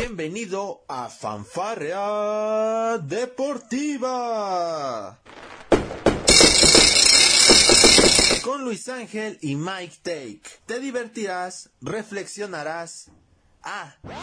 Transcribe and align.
Bienvenido 0.00 0.84
a 0.86 1.08
Fanfarrea 1.08 2.98
Deportiva. 2.98 4.38
Con 8.44 8.62
Luis 8.62 8.88
Ángel 8.88 9.40
y 9.42 9.56
Mike 9.56 9.96
Take. 10.04 10.42
Te 10.66 10.78
divertirás, 10.78 11.70
reflexionarás. 11.80 13.10
Ah. 13.64 13.96
También 14.02 14.22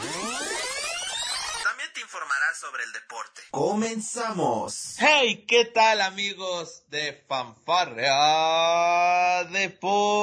te 1.93 1.99
informarás 1.99 2.57
sobre 2.57 2.85
el 2.85 2.93
deporte. 2.93 3.41
Comenzamos. 3.51 4.95
Hey, 4.97 5.43
¿qué 5.45 5.65
tal 5.65 5.99
amigos 5.99 6.83
de 6.87 7.21
Fanfarrea 7.27 8.13
Deportiva? 9.51 10.13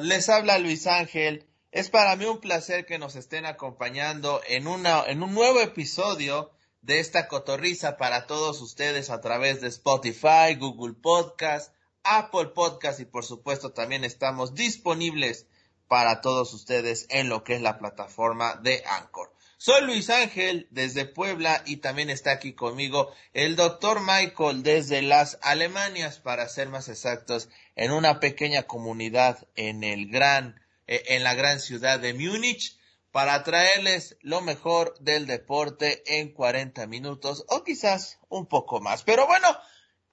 Les 0.00 0.30
habla 0.30 0.58
Luis 0.58 0.86
Ángel. 0.86 1.49
Es 1.72 1.88
para 1.88 2.16
mí 2.16 2.24
un 2.24 2.40
placer 2.40 2.84
que 2.84 2.98
nos 2.98 3.14
estén 3.14 3.46
acompañando 3.46 4.40
en, 4.48 4.66
una, 4.66 5.04
en 5.06 5.22
un 5.22 5.32
nuevo 5.32 5.60
episodio 5.60 6.50
de 6.82 6.98
esta 6.98 7.28
cotorriza 7.28 7.96
para 7.96 8.26
todos 8.26 8.60
ustedes 8.60 9.08
a 9.08 9.20
través 9.20 9.60
de 9.60 9.68
Spotify, 9.68 10.56
Google 10.58 10.94
Podcast, 10.94 11.72
Apple 12.02 12.46
Podcast 12.46 12.98
y 12.98 13.04
por 13.04 13.24
supuesto 13.24 13.70
también 13.70 14.02
estamos 14.02 14.54
disponibles 14.54 15.46
para 15.86 16.20
todos 16.20 16.52
ustedes 16.54 17.06
en 17.08 17.28
lo 17.28 17.44
que 17.44 17.54
es 17.54 17.62
la 17.62 17.78
plataforma 17.78 18.56
de 18.56 18.82
Anchor. 18.86 19.32
Soy 19.56 19.84
Luis 19.84 20.10
Ángel 20.10 20.66
desde 20.72 21.04
Puebla 21.04 21.62
y 21.66 21.76
también 21.76 22.10
está 22.10 22.32
aquí 22.32 22.52
conmigo 22.52 23.12
el 23.32 23.54
doctor 23.54 24.00
Michael 24.00 24.64
desde 24.64 25.02
las 25.02 25.38
Alemanias 25.40 26.18
para 26.18 26.48
ser 26.48 26.68
más 26.68 26.88
exactos 26.88 27.48
en 27.76 27.92
una 27.92 28.18
pequeña 28.18 28.64
comunidad 28.64 29.46
en 29.54 29.84
el 29.84 30.10
gran 30.10 30.59
en 30.90 31.22
la 31.22 31.34
gran 31.34 31.60
ciudad 31.60 32.00
de 32.00 32.14
Múnich 32.14 32.76
para 33.12 33.42
traerles 33.44 34.16
lo 34.22 34.40
mejor 34.40 34.96
del 35.00 35.26
deporte 35.26 36.02
en 36.06 36.32
40 36.32 36.86
minutos 36.86 37.44
o 37.48 37.62
quizás 37.64 38.18
un 38.28 38.46
poco 38.46 38.80
más. 38.80 39.02
Pero 39.04 39.26
bueno, 39.26 39.48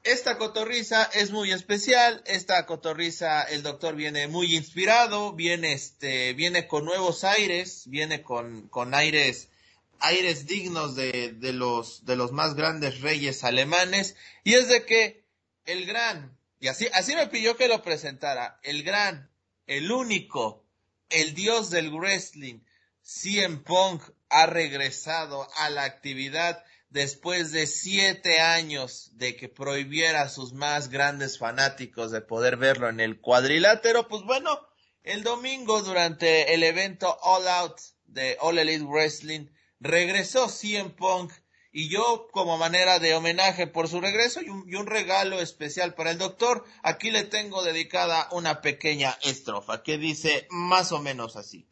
esta 0.03 0.37
cotorriza 0.37 1.03
es 1.13 1.31
muy 1.31 1.51
especial. 1.51 2.23
Esta 2.25 2.65
cotorriza, 2.65 3.43
el 3.43 3.63
doctor 3.63 3.95
viene 3.95 4.27
muy 4.27 4.55
inspirado, 4.55 5.33
viene 5.33 5.73
este, 5.73 6.33
viene 6.33 6.67
con 6.67 6.85
nuevos 6.85 7.23
aires, 7.23 7.83
viene 7.87 8.21
con, 8.21 8.67
con 8.69 8.93
aires, 8.93 9.49
aires 9.99 10.45
dignos 10.45 10.95
de, 10.95 11.33
de 11.33 11.53
los, 11.53 12.05
de 12.05 12.15
los 12.15 12.31
más 12.31 12.55
grandes 12.55 13.01
reyes 13.01 13.43
alemanes. 13.43 14.15
Y 14.43 14.53
es 14.53 14.69
de 14.69 14.85
que 14.85 15.25
el 15.65 15.85
gran, 15.85 16.37
y 16.59 16.67
así, 16.67 16.87
así 16.93 17.15
me 17.15 17.27
pidió 17.27 17.57
que 17.57 17.67
lo 17.67 17.81
presentara, 17.81 18.59
el 18.63 18.83
gran, 18.83 19.29
el 19.67 19.91
único, 19.91 20.66
el 21.09 21.33
dios 21.33 21.69
del 21.69 21.91
wrestling, 21.91 22.59
CM 23.01 23.57
Punk, 23.57 24.03
ha 24.29 24.45
regresado 24.45 25.47
a 25.57 25.69
la 25.69 25.83
actividad 25.83 26.63
después 26.89 27.51
de 27.51 27.67
siete 27.67 28.39
años 28.39 29.11
de 29.13 29.35
que 29.35 29.49
prohibiera 29.49 30.21
a 30.21 30.29
sus 30.29 30.53
más 30.53 30.89
grandes 30.89 31.37
fanáticos 31.37 32.11
de 32.11 32.21
poder 32.21 32.57
verlo 32.57 32.89
en 32.89 32.99
el 32.99 33.19
cuadrilátero. 33.19 34.07
Pues 34.07 34.23
bueno, 34.23 34.59
el 35.03 35.23
domingo 35.23 35.81
durante 35.81 36.53
el 36.53 36.63
evento 36.63 37.17
All 37.21 37.47
Out 37.47 37.79
de 38.05 38.37
All 38.41 38.57
Elite 38.57 38.85
Wrestling 38.85 39.47
regresó 39.79 40.49
CM 40.49 40.89
Punk 40.89 41.31
y 41.77 41.89
yo 41.89 42.27
como 42.31 42.57
manera 42.57 42.97
de 42.97 43.13
homenaje 43.13 43.67
por 43.67 43.87
su 43.87 44.01
regreso 44.01 44.41
y 44.41 44.49
un, 44.49 44.87
regalo 44.87 45.39
especial 45.39 45.93
para 45.93 46.09
el 46.09 46.17
doctor, 46.17 46.65
aquí 46.81 47.11
le 47.11 47.23
tengo 47.23 47.61
dedicada 47.61 48.27
una 48.31 48.61
pequeña 48.61 49.15
estrofa 49.21 49.83
que 49.83 49.99
dice 49.99 50.47
más 50.49 50.91
o 50.91 50.99
menos 51.03 51.35
así. 51.35 51.67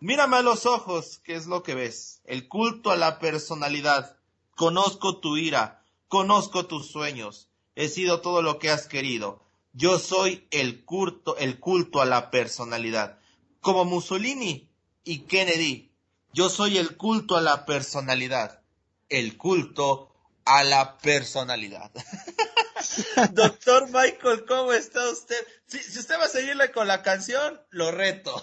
Mírame 0.00 0.38
a 0.38 0.42
los 0.42 0.66
ojos, 0.66 1.20
¿qué 1.22 1.36
es 1.36 1.46
lo 1.46 1.62
que 1.62 1.76
ves? 1.76 2.22
El 2.24 2.48
culto 2.48 2.90
a 2.90 2.96
la 2.96 3.20
personalidad. 3.20 4.16
Conozco 4.56 5.18
tu 5.18 5.36
ira, 5.36 5.80
conozco 6.08 6.66
tus 6.66 6.90
sueños. 6.90 7.48
He 7.76 7.88
sido 7.88 8.22
todo 8.22 8.42
lo 8.42 8.58
que 8.58 8.70
has 8.70 8.88
querido. 8.88 9.40
Yo 9.72 10.00
soy 10.00 10.44
el 10.50 10.84
culto, 10.84 11.36
el 11.36 11.60
culto 11.60 12.00
a 12.00 12.04
la 12.04 12.32
personalidad. 12.32 13.20
Como 13.60 13.84
Mussolini 13.84 14.68
y 15.04 15.20
Kennedy, 15.20 15.92
yo 16.32 16.48
soy 16.48 16.78
el 16.78 16.96
culto 16.96 17.36
a 17.36 17.40
la 17.40 17.64
personalidad 17.64 18.65
el 19.08 19.36
culto 19.36 20.12
a 20.44 20.64
la 20.64 20.96
personalidad. 20.98 21.90
Doctor 23.32 23.86
Michael, 23.86 24.44
¿cómo 24.46 24.72
está 24.72 25.10
usted? 25.10 25.36
Si, 25.66 25.78
si, 25.78 25.98
usted 25.98 26.18
va 26.18 26.24
a 26.24 26.28
seguirle 26.28 26.70
con 26.70 26.86
la 26.86 27.02
canción, 27.02 27.60
lo 27.70 27.90
reto. 27.90 28.40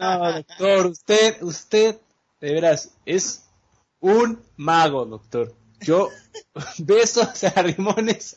no, 0.00 0.32
doctor, 0.34 0.86
usted, 0.86 1.42
usted, 1.42 1.98
de 2.40 2.52
veras, 2.52 2.90
es 3.06 3.44
un 4.00 4.42
mago, 4.56 5.06
doctor. 5.06 5.54
Yo 5.80 6.10
besos 6.78 7.42
a 7.44 7.62
Rimones 7.62 8.36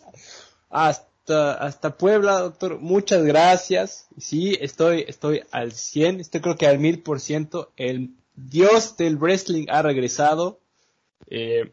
hasta, 0.69 1.53
hasta 1.53 1.97
Puebla, 1.97 2.39
doctor. 2.39 2.79
Muchas 2.79 3.23
gracias. 3.23 4.07
Sí, 4.17 4.57
estoy, 4.61 5.03
estoy 5.07 5.43
al 5.51 5.73
100, 5.73 6.21
estoy 6.21 6.39
creo 6.39 6.55
que 6.55 6.67
al 6.67 6.79
mil 6.79 7.01
por 7.01 7.19
ciento. 7.19 7.73
El 7.75 8.11
dios 8.35 8.95
del 8.97 9.17
wrestling 9.17 9.67
ha 9.69 9.81
regresado 9.81 10.62
eh, 11.27 11.71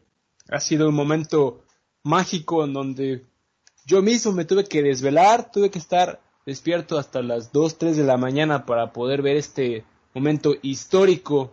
ha 0.49 0.59
sido 0.59 0.89
un 0.89 0.95
momento 0.95 1.63
mágico 2.03 2.63
en 2.63 2.73
donde 2.73 3.25
yo 3.85 4.01
mismo 4.01 4.31
me 4.31 4.45
tuve 4.45 4.65
que 4.65 4.83
desvelar, 4.83 5.51
tuve 5.51 5.69
que 5.69 5.79
estar 5.79 6.21
despierto 6.45 6.97
hasta 6.97 7.21
las 7.21 7.51
2, 7.51 7.77
3 7.77 7.97
de 7.97 8.03
la 8.03 8.17
mañana 8.17 8.65
para 8.65 8.93
poder 8.93 9.21
ver 9.21 9.37
este 9.37 9.85
momento 10.13 10.55
histórico 10.61 11.51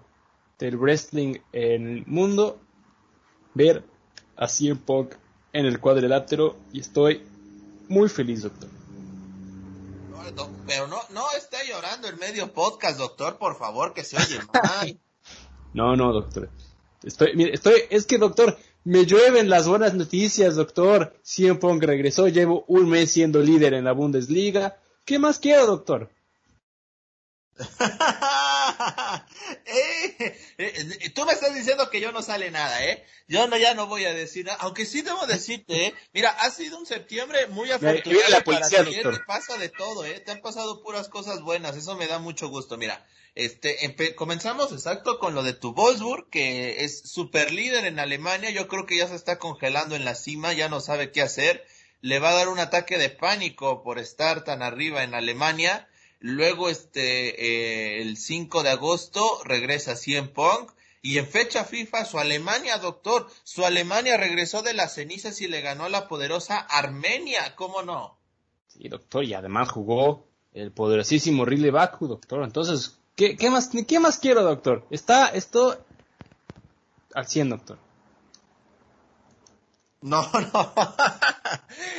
del 0.59 0.77
wrestling 0.77 1.39
en 1.53 1.89
el 1.89 2.07
mundo, 2.07 2.59
ver 3.55 3.85
a 4.37 4.49
CM 4.49 4.81
Punk 4.81 5.15
en 5.53 5.67
el 5.67 5.81
cuadrilátero 5.81 6.57
y 6.73 6.81
estoy 6.81 7.23
muy 7.89 8.09
feliz, 8.09 8.43
doctor. 8.43 8.69
Pero 10.67 10.87
no, 10.87 10.99
no 11.11 11.25
esté 11.37 11.57
llorando 11.67 12.09
en 12.09 12.19
medio 12.19 12.53
podcast, 12.53 12.99
doctor, 12.99 13.39
por 13.39 13.57
favor, 13.57 13.95
que 13.95 14.05
se 14.05 14.17
oye 14.17 14.39
mal. 14.53 15.01
no, 15.73 15.97
no, 15.97 16.13
doctor. 16.13 16.51
Estoy, 17.03 17.37
mire, 17.37 17.55
estoy, 17.55 17.83
es 17.91 18.07
que 18.07 18.19
doctor, 18.19 18.59
me 18.85 19.05
llueven 19.05 19.49
las 19.49 19.69
buenas 19.69 19.95
noticias, 19.95 20.57
doctor. 20.57 21.19
CM 21.23 21.59
Punk 21.59 21.85
regresó, 21.85 22.29
llevo 22.29 22.65
un 22.69 22.89
mes 22.89 23.11
siendo 23.11 23.41
líder 23.41 23.75
en 23.75 23.85
la 23.85 23.93
Bundesliga. 23.93 24.79
¿Qué 25.05 25.19
más 25.19 25.39
quiero, 25.39 25.67
doctor? 25.67 26.11
eh, 29.67 30.39
eh, 30.59 31.11
tú 31.11 31.25
me 31.25 31.33
estás 31.33 31.53
diciendo 31.55 31.91
que 31.91 32.01
yo 32.01 32.13
no 32.13 32.23
sale 32.23 32.53
nada, 32.53 32.85
¿eh? 32.85 33.05
Yo 33.27 33.49
no, 33.49 33.57
ya 33.57 33.75
no 33.75 33.89
voy 33.89 34.05
a 34.05 34.15
decir 34.15 34.47
nada, 34.47 34.59
aunque 34.61 34.87
sí 34.87 35.03
debo 35.03 35.27
decirte, 35.27 35.87
¿eh? 35.87 35.95
Mira, 36.13 36.31
ha 36.31 36.51
sido 36.51 36.79
un 36.79 36.87
septiembre 36.87 37.49
muy 37.49 37.73
afortunado 37.73 38.29
la 38.29 38.45
policía, 38.45 38.79
para 38.79 38.91
ti, 38.91 39.03
te 39.03 39.25
pasa 39.27 39.57
de 39.57 39.71
todo, 39.71 40.05
¿eh? 40.05 40.21
Te 40.21 40.31
han 40.31 40.41
pasado 40.41 40.83
puras 40.83 41.09
cosas 41.09 41.43
buenas, 41.43 41.77
eso 41.77 41.97
me 41.97 42.07
da 42.07 42.21
mucho 42.21 42.49
gusto, 42.49 42.79
mira. 42.79 43.05
Este, 43.35 43.77
comenzamos 44.15 44.73
exacto 44.73 45.19
con 45.19 45.35
lo 45.35 45.43
de 45.43 45.53
tu 45.53 45.73
Wolfsburg, 45.73 46.29
que 46.31 46.85
es 46.85 47.01
super 47.01 47.53
líder 47.53 47.85
en 47.85 47.99
Alemania, 47.99 48.51
yo 48.51 48.69
creo 48.69 48.87
que 48.87 48.97
ya 48.97 49.07
se 49.07 49.15
está 49.15 49.39
congelando 49.39 49.95
en 49.95 50.05
la 50.05 50.15
cima, 50.15 50.53
ya 50.53 50.69
no 50.69 50.81
sabe 50.81 51.13
qué 51.13 51.23
hacer, 51.23 51.65
le 52.01 52.19
va 52.19 52.31
a 52.31 52.35
dar 52.35 52.49
un 52.49 52.59
ataque 52.59 52.99
de 52.99 53.11
pánico 53.11 53.83
por 53.83 53.99
estar 53.99 54.45
tan 54.45 54.63
arriba 54.63 55.05
en 55.05 55.15
Alemania, 55.15 55.89
Luego, 56.21 56.69
este, 56.69 57.99
eh, 57.99 58.03
el 58.03 58.17
5 58.17 58.63
de 58.63 58.71
agosto 58.71 59.23
regresa 59.45 59.97
Cien 59.97 60.29
Punk. 60.29 60.73
Y 61.01 61.19
en 61.19 61.29
fecha 61.29 61.65
FIFA, 61.65 62.05
su 62.05 62.19
Alemania, 62.19 62.79
doctor, 62.79 63.29
su 63.45 63.65
Alemania 63.65 64.17
regresó 64.17 64.63
de 64.63 64.75
las 64.75 64.95
cenizas 64.95 65.41
y 65.41 65.47
le 65.47 65.61
ganó 65.61 65.85
a 65.85 65.89
la 65.89 66.09
poderosa 66.09 66.59
Armenia, 66.59 67.55
¿cómo 67.55 67.83
no? 67.83 68.19
Sí, 68.67 68.89
doctor, 68.89 69.25
y 69.25 69.33
además 69.33 69.71
jugó 69.71 70.27
el 70.53 70.73
poderosísimo 70.73 71.45
Rile 71.45 71.71
Baku, 71.71 72.09
doctor. 72.09 72.43
Entonces, 72.43 72.98
¿qué, 73.19 73.37
qué, 73.37 73.51
más, 73.51 73.69
¿qué 73.87 74.01
más 74.01 74.19
quiero, 74.19 74.43
doctor? 74.43 74.87
Está 74.91 75.27
esto 75.27 75.85
al 77.15 77.27
100, 77.27 77.51
doctor. 77.51 77.79
No, 80.01 80.23
no. 80.53 80.75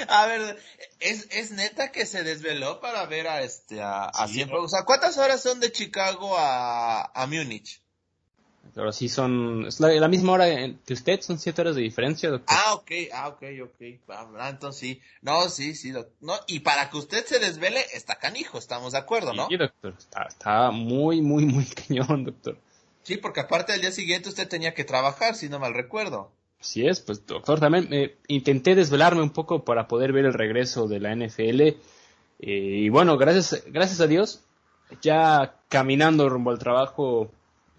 a 0.07 0.25
ver, 0.25 0.57
¿es, 1.01 1.27
es 1.31 1.51
neta 1.51 1.92
que 1.92 2.06
se 2.06 2.24
desveló 2.24 2.80
para 2.80 3.06
ver 3.06 3.27
a 3.27 3.42
este, 3.42 3.81
a, 3.81 4.06
a 4.06 4.27
Sí, 4.27 4.36
siempre. 4.36 4.57
O 4.57 4.69
sea, 4.69 4.86
¿cuántas 4.86 5.18
horas 5.18 5.42
son 5.42 5.60
de 5.60 5.71
Chicago 5.71 6.38
a, 6.38 7.12
a 7.13 7.27
Múnich? 7.27 7.83
Pero 8.79 8.93
sí 8.93 9.09
son, 9.09 9.65
es 9.67 9.81
la, 9.81 9.89
la 9.89 10.07
misma 10.07 10.31
hora 10.31 10.45
que 10.85 10.93
usted, 10.93 11.19
son 11.19 11.37
siete 11.37 11.59
horas 11.59 11.75
de 11.75 11.81
diferencia, 11.81 12.29
doctor. 12.29 12.55
Ah, 12.57 12.75
ok, 12.75 12.91
ah, 13.13 13.27
ok, 13.27 13.43
ok. 13.65 13.81
Ah, 14.07 14.47
entonces 14.49 14.79
sí. 14.79 15.01
No, 15.21 15.49
sí, 15.49 15.75
sí, 15.75 15.91
doc- 15.91 16.07
no, 16.21 16.35
y 16.47 16.61
para 16.61 16.89
que 16.89 16.95
usted 16.95 17.25
se 17.25 17.39
desvele, 17.39 17.81
está 17.93 18.15
canijo, 18.15 18.57
estamos 18.57 18.93
de 18.93 18.99
acuerdo, 18.99 19.33
¿no? 19.33 19.49
Sí, 19.49 19.57
doctor, 19.57 19.95
está, 19.97 20.21
está 20.29 20.71
muy, 20.71 21.21
muy, 21.21 21.45
muy 21.45 21.65
cañón, 21.87 22.23
doctor. 22.23 22.57
Sí, 23.03 23.17
porque 23.17 23.41
aparte 23.41 23.73
del 23.73 23.81
día 23.81 23.91
siguiente 23.91 24.29
usted 24.29 24.47
tenía 24.47 24.73
que 24.73 24.85
trabajar, 24.85 25.35
si 25.35 25.49
no 25.49 25.59
mal 25.59 25.73
recuerdo. 25.73 26.31
Así 26.61 26.87
es, 26.87 27.01
pues 27.01 27.25
doctor, 27.25 27.59
también 27.59 27.89
eh, 27.91 28.15
intenté 28.29 28.75
desvelarme 28.75 29.21
un 29.21 29.31
poco 29.31 29.65
para 29.65 29.89
poder 29.89 30.13
ver 30.13 30.23
el 30.23 30.33
regreso 30.33 30.87
de 30.87 31.01
la 31.01 31.11
NFL. 31.13 31.61
eh, 31.61 31.77
y 32.39 32.87
bueno, 32.87 33.17
gracias, 33.17 33.61
gracias 33.67 33.99
a 33.99 34.07
Dios, 34.07 34.39
ya 35.01 35.55
caminando 35.67 36.29
rumbo 36.29 36.51
al 36.51 36.59
trabajo 36.59 37.29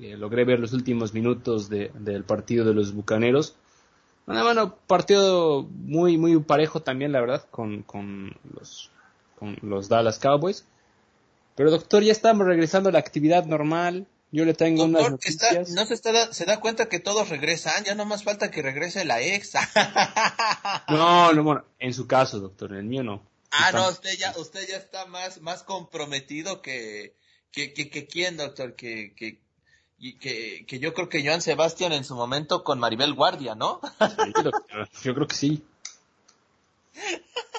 Eh, 0.00 0.16
logré 0.16 0.44
ver 0.44 0.60
los 0.60 0.72
últimos 0.72 1.12
minutos 1.12 1.68
del 1.68 2.24
partido 2.24 2.64
de 2.64 2.72
los 2.72 2.94
Bucaneros. 2.94 3.54
Bueno, 4.24 4.76
partido 4.86 5.62
muy, 5.62 6.16
muy 6.16 6.38
parejo 6.40 6.80
también, 6.80 7.12
la 7.12 7.20
verdad, 7.20 7.46
con, 7.50 7.82
con, 7.82 8.34
los, 8.54 8.90
con 9.38 9.58
los 9.62 9.88
Dallas 9.88 10.18
Cowboys. 10.18 10.64
Pero 11.54 11.70
doctor, 11.70 12.02
ya 12.02 12.12
estamos 12.12 12.46
regresando 12.46 12.88
a 12.88 12.92
la 12.92 12.98
actividad 12.98 13.44
normal. 13.44 14.06
Yo 14.32 14.44
le 14.44 14.54
tengo 14.54 14.84
unas 14.84 15.10
noticias. 15.10 15.70
no 15.70 15.84
se, 15.84 15.94
está, 15.94 16.32
se 16.32 16.44
da 16.44 16.60
cuenta 16.60 16.88
que 16.88 17.00
todos 17.00 17.28
regresan, 17.28 17.84
ya 17.84 17.94
no 17.94 18.06
más 18.06 18.22
falta 18.22 18.50
que 18.50 18.62
regrese 18.62 19.04
la 19.04 19.20
ex. 19.20 19.54
no, 20.88 21.32
no, 21.32 21.42
bueno, 21.42 21.64
en 21.80 21.92
su 21.92 22.06
caso, 22.06 22.38
doctor, 22.38 22.70
en 22.72 22.78
el 22.78 22.84
mío 22.84 23.02
no. 23.02 23.28
Ah, 23.50 23.72
no, 23.72 23.88
usted 23.88 24.16
ya, 24.16 24.32
usted 24.38 24.66
ya 24.68 24.76
está 24.76 25.06
más, 25.06 25.40
más 25.40 25.64
comprometido 25.64 26.62
que, 26.62 27.16
que, 27.50 27.74
que, 27.74 27.90
que 27.90 28.06
quién, 28.06 28.36
doctor, 28.36 28.76
que, 28.76 29.12
que, 29.16 29.40
que, 30.18 30.64
que 30.66 30.78
yo 30.78 30.94
creo 30.94 31.08
que 31.08 31.24
Joan 31.24 31.42
Sebastián 31.42 31.92
en 31.92 32.04
su 32.04 32.14
momento 32.14 32.64
con 32.64 32.78
Maribel 32.78 33.14
Guardia, 33.14 33.54
¿no? 33.54 33.80
Sí, 34.92 35.04
yo 35.04 35.14
creo 35.14 35.26
que 35.26 35.36
sí. 35.36 35.62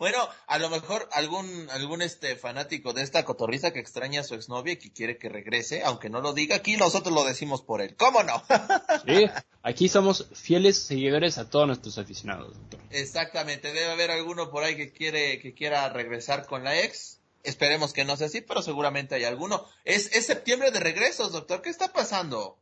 Bueno, 0.00 0.16
a 0.46 0.58
lo 0.58 0.70
mejor 0.70 1.06
algún, 1.12 1.68
algún 1.68 2.00
este 2.00 2.34
fanático 2.34 2.94
de 2.94 3.02
esta 3.02 3.26
cotorriza 3.26 3.70
que 3.70 3.80
extraña 3.80 4.22
a 4.22 4.24
su 4.24 4.34
exnovia 4.34 4.72
y 4.72 4.76
que 4.78 4.90
quiere 4.90 5.18
que 5.18 5.28
regrese, 5.28 5.82
aunque 5.84 6.08
no 6.08 6.22
lo 6.22 6.32
diga 6.32 6.56
aquí, 6.56 6.78
nosotros 6.78 7.14
lo 7.14 7.22
decimos 7.22 7.60
por 7.60 7.82
él. 7.82 7.96
¿Cómo 7.96 8.22
no? 8.22 8.42
sí, 9.06 9.26
aquí 9.62 9.90
somos 9.90 10.26
fieles 10.32 10.78
seguidores 10.78 11.36
a 11.36 11.50
todos 11.50 11.66
nuestros 11.66 11.98
aficionados, 11.98 12.56
doctor. 12.56 12.80
Exactamente, 12.88 13.74
debe 13.74 13.90
haber 13.90 14.10
alguno 14.10 14.50
por 14.50 14.64
ahí 14.64 14.74
que 14.74 14.90
quiere, 14.90 15.38
que 15.38 15.52
quiera 15.52 15.86
regresar 15.90 16.46
con 16.46 16.64
la 16.64 16.80
ex. 16.80 17.19
Esperemos 17.42 17.92
que 17.92 18.04
no 18.04 18.16
sea 18.16 18.26
así, 18.26 18.40
pero 18.42 18.62
seguramente 18.62 19.14
hay 19.14 19.24
alguno. 19.24 19.64
Es, 19.84 20.14
es 20.14 20.26
septiembre 20.26 20.70
de 20.70 20.80
regresos, 20.80 21.32
doctor. 21.32 21.62
¿Qué 21.62 21.70
está 21.70 21.92
pasando? 21.92 22.56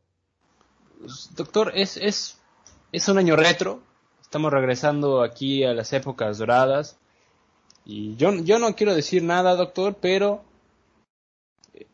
Pues, 0.99 1.35
doctor, 1.35 1.71
es, 1.75 1.97
es, 1.97 2.37
es 2.91 3.07
un 3.07 3.17
año 3.17 3.35
retro. 3.35 3.81
Estamos 4.21 4.53
regresando 4.53 5.21
aquí 5.21 5.63
a 5.63 5.73
las 5.73 5.91
épocas 5.93 6.37
doradas. 6.37 6.97
Y 7.83 8.15
yo, 8.15 8.33
yo 8.35 8.59
no 8.59 8.75
quiero 8.75 8.93
decir 8.93 9.23
nada, 9.23 9.55
doctor, 9.55 9.97
pero 9.99 10.43
eh, 11.73 11.87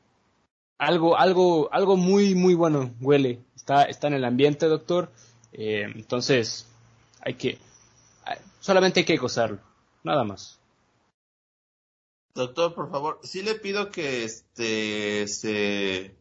algo, 0.78 1.18
algo, 1.18 1.70
algo 1.72 1.98
muy, 1.98 2.36
muy 2.36 2.54
bueno 2.54 2.94
huele. 3.00 3.40
Está, 3.56 3.84
está 3.84 4.08
en 4.08 4.16
el 4.16 4.26
ambiente, 4.26 4.68
doctor. 4.68 5.12
Eh, 5.54 5.88
entonces, 5.96 6.68
hay 7.22 7.36
que, 7.36 7.58
solamente 8.60 9.00
hay 9.00 9.06
que 9.06 9.18
gozarlo, 9.18 9.60
nada 10.04 10.24
más. 10.24 10.60
Doctor, 12.36 12.76
por 12.76 12.92
favor, 12.92 13.22
sí 13.24 13.42
le 13.42 13.56
pido 13.56 13.90
que 13.92 14.26
este 14.26 15.26
se, 15.26 16.14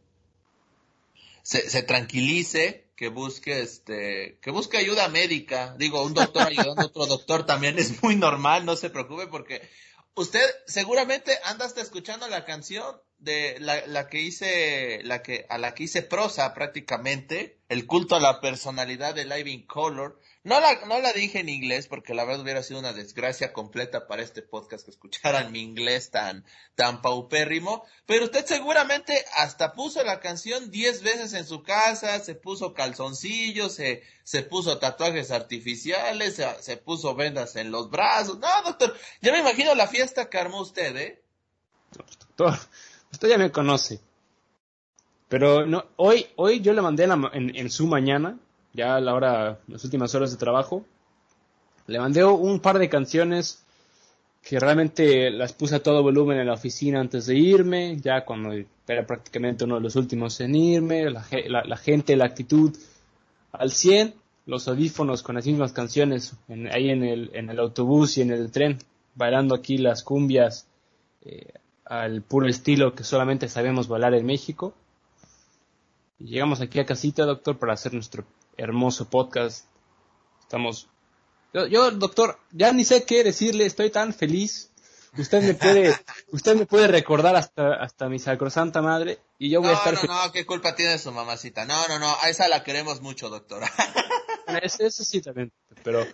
se, 1.43 1.69
se 1.69 1.83
tranquilice, 1.83 2.87
que 2.95 3.09
busque 3.09 3.59
este, 3.59 4.39
que 4.41 4.49
busque 4.49 4.77
ayuda 4.77 5.09
médica. 5.09 5.75
Digo, 5.77 6.01
un 6.03 6.13
doctor 6.13 6.47
ayudando 6.47 6.83
a 6.83 6.85
otro 6.85 7.05
doctor 7.17 7.45
también 7.45 7.77
es 7.77 8.01
muy 8.01 8.15
normal, 8.15 8.63
no 8.65 8.77
se 8.77 8.89
preocupe 8.89 9.27
porque 9.27 9.69
usted 10.15 10.41
seguramente 10.65 11.37
anda 11.43 11.65
hasta 11.65 11.81
escuchando 11.81 12.29
la 12.29 12.45
canción 12.45 12.95
de 13.17 13.57
la, 13.59 13.85
la 13.85 14.07
que 14.07 14.21
hice, 14.21 15.01
la 15.03 15.21
que, 15.21 15.45
a 15.49 15.57
la 15.57 15.73
que 15.73 15.83
hice 15.83 16.01
prosa 16.01 16.53
prácticamente, 16.53 17.59
el 17.67 17.85
culto 17.87 18.15
a 18.15 18.21
la 18.21 18.39
personalidad 18.39 19.15
de 19.15 19.25
Living 19.25 19.65
Color. 19.65 20.17
No 20.45 20.59
la, 20.59 20.85
no 20.85 20.99
la 20.99 21.11
dije 21.11 21.39
en 21.39 21.49
inglés 21.49 21.87
porque 21.87 22.13
la 22.13 22.23
verdad 22.23 22.43
hubiera 22.43 22.61
sido 22.61 22.79
una 22.79 22.93
desgracia 22.93 23.51
completa 23.51 24.05
para 24.05 24.21
este 24.21 24.43
podcast 24.43 24.85
que 24.85 24.91
escucharan 24.91 25.51
mi 25.51 25.59
inglés 25.59 26.11
tan, 26.11 26.45
tan 26.75 27.01
paupérrimo. 27.01 27.83
Pero 28.05 28.25
usted 28.25 28.45
seguramente 28.45 29.25
hasta 29.37 29.73
puso 29.73 30.03
la 30.03 30.19
canción 30.19 30.69
diez 30.69 31.01
veces 31.01 31.33
en 31.33 31.47
su 31.47 31.63
casa, 31.63 32.19
se 32.19 32.35
puso 32.35 32.75
calzoncillos, 32.75 33.73
se, 33.73 34.03
se 34.23 34.43
puso 34.43 34.77
tatuajes 34.77 35.31
artificiales, 35.31 36.35
se, 36.35 36.45
se 36.61 36.77
puso 36.77 37.15
vendas 37.15 37.55
en 37.55 37.71
los 37.71 37.89
brazos. 37.89 38.37
No, 38.37 38.47
doctor, 38.63 38.95
ya 39.21 39.31
me 39.31 39.39
imagino 39.39 39.73
la 39.73 39.87
fiesta 39.87 40.29
que 40.29 40.37
armó 40.37 40.61
usted, 40.61 40.95
¿eh? 40.95 41.23
Doctor, 41.91 42.59
usted 43.11 43.29
ya 43.29 43.39
me 43.39 43.51
conoce. 43.51 43.99
Pero 45.27 45.65
no, 45.65 45.85
hoy, 45.95 46.27
hoy 46.35 46.61
yo 46.61 46.71
le 46.73 46.83
mandé 46.83 47.05
en, 47.05 47.55
en 47.55 47.71
su 47.71 47.87
mañana 47.87 48.37
ya 48.75 48.95
a 48.95 49.01
la 49.01 49.13
hora, 49.13 49.59
las 49.67 49.83
últimas 49.83 50.13
horas 50.13 50.31
de 50.31 50.37
trabajo. 50.37 50.85
Le 51.87 51.99
mandé 51.99 52.23
un 52.25 52.59
par 52.59 52.79
de 52.79 52.89
canciones 52.89 53.63
que 54.41 54.59
realmente 54.59 55.31
las 55.31 55.53
puse 55.53 55.75
a 55.75 55.83
todo 55.83 56.03
volumen 56.03 56.37
en 56.37 56.47
la 56.47 56.53
oficina 56.53 56.99
antes 56.99 57.25
de 57.25 57.35
irme, 57.35 57.97
ya 57.99 58.25
cuando 58.25 58.53
era 58.87 59.05
prácticamente 59.07 59.63
uno 59.63 59.75
de 59.75 59.81
los 59.81 59.95
últimos 59.95 60.39
en 60.39 60.55
irme, 60.55 61.09
la, 61.09 61.25
la, 61.65 61.77
gente, 61.77 62.15
la 62.15 62.25
actitud 62.25 62.75
al 63.51 63.71
100, 63.71 64.13
los 64.45 64.67
audífonos 64.67 65.23
con 65.23 65.35
las 65.35 65.47
mismas 65.47 65.73
canciones 65.73 66.35
ahí 66.71 66.91
en 66.91 67.03
el, 67.03 67.31
en 67.33 67.49
el 67.49 67.59
autobús 67.59 68.17
y 68.17 68.21
en 68.21 68.31
el 68.31 68.51
tren, 68.51 68.77
bailando 69.15 69.55
aquí 69.55 69.79
las 69.79 70.03
cumbias 70.03 70.67
eh, 71.23 71.53
al 71.85 72.21
puro 72.21 72.47
estilo 72.47 72.93
que 72.93 73.03
solamente 73.03 73.47
sabemos 73.47 73.87
bailar 73.87 74.13
en 74.13 74.27
México. 74.27 74.75
Y 76.19 76.25
llegamos 76.27 76.61
aquí 76.61 76.79
a 76.79 76.85
casita, 76.85 77.25
doctor, 77.25 77.57
para 77.57 77.73
hacer 77.73 77.93
nuestro 77.93 78.25
hermoso 78.57 79.09
podcast. 79.09 79.65
Estamos. 80.41 80.87
Yo, 81.53 81.91
doctor, 81.91 82.37
ya 82.51 82.71
ni 82.73 82.83
sé 82.83 83.05
qué 83.05 83.23
decirle, 83.23 83.65
estoy 83.65 83.89
tan 83.89 84.13
feliz. 84.13 84.71
Usted 85.17 85.41
me 85.41 85.53
puede, 85.53 85.95
usted 86.31 86.55
me 86.55 86.65
puede 86.65 86.87
recordar 86.87 87.35
hasta, 87.35 87.75
hasta 87.75 88.09
mi 88.09 88.19
sacrosanta 88.19 88.81
madre 88.81 89.19
y 89.39 89.49
yo 89.49 89.61
voy 89.61 89.69
a 89.69 89.73
estar 89.73 89.93
No, 89.93 90.01
no, 90.03 90.25
no, 90.25 90.31
qué 90.33 90.45
culpa 90.45 90.75
tiene 90.75 90.97
su 90.97 91.11
mamacita. 91.11 91.65
No, 91.65 91.87
no, 91.87 91.99
no, 91.99 92.13
a 92.21 92.29
esa 92.29 92.47
la 92.49 92.63
queremos 92.63 93.01
mucho, 93.01 93.29
doctor. 93.29 93.63
eso, 94.61 95.03
sí 95.03 95.21
también, 95.21 95.53
pero 95.83 96.05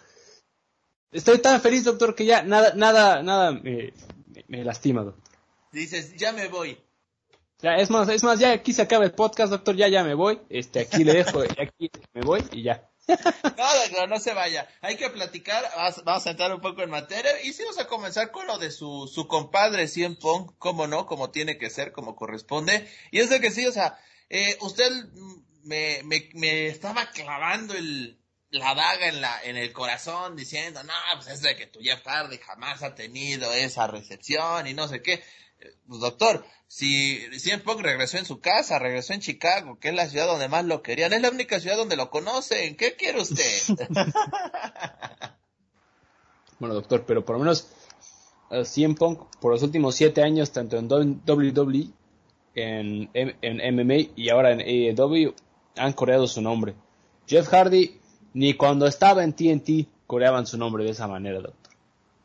estoy 1.12 1.40
tan 1.40 1.60
feliz, 1.62 1.84
doctor, 1.84 2.14
que 2.14 2.26
ya 2.26 2.44
nada, 2.44 2.74
nada, 2.76 3.24
nada 3.24 3.52
me, 3.52 3.94
me 4.48 4.64
lastima, 4.64 5.04
doctor. 5.04 5.32
Dices, 5.72 6.16
ya 6.16 6.34
me 6.34 6.48
voy. 6.48 6.78
Ya, 7.62 7.76
es 7.76 7.90
más, 7.90 8.10
es 8.10 8.24
más, 8.24 8.40
ya 8.40 8.54
aquí 8.54 8.74
se 8.74 8.82
acaba 8.82 9.06
el 9.06 9.12
podcast, 9.12 9.52
doctor, 9.52 9.76
ya, 9.76 9.88
ya 9.88 10.04
me 10.04 10.16
voy. 10.16 10.42
Este, 10.50 10.80
aquí 10.82 11.04
le 11.04 11.14
dejo, 11.14 11.42
aquí 11.62 11.92
me 12.14 12.22
voy 12.22 12.44
y 12.52 12.64
ya. 12.64 12.90
No, 13.08 13.76
doctor, 13.76 14.10
no 14.10 14.20
se 14.20 14.34
vaya. 14.34 14.68
Hay 14.82 14.96
que 14.96 15.10
platicar, 15.10 15.64
vamos 16.04 16.26
a 16.26 16.32
entrar 16.32 16.54
un 16.54 16.62
poco 16.62 16.82
en 16.82 16.90
materia 16.90 17.42
y 17.44 17.54
sí 17.54 17.64
vamos 17.64 17.80
a 17.80 17.88
comenzar 17.88 18.32
con 18.32 18.48
lo 18.48 18.58
de 18.58 18.72
su, 18.72 19.10
su 19.14 19.28
compadre 19.28 19.88
Cien 19.88 20.16
Pong, 20.16 20.52
como 20.58 20.88
no, 20.88 21.06
como 21.06 21.30
tiene 21.30 21.58
que 21.58 21.70
ser, 21.70 21.92
como 21.92 22.16
corresponde. 22.16 22.90
Y 23.12 23.20
es 23.20 23.30
de 23.30 23.40
que 23.40 23.52
sí, 23.52 23.66
o 23.68 23.72
sea, 23.72 23.98
eh, 24.30 24.58
usted 24.62 24.90
me, 25.64 26.02
me, 26.04 26.30
me 26.34 26.68
estaba 26.68 27.12
clavando 27.12 27.76
el, 27.76 28.20
la 28.50 28.76
daga 28.76 29.08
en 29.08 29.22
la, 29.22 29.42
en 29.44 29.58
el 29.58 29.72
corazón 29.72 30.36
diciendo, 30.36 30.84
no, 30.84 30.94
pues 31.16 31.28
es 31.28 31.42
de 31.42 31.56
que 31.56 31.68
tu 31.68 31.80
Jeff 31.80 32.06
Hardy 32.06 32.38
jamás 32.38 32.84
ha 32.84 32.96
tenido 32.96 33.52
esa 33.54 33.88
recepción 33.88 34.68
y 34.68 34.74
no 34.74 34.88
sé 34.88 35.02
qué. 35.02 35.24
Pues 35.88 36.00
doctor, 36.00 36.46
si 36.68 37.20
CM 37.38 37.64
Punk 37.64 37.82
regresó 37.82 38.18
en 38.18 38.26
su 38.26 38.40
casa, 38.40 38.80
regresó 38.80 39.14
en 39.14 39.20
Chicago, 39.20 39.78
que 39.80 39.90
es 39.90 39.96
la 39.96 40.08
ciudad 40.08 40.28
donde 40.28 40.48
más 40.48 40.66
lo 40.66 40.82
querían, 40.82 41.14
es 41.14 41.22
la 41.22 41.30
única 41.30 41.60
ciudad 41.60 41.78
donde 41.78 41.98
lo 41.98 42.10
conocen, 42.10 42.76
¿qué 42.76 42.96
quiere 42.96 43.22
usted? 43.22 43.78
bueno, 46.60 46.76
doctor, 46.76 47.06
pero 47.06 47.26
por 47.26 47.36
lo 47.36 47.42
menos 47.42 47.68
uh, 48.52 48.64
CM 48.64 48.96
Punk 48.96 49.20
por 49.40 49.52
los 49.52 49.64
últimos 49.64 49.96
siete 49.96 50.24
años, 50.24 50.52
tanto 50.52 50.78
en 50.78 50.88
WWE, 50.88 51.90
en, 52.56 53.10
en 53.14 53.76
MMA 53.76 54.14
y 54.16 54.30
ahora 54.30 54.52
en 54.52 54.62
AEW, 54.62 55.34
han 55.78 55.94
coreado 55.94 56.28
su 56.28 56.42
nombre. 56.42 56.76
Jeff 57.28 57.48
Hardy, 57.48 58.00
ni 58.34 58.56
cuando 58.56 58.88
estaba 58.88 59.24
en 59.24 59.34
TNT, 59.34 59.88
coreaban 60.08 60.46
su 60.46 60.58
nombre 60.58 60.84
de 60.84 60.92
esa 60.92 61.08
manera, 61.08 61.40
doctor. 61.40 61.61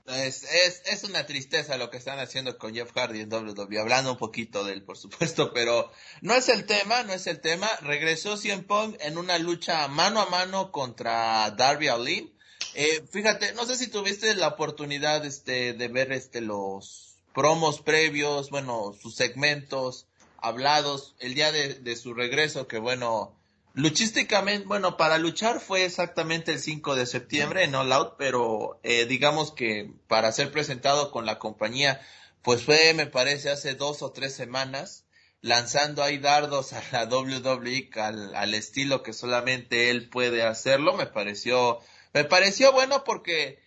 Es, 0.08 0.44
es, 0.44 0.82
es, 0.86 1.04
una 1.04 1.26
tristeza 1.26 1.76
lo 1.76 1.90
que 1.90 1.96
están 1.96 2.20
haciendo 2.20 2.58
con 2.58 2.74
Jeff 2.74 2.92
Hardy 2.94 3.20
en 3.20 3.32
WWE, 3.32 3.80
hablando 3.80 4.12
un 4.12 4.18
poquito 4.18 4.64
de 4.64 4.74
él, 4.74 4.82
por 4.84 4.96
supuesto, 4.96 5.52
pero 5.52 5.90
no 6.20 6.34
es 6.34 6.48
el 6.48 6.64
tema, 6.64 7.02
no 7.02 7.12
es 7.12 7.26
el 7.26 7.40
tema. 7.40 7.68
Regresó 7.80 8.36
CM 8.36 8.62
Punk 8.62 8.96
en 9.00 9.18
una 9.18 9.38
lucha 9.38 9.88
mano 9.88 10.20
a 10.20 10.26
mano 10.26 10.70
contra 10.70 11.50
Darby 11.50 11.88
Allin. 11.88 12.32
Eh, 12.74 13.04
fíjate, 13.10 13.52
no 13.54 13.66
sé 13.66 13.76
si 13.76 13.88
tuviste 13.88 14.34
la 14.36 14.48
oportunidad 14.48 15.24
este, 15.24 15.72
de 15.72 15.88
ver 15.88 16.12
este, 16.12 16.40
los 16.40 17.16
promos 17.34 17.80
previos, 17.80 18.50
bueno, 18.50 18.94
sus 19.00 19.16
segmentos 19.16 20.06
hablados 20.38 21.16
el 21.18 21.34
día 21.34 21.50
de, 21.50 21.74
de 21.74 21.96
su 21.96 22.14
regreso, 22.14 22.68
que 22.68 22.78
bueno, 22.78 23.35
Luchísticamente, 23.76 24.66
bueno, 24.66 24.96
para 24.96 25.18
luchar 25.18 25.60
fue 25.60 25.84
exactamente 25.84 26.50
el 26.50 26.60
5 26.60 26.96
de 26.96 27.04
septiembre 27.04 27.62
en 27.62 27.74
All 27.74 27.92
Out, 27.92 28.14
pero 28.16 28.80
eh, 28.82 29.04
digamos 29.04 29.52
que 29.52 29.92
para 30.08 30.32
ser 30.32 30.50
presentado 30.50 31.10
con 31.10 31.26
la 31.26 31.38
compañía, 31.38 32.00
pues 32.40 32.62
fue, 32.62 32.94
me 32.94 33.04
parece, 33.04 33.50
hace 33.50 33.74
dos 33.74 34.00
o 34.00 34.12
tres 34.12 34.34
semanas, 34.34 35.04
lanzando 35.42 36.02
ahí 36.02 36.16
dardos 36.16 36.72
a 36.72 36.82
la 36.90 37.04
WWE 37.04 37.90
al, 37.96 38.34
al 38.34 38.54
estilo 38.54 39.02
que 39.02 39.12
solamente 39.12 39.90
él 39.90 40.08
puede 40.08 40.42
hacerlo, 40.42 40.96
me 40.96 41.06
pareció, 41.06 41.78
me 42.14 42.24
pareció 42.24 42.72
bueno 42.72 43.04
porque 43.04 43.58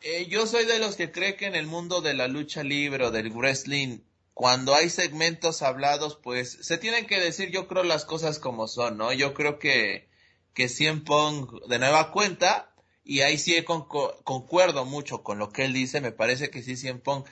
eh, 0.00 0.28
yo 0.30 0.46
soy 0.46 0.64
de 0.64 0.78
los 0.78 0.96
que 0.96 1.12
cree 1.12 1.36
que 1.36 1.44
en 1.44 1.54
el 1.54 1.66
mundo 1.66 2.00
de 2.00 2.14
la 2.14 2.26
lucha 2.26 2.62
libre 2.62 3.04
o 3.04 3.10
del 3.10 3.32
wrestling 3.32 3.98
cuando 4.38 4.72
hay 4.72 4.88
segmentos 4.88 5.62
hablados, 5.62 6.16
pues 6.22 6.58
se 6.60 6.78
tienen 6.78 7.06
que 7.06 7.18
decir, 7.18 7.50
yo 7.50 7.66
creo, 7.66 7.82
las 7.82 8.04
cosas 8.04 8.38
como 8.38 8.68
son, 8.68 8.96
¿no? 8.96 9.12
Yo 9.12 9.34
creo 9.34 9.58
que, 9.58 10.08
que 10.54 10.68
Cien 10.68 11.02
Pong 11.02 11.60
de 11.66 11.80
nueva 11.80 12.12
cuenta, 12.12 12.72
y 13.02 13.22
ahí 13.22 13.36
sí 13.36 13.60
concuerdo 13.64 14.84
mucho 14.84 15.24
con 15.24 15.40
lo 15.40 15.50
que 15.50 15.64
él 15.64 15.72
dice, 15.72 16.00
me 16.00 16.12
parece 16.12 16.50
que 16.50 16.62
sí 16.62 16.76
Cien 16.76 17.00
Pong 17.00 17.24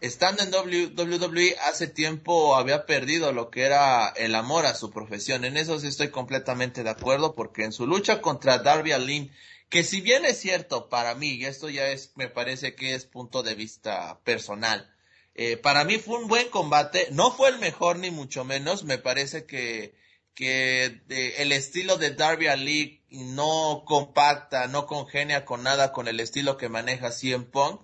estando 0.00 0.44
en 0.44 0.54
WWE 0.54 1.56
hace 1.58 1.88
tiempo 1.88 2.54
había 2.54 2.86
perdido 2.86 3.32
lo 3.32 3.50
que 3.50 3.62
era 3.62 4.10
el 4.10 4.36
amor 4.36 4.64
a 4.66 4.76
su 4.76 4.92
profesión. 4.92 5.44
En 5.44 5.56
eso 5.56 5.80
sí 5.80 5.88
estoy 5.88 6.10
completamente 6.10 6.84
de 6.84 6.90
acuerdo 6.90 7.34
porque 7.34 7.64
en 7.64 7.72
su 7.72 7.84
lucha 7.84 8.20
contra 8.20 8.58
Darby 8.58 8.92
Allin, 8.92 9.32
que 9.70 9.82
si 9.82 10.00
bien 10.00 10.24
es 10.24 10.38
cierto 10.38 10.88
para 10.88 11.16
mí, 11.16 11.30
y 11.30 11.46
esto 11.46 11.68
ya 11.68 11.88
es, 11.88 12.12
me 12.14 12.28
parece 12.28 12.76
que 12.76 12.94
es 12.94 13.06
punto 13.06 13.42
de 13.42 13.56
vista 13.56 14.20
personal, 14.22 14.93
eh, 15.34 15.56
para 15.56 15.84
mí 15.84 15.98
fue 15.98 16.18
un 16.18 16.28
buen 16.28 16.48
combate, 16.48 17.08
no 17.12 17.30
fue 17.30 17.48
el 17.48 17.58
mejor 17.58 17.98
ni 17.98 18.10
mucho 18.10 18.44
menos, 18.44 18.84
me 18.84 18.98
parece 18.98 19.46
que, 19.46 19.94
que 20.34 21.02
el 21.38 21.52
estilo 21.52 21.96
de 21.96 22.10
Darby 22.12 22.48
Allin 22.48 23.00
no 23.10 23.84
compacta, 23.86 24.66
no 24.68 24.86
congenia 24.86 25.44
con 25.44 25.62
nada 25.62 25.92
con 25.92 26.08
el 26.08 26.20
estilo 26.20 26.56
que 26.56 26.68
maneja 26.68 27.10
CM 27.10 27.44
Punk 27.44 27.80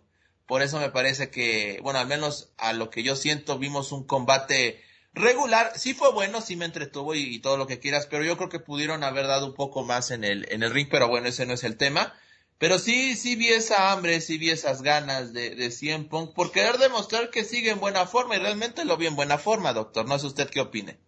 por 0.50 0.62
eso 0.62 0.80
me 0.80 0.90
parece 0.90 1.30
que, 1.30 1.78
bueno, 1.80 2.00
al 2.00 2.08
menos 2.08 2.50
a 2.58 2.72
lo 2.72 2.90
que 2.90 3.04
yo 3.04 3.14
siento, 3.14 3.56
vimos 3.56 3.92
un 3.92 4.02
combate 4.02 4.82
regular. 5.14 5.70
Sí 5.76 5.94
fue 5.94 6.10
bueno, 6.10 6.40
sí 6.40 6.56
me 6.56 6.64
entretuvo 6.64 7.14
y, 7.14 7.38
todo 7.38 7.56
lo 7.56 7.68
que 7.68 7.78
quieras, 7.78 8.08
pero 8.10 8.24
yo 8.24 8.36
creo 8.36 8.48
que 8.48 8.58
pudieron 8.58 9.04
haber 9.04 9.28
dado 9.28 9.46
un 9.46 9.54
poco 9.54 9.84
más 9.84 10.10
en 10.10 10.24
el, 10.24 10.48
en 10.50 10.64
el 10.64 10.72
ring, 10.72 10.88
pero 10.90 11.06
bueno, 11.06 11.28
ese 11.28 11.46
no 11.46 11.54
es 11.54 11.62
el 11.62 11.76
tema. 11.76 12.18
Pero 12.60 12.78
sí, 12.78 13.16
sí 13.16 13.36
vi 13.36 13.48
esa 13.48 13.90
hambre, 13.90 14.20
sí 14.20 14.36
vi 14.36 14.50
esas 14.50 14.82
ganas 14.82 15.32
de, 15.32 15.54
de 15.54 16.06
Punk 16.10 16.34
por 16.34 16.52
querer 16.52 16.76
demostrar 16.76 17.30
que 17.30 17.42
sigue 17.42 17.70
en 17.70 17.80
buena 17.80 18.04
forma 18.04 18.36
y 18.36 18.38
realmente 18.38 18.84
lo 18.84 18.98
vi 18.98 19.06
en 19.06 19.16
buena 19.16 19.38
forma, 19.38 19.72
doctor. 19.72 20.06
No 20.06 20.18
sé 20.18 20.26
usted 20.26 20.50
qué 20.50 20.60
opine. 20.60 20.98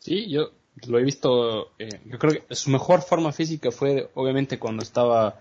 Sí, 0.00 0.28
yo 0.28 0.50
lo 0.88 0.98
he 0.98 1.04
visto, 1.04 1.70
eh, 1.78 2.00
yo 2.04 2.18
creo 2.18 2.32
que 2.32 2.52
su 2.52 2.70
mejor 2.70 3.02
forma 3.02 3.30
física 3.30 3.70
fue 3.70 4.10
obviamente 4.14 4.58
cuando 4.58 4.82
estaba 4.82 5.38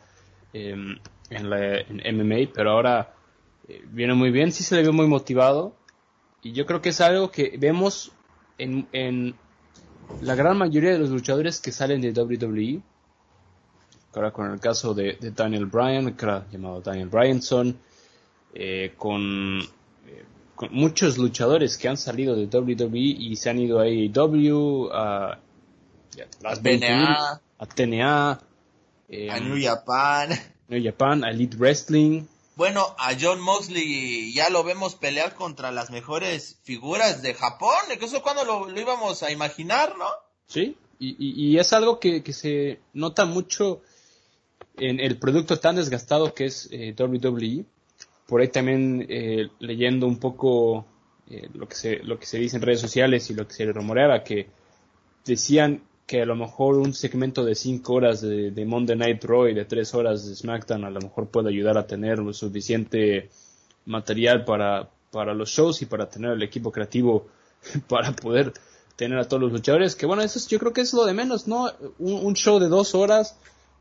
em, 0.53 0.99
en, 1.31 1.49
la, 1.49 1.83
MMA, 1.89 2.51
pero 2.53 2.73
ahora 2.73 3.15
eh, 3.67 3.81
viene 3.87 4.13
muy 4.13 4.29
bien, 4.29 4.51
sí 4.51 4.63
se 4.63 4.75
le 4.75 4.83
ve 4.83 4.91
muy 4.91 5.07
motivado 5.07 5.75
y 6.43 6.51
yo 6.51 6.67
creo 6.67 6.83
que 6.83 6.89
es 6.89 7.01
algo 7.01 7.31
que 7.31 7.57
vemos 7.57 8.11
en, 8.59 8.87
en 8.91 9.33
la 10.21 10.35
gran 10.35 10.55
mayoría 10.55 10.91
de 10.91 10.99
los 10.99 11.09
luchadores 11.09 11.59
que 11.59 11.71
salen 11.71 12.01
de 12.01 12.11
WWE. 12.11 12.83
Ahora 14.17 14.31
con 14.31 14.51
el 14.51 14.59
caso 14.59 14.95
de, 14.95 15.15
Daniel 15.35 15.67
Bryan, 15.67 16.15
que 16.15 16.25
era 16.25 16.47
llamado 16.51 16.81
Daniel 16.81 17.07
Bryanson, 17.07 17.77
eh, 18.55 18.95
con, 18.97 19.59
eh, 19.61 20.25
con, 20.55 20.73
muchos 20.73 21.19
luchadores 21.19 21.77
que 21.77 21.87
han 21.87 21.97
salido 21.97 22.35
de 22.35 22.47
WWE 22.47 22.97
y 22.97 23.35
se 23.35 23.51
han 23.51 23.59
ido 23.59 23.79
a 23.79 23.83
AEW, 23.83 24.89
a, 24.91 25.39
las 26.41 26.63
TNA, 26.63 27.41
a 27.59 27.65
TNA, 27.67 28.31
a 28.31 29.39
New 29.39 29.63
Japan, 29.63 30.29
New 30.67 30.83
Japan, 30.83 31.23
a 31.23 31.29
Elite 31.29 31.55
Wrestling, 31.55 32.23
bueno, 32.55 32.95
a 32.97 33.11
John 33.21 33.39
Moxley 33.39 34.33
ya 34.33 34.49
lo 34.49 34.63
vemos 34.63 34.95
pelear 34.95 35.35
contra 35.35 35.71
las 35.71 35.91
mejores 35.91 36.57
figuras 36.63 37.21
de 37.21 37.35
Japón. 37.35 37.77
Eso 38.01 38.23
cuando 38.23 38.43
lo, 38.45 38.79
íbamos 38.81 39.21
a 39.21 39.29
imaginar, 39.29 39.95
¿no? 39.95 40.07
Sí, 40.47 40.75
y, 40.99 41.57
es 41.59 41.73
algo 41.73 41.99
que, 41.99 42.23
se 42.33 42.79
nota 42.93 43.25
mucho 43.25 43.81
en 44.79 44.99
el 44.99 45.17
producto 45.17 45.59
tan 45.59 45.75
desgastado 45.75 46.33
que 46.33 46.45
es 46.45 46.69
eh, 46.71 46.95
WWE. 46.97 47.65
Por 48.27 48.41
ahí 48.41 48.49
también 48.49 49.05
eh, 49.09 49.49
leyendo 49.59 50.07
un 50.07 50.19
poco 50.19 50.85
eh, 51.29 51.49
lo, 51.53 51.67
que 51.67 51.75
se, 51.75 52.03
lo 52.03 52.19
que 52.19 52.25
se 52.25 52.37
dice 52.37 52.57
en 52.57 52.61
redes 52.61 52.81
sociales 52.81 53.29
y 53.29 53.33
lo 53.33 53.47
que 53.47 53.53
se 53.53 53.65
rumoreaba, 53.71 54.23
que 54.23 54.47
decían 55.25 55.83
que 56.05 56.21
a 56.21 56.25
lo 56.25 56.35
mejor 56.35 56.75
un 56.75 56.93
segmento 56.93 57.43
de 57.43 57.53
5 57.53 57.93
horas 57.93 58.21
de, 58.21 58.65
Monday 58.65 58.95
Night 58.95 59.23
Raw 59.25 59.47
y 59.47 59.53
de 59.53 59.65
3 59.65 59.93
horas 59.93 60.25
de 60.25 60.35
SmackDown 60.35 60.85
a 60.85 60.89
lo 60.89 61.01
mejor 61.01 61.27
puede 61.27 61.49
ayudar 61.49 61.77
a 61.77 61.85
tener 61.85 62.19
suficiente 62.33 63.29
material 63.85 64.45
para, 64.45 64.89
para 65.11 65.33
los 65.33 65.49
shows 65.49 65.81
y 65.81 65.85
para 65.85 66.09
tener 66.09 66.31
el 66.31 66.43
equipo 66.43 66.71
creativo 66.71 67.27
para 67.89 68.13
poder 68.13 68.53
tener 68.95 69.19
a 69.19 69.27
todos 69.27 69.43
los 69.43 69.51
luchadores. 69.51 69.95
Que 69.95 70.05
bueno, 70.05 70.23
eso 70.23 70.39
yo 70.47 70.59
creo 70.59 70.71
que 70.71 70.81
es 70.81 70.93
lo 70.93 71.05
de 71.05 71.13
menos, 71.13 71.47
¿no? 71.47 71.69
Un, 71.99 72.35
show 72.35 72.59
de 72.59 72.69
2 72.69 72.95
horas 72.95 73.37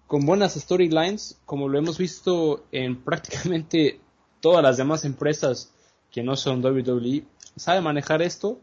con 0.06 0.24
buenas 0.24 0.54
storylines, 0.54 1.40
como 1.44 1.68
lo 1.68 1.78
hemos 1.78 1.98
visto 1.98 2.64
en 2.72 3.02
prácticamente 3.02 4.00
todas 4.40 4.62
las 4.62 4.76
demás 4.76 5.04
empresas 5.04 5.72
que 6.10 6.22
no 6.22 6.36
son 6.36 6.64
WWE, 6.64 7.24
sabe 7.56 7.80
manejar 7.80 8.22
esto 8.22 8.60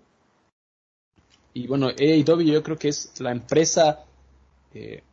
y 1.53 1.67
bueno, 1.67 1.89
AEW 1.89 2.41
yo 2.41 2.63
creo 2.63 2.77
que 2.77 2.89
es 2.89 3.19
la 3.19 3.31
empresa 3.31 4.05
eh, 4.73 5.03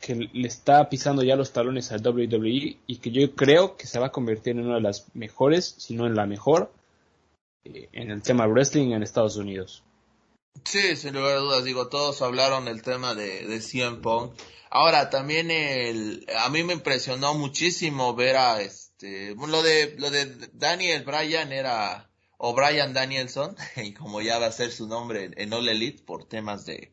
que 0.00 0.14
le 0.14 0.48
está 0.48 0.88
pisando 0.88 1.22
ya 1.22 1.36
los 1.36 1.52
talones 1.52 1.92
al 1.92 2.06
WWE 2.06 2.78
y 2.86 2.96
que 2.96 3.10
yo 3.10 3.34
creo 3.34 3.76
que 3.76 3.86
se 3.86 3.98
va 3.98 4.06
a 4.06 4.12
convertir 4.12 4.56
en 4.56 4.66
una 4.66 4.76
de 4.76 4.80
las 4.80 5.14
mejores, 5.14 5.74
si 5.78 5.94
no 5.94 6.06
en 6.06 6.14
la 6.14 6.26
mejor, 6.26 6.72
eh, 7.64 7.88
en 7.92 8.10
el 8.10 8.22
tema 8.22 8.46
wrestling 8.46 8.92
en 8.92 9.02
Estados 9.02 9.36
Unidos. 9.36 9.82
Sí, 10.64 10.96
sin 10.96 11.14
lugar 11.14 11.36
a 11.36 11.40
dudas, 11.40 11.64
digo, 11.64 11.88
todos 11.88 12.22
hablaron 12.22 12.64
del 12.64 12.82
tema 12.82 13.14
de, 13.14 13.46
de 13.46 13.60
CM 13.60 13.98
Punk. 13.98 14.34
Ahora, 14.70 15.10
también 15.10 15.50
el, 15.50 16.26
a 16.38 16.48
mí 16.48 16.62
me 16.62 16.72
impresionó 16.72 17.34
muchísimo 17.34 18.14
ver 18.14 18.36
a 18.36 18.60
este, 18.60 19.34
lo 19.34 19.62
de, 19.62 19.94
lo 19.98 20.10
de 20.10 20.26
Daniel 20.52 21.04
Bryan 21.04 21.52
era, 21.52 22.10
o 22.36 22.54
Brian 22.54 22.92
Danielson, 22.92 23.56
y 23.76 23.94
como 23.94 24.20
ya 24.20 24.38
va 24.38 24.46
a 24.46 24.52
ser 24.52 24.72
su 24.72 24.86
nombre 24.86 25.30
en 25.36 25.52
All 25.52 25.68
Elite 25.68 26.02
por 26.02 26.28
temas 26.28 26.66
de, 26.66 26.92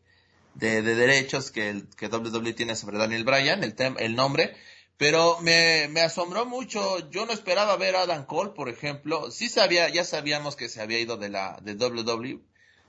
de, 0.56 0.82
derechos 0.82 1.52
que, 1.52 1.70
el, 1.70 1.90
que 1.96 2.08
WWE 2.08 2.54
tiene 2.54 2.76
sobre 2.76 2.98
Daniel 2.98 3.24
Bryan, 3.24 3.64
el, 3.64 3.76
el 3.98 4.16
nombre, 4.16 4.56
pero 4.98 5.40
me, 5.42 5.88
me 5.90 6.02
asombró 6.02 6.46
mucho, 6.46 7.10
yo 7.10 7.26
no 7.26 7.34
esperaba 7.34 7.76
ver 7.78 7.96
a 7.96 8.04
Adam 8.04 8.26
Cole, 8.26 8.52
por 8.52 8.70
ejemplo, 8.70 9.32
sí 9.32 9.50
sabía, 9.50 9.90
ya 9.90 10.04
sabíamos 10.04 10.56
que 10.56 10.70
se 10.70 10.82
había 10.82 11.00
ido 11.00 11.18
de 11.18 11.30
la, 11.30 11.58
de 11.62 11.74
WWE, 11.74 12.40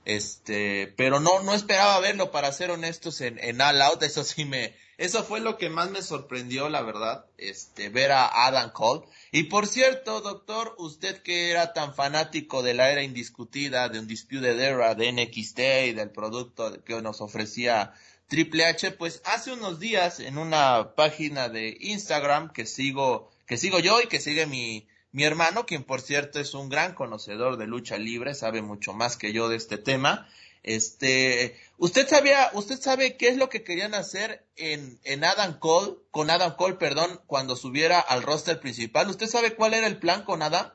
este, 0.05 0.93
pero 0.95 1.19
no, 1.19 1.41
no 1.41 1.53
esperaba 1.53 1.99
verlo, 1.99 2.31
para 2.31 2.51
ser 2.51 2.71
honestos, 2.71 3.21
en, 3.21 3.37
en 3.39 3.59
All 3.59 3.81
Out, 3.81 4.03
eso 4.03 4.23
sí 4.23 4.45
me, 4.45 4.73
eso 4.97 5.23
fue 5.23 5.41
lo 5.41 5.57
que 5.57 5.69
más 5.69 5.91
me 5.91 6.01
sorprendió, 6.01 6.69
la 6.69 6.81
verdad, 6.81 7.25
este, 7.37 7.89
ver 7.89 8.13
a 8.13 8.45
Adam 8.45 8.71
Cole. 8.71 9.05
Y 9.31 9.43
por 9.43 9.67
cierto, 9.67 10.21
doctor, 10.21 10.73
usted 10.77 11.21
que 11.21 11.51
era 11.51 11.73
tan 11.73 11.93
fanático 11.93 12.63
de 12.63 12.75
la 12.75 12.89
era 12.91 13.03
indiscutida, 13.03 13.89
de 13.89 13.99
un 13.99 14.07
Disputed 14.07 14.57
Era, 14.57 14.95
de 14.95 15.11
NXT 15.11 15.59
y 15.87 15.93
del 15.93 16.11
producto 16.11 16.81
que 16.85 17.01
nos 17.01 17.19
ofrecía 17.19 17.93
Triple 18.27 18.65
H, 18.65 18.91
pues 18.91 19.21
hace 19.25 19.51
unos 19.51 19.79
días 19.79 20.21
en 20.21 20.37
una 20.37 20.95
página 20.95 21.49
de 21.49 21.77
Instagram 21.79 22.53
que 22.53 22.65
sigo, 22.65 23.29
que 23.47 23.57
sigo 23.57 23.79
yo 23.79 24.01
y 24.01 24.07
que 24.07 24.21
sigue 24.21 24.45
mi, 24.45 24.87
mi 25.15 25.23
hermano, 25.23 25.65
quien 25.65 25.85
por 25.85 26.01
cierto 26.01 26.41
es 26.41 26.53
un 26.53 26.67
gran 26.67 26.93
conocedor 26.93 27.55
de 27.55 27.67
lucha 27.67 27.97
libre, 27.97 28.35
sabe 28.35 28.61
mucho 28.61 28.91
más 28.91 29.15
que 29.15 29.31
yo 29.31 29.47
de 29.47 29.55
este 29.55 29.77
tema, 29.77 30.27
este, 30.61 31.57
usted 31.77 32.05
sabía, 32.05 32.49
usted 32.51 32.77
sabe 32.77 33.15
qué 33.15 33.29
es 33.29 33.37
lo 33.37 33.47
que 33.47 33.63
querían 33.63 33.93
hacer 33.93 34.45
en, 34.57 34.99
en 35.05 35.23
Adam 35.23 35.57
Cole, 35.57 35.93
con 36.11 36.29
Adam 36.29 36.57
Cole, 36.57 36.75
perdón, 36.75 37.21
cuando 37.27 37.55
subiera 37.55 38.01
al 38.01 38.23
roster 38.23 38.59
principal. 38.59 39.09
¿Usted 39.09 39.27
sabe 39.27 39.55
cuál 39.55 39.73
era 39.73 39.87
el 39.87 39.99
plan 39.99 40.23
con 40.23 40.41
Adam? 40.41 40.73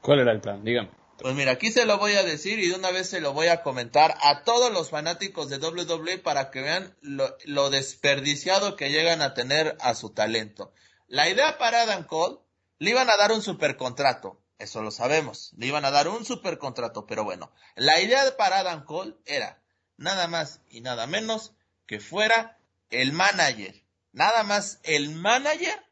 ¿Cuál 0.00 0.20
era 0.20 0.32
el 0.32 0.40
plan? 0.40 0.64
Dígame. 0.64 0.88
Pues 1.18 1.34
mira, 1.34 1.52
aquí 1.52 1.70
se 1.70 1.84
lo 1.84 1.98
voy 1.98 2.14
a 2.14 2.22
decir 2.22 2.60
y 2.60 2.68
de 2.68 2.74
una 2.74 2.92
vez 2.92 3.10
se 3.10 3.20
lo 3.20 3.34
voy 3.34 3.48
a 3.48 3.62
comentar 3.62 4.16
a 4.22 4.42
todos 4.42 4.72
los 4.72 4.88
fanáticos 4.88 5.50
de 5.50 5.58
WWE 5.58 6.16
para 6.16 6.50
que 6.50 6.62
vean 6.62 6.96
lo, 7.02 7.36
lo 7.44 7.68
desperdiciado 7.68 8.74
que 8.74 8.90
llegan 8.90 9.20
a 9.20 9.34
tener 9.34 9.76
a 9.80 9.94
su 9.94 10.14
talento. 10.14 10.72
La 11.08 11.28
idea 11.28 11.58
para 11.58 11.82
Adam 11.82 12.04
Cole, 12.04 12.38
le 12.82 12.90
iban 12.90 13.08
a 13.10 13.16
dar 13.16 13.32
un 13.32 13.42
supercontrato 13.42 14.42
eso 14.62 14.80
lo 14.80 14.92
sabemos. 14.92 15.50
Le 15.56 15.66
iban 15.66 15.84
a 15.84 15.90
dar 15.90 16.06
un 16.06 16.24
super 16.24 16.56
contrato, 16.56 17.04
pero 17.04 17.24
bueno. 17.24 17.50
La 17.74 18.00
idea 18.00 18.36
para 18.36 18.60
Adam 18.60 18.84
Cole 18.84 19.16
era 19.26 19.60
nada 19.96 20.28
más 20.28 20.60
y 20.68 20.82
nada 20.82 21.08
menos 21.08 21.52
que 21.84 21.98
fuera 21.98 22.60
el 22.90 23.12
manager. 23.12 23.84
Nada 24.12 24.44
más 24.44 24.78
el 24.84 25.10
manager 25.10 25.84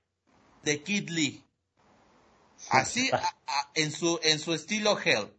de 0.63 0.85
Kid 0.85 1.11
Lee. 1.11 1.45
Así 2.69 3.11
en 3.75 3.91
su 3.91 4.21
en 4.23 4.39
su 4.39 4.55
estilo 4.55 4.97
Hell. 4.97 5.35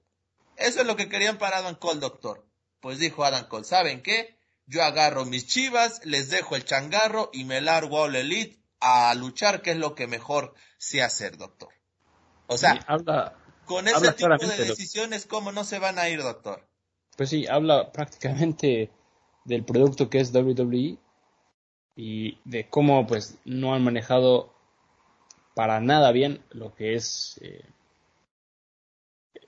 Eso 0.58 0.82
es 0.82 0.86
lo 0.86 0.98
que 0.98 1.08
querían 1.08 1.38
para 1.38 1.60
Adam 1.60 1.76
Cole, 1.76 2.02
doctor. 2.02 2.46
Pues 2.82 3.00
dijo 3.00 3.24
Adam 3.24 3.48
Cole, 3.48 3.64
¿saben 3.64 4.04
qué? 4.04 4.38
Yo 4.66 4.84
agarro 4.84 5.24
mis 5.24 5.48
chivas, 5.48 6.02
les 6.04 6.30
dejo 6.30 6.58
el 6.58 6.66
changarro 6.66 7.30
y 7.32 7.46
me 7.46 7.62
largo 7.62 8.00
a 8.00 8.02
All 8.02 8.16
Elite 8.18 8.61
a 8.82 9.14
luchar, 9.16 9.62
que 9.62 9.72
es 9.72 9.78
lo 9.78 9.96
que 9.96 10.08
mejor 10.08 10.54
sé 10.78 11.02
hacer, 11.02 11.38
doctor. 11.38 11.70
O 12.48 12.58
sea, 12.58 12.86
con 13.66 13.88
ese 13.88 14.12
tipo 14.14 14.38
de 14.38 14.66
decisiones, 14.66 15.26
¿cómo 15.26 15.52
no 15.52 15.64
se 15.64 15.80
van 15.80 15.98
a 16.00 16.10
ir, 16.10 16.22
doctor? 16.22 16.68
Pues 17.16 17.30
sí, 17.30 17.46
habla 17.48 17.92
prácticamente 17.92 18.92
del 19.46 19.64
producto 19.64 20.10
que 20.10 20.20
es 20.20 20.34
WWE 20.34 20.98
y 21.96 22.40
de 22.44 22.70
cómo 22.70 23.06
pues 23.08 23.38
no 23.46 23.74
han 23.74 23.84
manejado 23.84 24.54
para 25.54 25.80
nada 25.80 26.12
bien 26.12 26.44
lo 26.52 26.74
que 26.74 26.96
es 26.96 27.40
eh, 27.42 27.64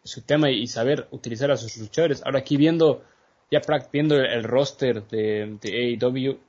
su 0.03 0.21
tema 0.21 0.51
y 0.51 0.67
saber 0.67 1.07
utilizar 1.11 1.51
a 1.51 1.57
sus 1.57 1.77
luchadores. 1.77 2.21
Ahora 2.25 2.39
aquí 2.39 2.57
viendo, 2.57 3.03
ya 3.49 3.61
viendo 3.91 4.15
el 4.15 4.43
roster 4.43 5.07
de, 5.07 5.57
de 5.61 5.97
AEW, 6.01 6.39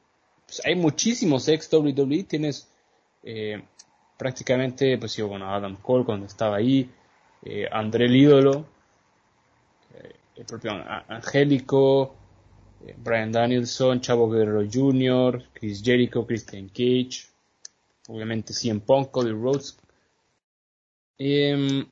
pues 0.47 0.63
hay 0.65 0.75
muchísimos 0.75 1.49
ex 1.49 1.73
WWE, 1.73 2.25
tienes 2.25 2.69
eh, 3.25 3.63
prácticamente, 4.19 4.99
pues 4.99 5.13
sí, 5.13 5.23
bueno, 5.23 5.53
Adam 5.53 5.77
Cole 5.77 6.05
cuando 6.05 6.27
estaba 6.27 6.57
ahí, 6.57 6.91
eh, 7.43 7.67
André 7.71 8.05
el 8.05 8.17
ídolo, 8.17 8.67
eh, 9.95 10.15
el 10.37 10.45
propio 10.45 10.73
Angélico, 11.09 12.15
Brian 12.99 13.33
Danielson, 13.33 14.01
Chavo 14.01 14.31
Guerrero 14.31 14.69
Jr., 14.71 15.43
Chris 15.55 15.83
Jericho, 15.83 16.27
Christian 16.27 16.69
Cage, 16.69 17.27
obviamente 18.09 18.53
CM 18.53 18.81
Punk, 18.81 19.11
Cody 19.11 19.33
Rhodes, 19.33 19.79
em, 21.17 21.87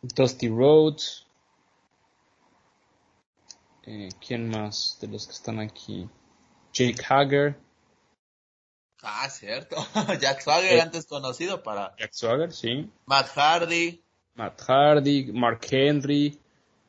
Dusty 0.00 0.48
Rhodes, 0.48 1.26
¿quién 4.24 4.48
más 4.48 4.96
de 5.00 5.08
los 5.08 5.26
que 5.26 5.32
están 5.32 5.58
aquí? 5.58 6.08
Jake 6.72 7.02
Hager. 7.08 7.56
Ah, 9.02 9.28
cierto. 9.28 9.76
Jack 10.20 10.40
Swagger, 10.40 10.72
eh, 10.72 10.80
antes 10.80 11.06
conocido 11.06 11.62
para. 11.62 11.94
Jack 11.98 12.12
Swagger, 12.12 12.52
sí. 12.52 12.88
Matt 13.06 13.28
Hardy. 13.36 14.02
Matt 14.34 14.60
Hardy, 14.62 15.32
Mark 15.32 15.60
Henry. 15.70 16.38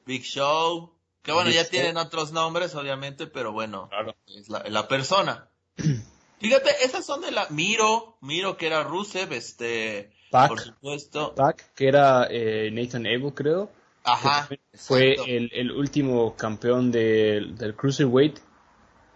Big 0.05 0.23
Show. 0.23 0.93
Que 1.23 1.31
bueno, 1.31 1.49
ya 1.49 1.65
tienen 1.65 1.97
otros 1.97 2.31
nombres, 2.33 2.75
obviamente, 2.75 3.27
pero 3.27 3.51
bueno. 3.51 3.89
Es 4.27 4.49
la, 4.49 4.63
la 4.67 4.87
persona. 4.87 5.47
Fíjate, 6.39 6.71
esas 6.83 7.05
son 7.05 7.21
de 7.21 7.31
la 7.31 7.47
Miro, 7.49 8.17
Miro 8.19 8.57
que 8.57 8.67
era 8.67 8.83
Rusev, 8.83 9.31
este, 9.31 10.11
Pac, 10.29 10.49
por 10.49 10.59
supuesto. 10.59 11.33
Pac, 11.33 11.73
que 11.73 11.87
era 11.87 12.27
eh, 12.29 12.69
Nathan 12.71 13.07
Abel, 13.07 13.33
creo. 13.33 13.71
Ajá. 14.03 14.49
Fue 14.73 15.15
el, 15.25 15.49
el, 15.53 15.71
último 15.71 16.35
campeón 16.35 16.91
de, 16.91 17.53
del 17.57 17.73
Cruiserweight. 17.75 18.39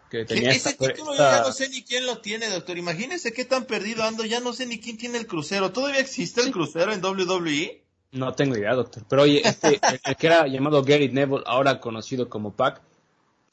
Que 0.09 0.25
tenía 0.25 0.51
ese 0.51 0.69
esta, 0.69 0.87
título 0.87 1.11
esta... 1.11 1.31
yo 1.31 1.37
ya 1.37 1.43
no 1.43 1.51
sé 1.51 1.69
ni 1.69 1.83
quién 1.83 2.05
lo 2.05 2.19
tiene, 2.19 2.49
doctor. 2.49 2.77
Imagínese 2.77 3.33
qué 3.33 3.45
tan 3.45 3.65
perdido 3.65 4.03
ando, 4.03 4.23
ya 4.25 4.39
no 4.39 4.53
sé 4.53 4.65
ni 4.65 4.79
quién 4.79 4.97
tiene 4.97 5.17
el 5.17 5.27
crucero. 5.27 5.71
¿Todavía 5.71 5.99
existe 5.99 6.41
el 6.41 6.51
crucero 6.51 6.93
en 6.93 7.03
WWE? 7.03 7.83
No 8.11 8.33
tengo 8.33 8.57
idea, 8.57 8.73
doctor. 8.73 9.03
Pero 9.07 9.23
oye, 9.23 9.41
este, 9.43 9.79
el, 10.05 10.15
que 10.15 10.27
era 10.27 10.47
llamado 10.47 10.83
Gary 10.83 11.09
Neville, 11.09 11.43
ahora 11.45 11.79
conocido 11.79 12.29
como 12.29 12.53
Pac, 12.53 12.81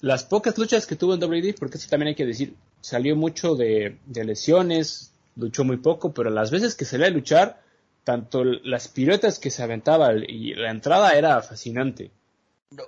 las 0.01 0.25
pocas 0.25 0.57
luchas 0.59 0.87
que 0.87 0.97
tuvo 0.97 1.15
en 1.15 1.23
WWE, 1.23 1.55
porque 1.59 1.79
eso 1.79 1.89
también 1.89 2.09
hay 2.09 2.15
que 2.15 2.27
decir, 2.27 2.55
salió 2.81 3.17
mucho 3.17 3.55
de, 3.57 3.99
de 4.07 4.25
lesiones, 4.25 5.13
luchó 5.37 5.65
muy 5.65 5.79
poco, 5.79 6.13
pero 6.13 6.31
las 6.31 6.51
veces 6.51 6.75
que 6.75 6.85
salía 6.85 7.07
a 7.07 7.11
luchar, 7.11 7.63
tanto 8.05 8.45
las 8.45 8.89
piruetas 8.89 9.39
que 9.39 9.51
se 9.51 9.63
aventaba 9.63 10.13
y 10.15 10.55
la 10.55 10.71
entrada 10.71 11.13
era 11.13 11.41
fascinante. 11.43 12.11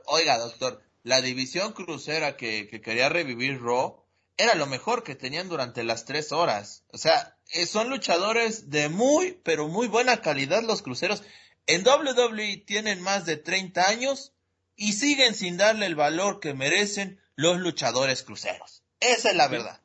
Oiga, 0.06 0.38
doctor, 0.38 0.82
la 1.06 1.20
división 1.20 1.72
crucera 1.72 2.36
que, 2.36 2.66
que 2.66 2.80
quería 2.80 3.08
revivir 3.08 3.62
Raw 3.62 4.02
era 4.36 4.56
lo 4.56 4.66
mejor 4.66 5.04
que 5.04 5.14
tenían 5.14 5.48
durante 5.48 5.84
las 5.84 6.04
tres 6.04 6.32
horas. 6.32 6.82
O 6.90 6.98
sea, 6.98 7.38
eh, 7.52 7.64
son 7.66 7.90
luchadores 7.90 8.70
de 8.70 8.88
muy, 8.88 9.38
pero 9.44 9.68
muy 9.68 9.86
buena 9.86 10.20
calidad 10.20 10.64
los 10.64 10.82
cruceros. 10.82 11.22
En 11.68 11.86
WWE 11.86 12.56
tienen 12.66 13.00
más 13.00 13.24
de 13.24 13.36
30 13.36 13.86
años 13.86 14.32
y 14.74 14.94
siguen 14.94 15.36
sin 15.36 15.56
darle 15.56 15.86
el 15.86 15.94
valor 15.94 16.40
que 16.40 16.54
merecen 16.54 17.20
los 17.36 17.58
luchadores 17.58 18.24
cruceros. 18.24 18.82
Esa 18.98 19.30
es 19.30 19.36
la 19.36 19.46
verdad. 19.46 19.80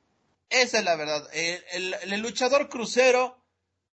Esa 0.49 0.79
es 0.79 0.83
la 0.83 0.95
verdad. 0.95 1.29
El, 1.33 1.63
el, 1.73 1.95
el, 2.13 2.21
luchador 2.21 2.67
crucero 2.67 3.37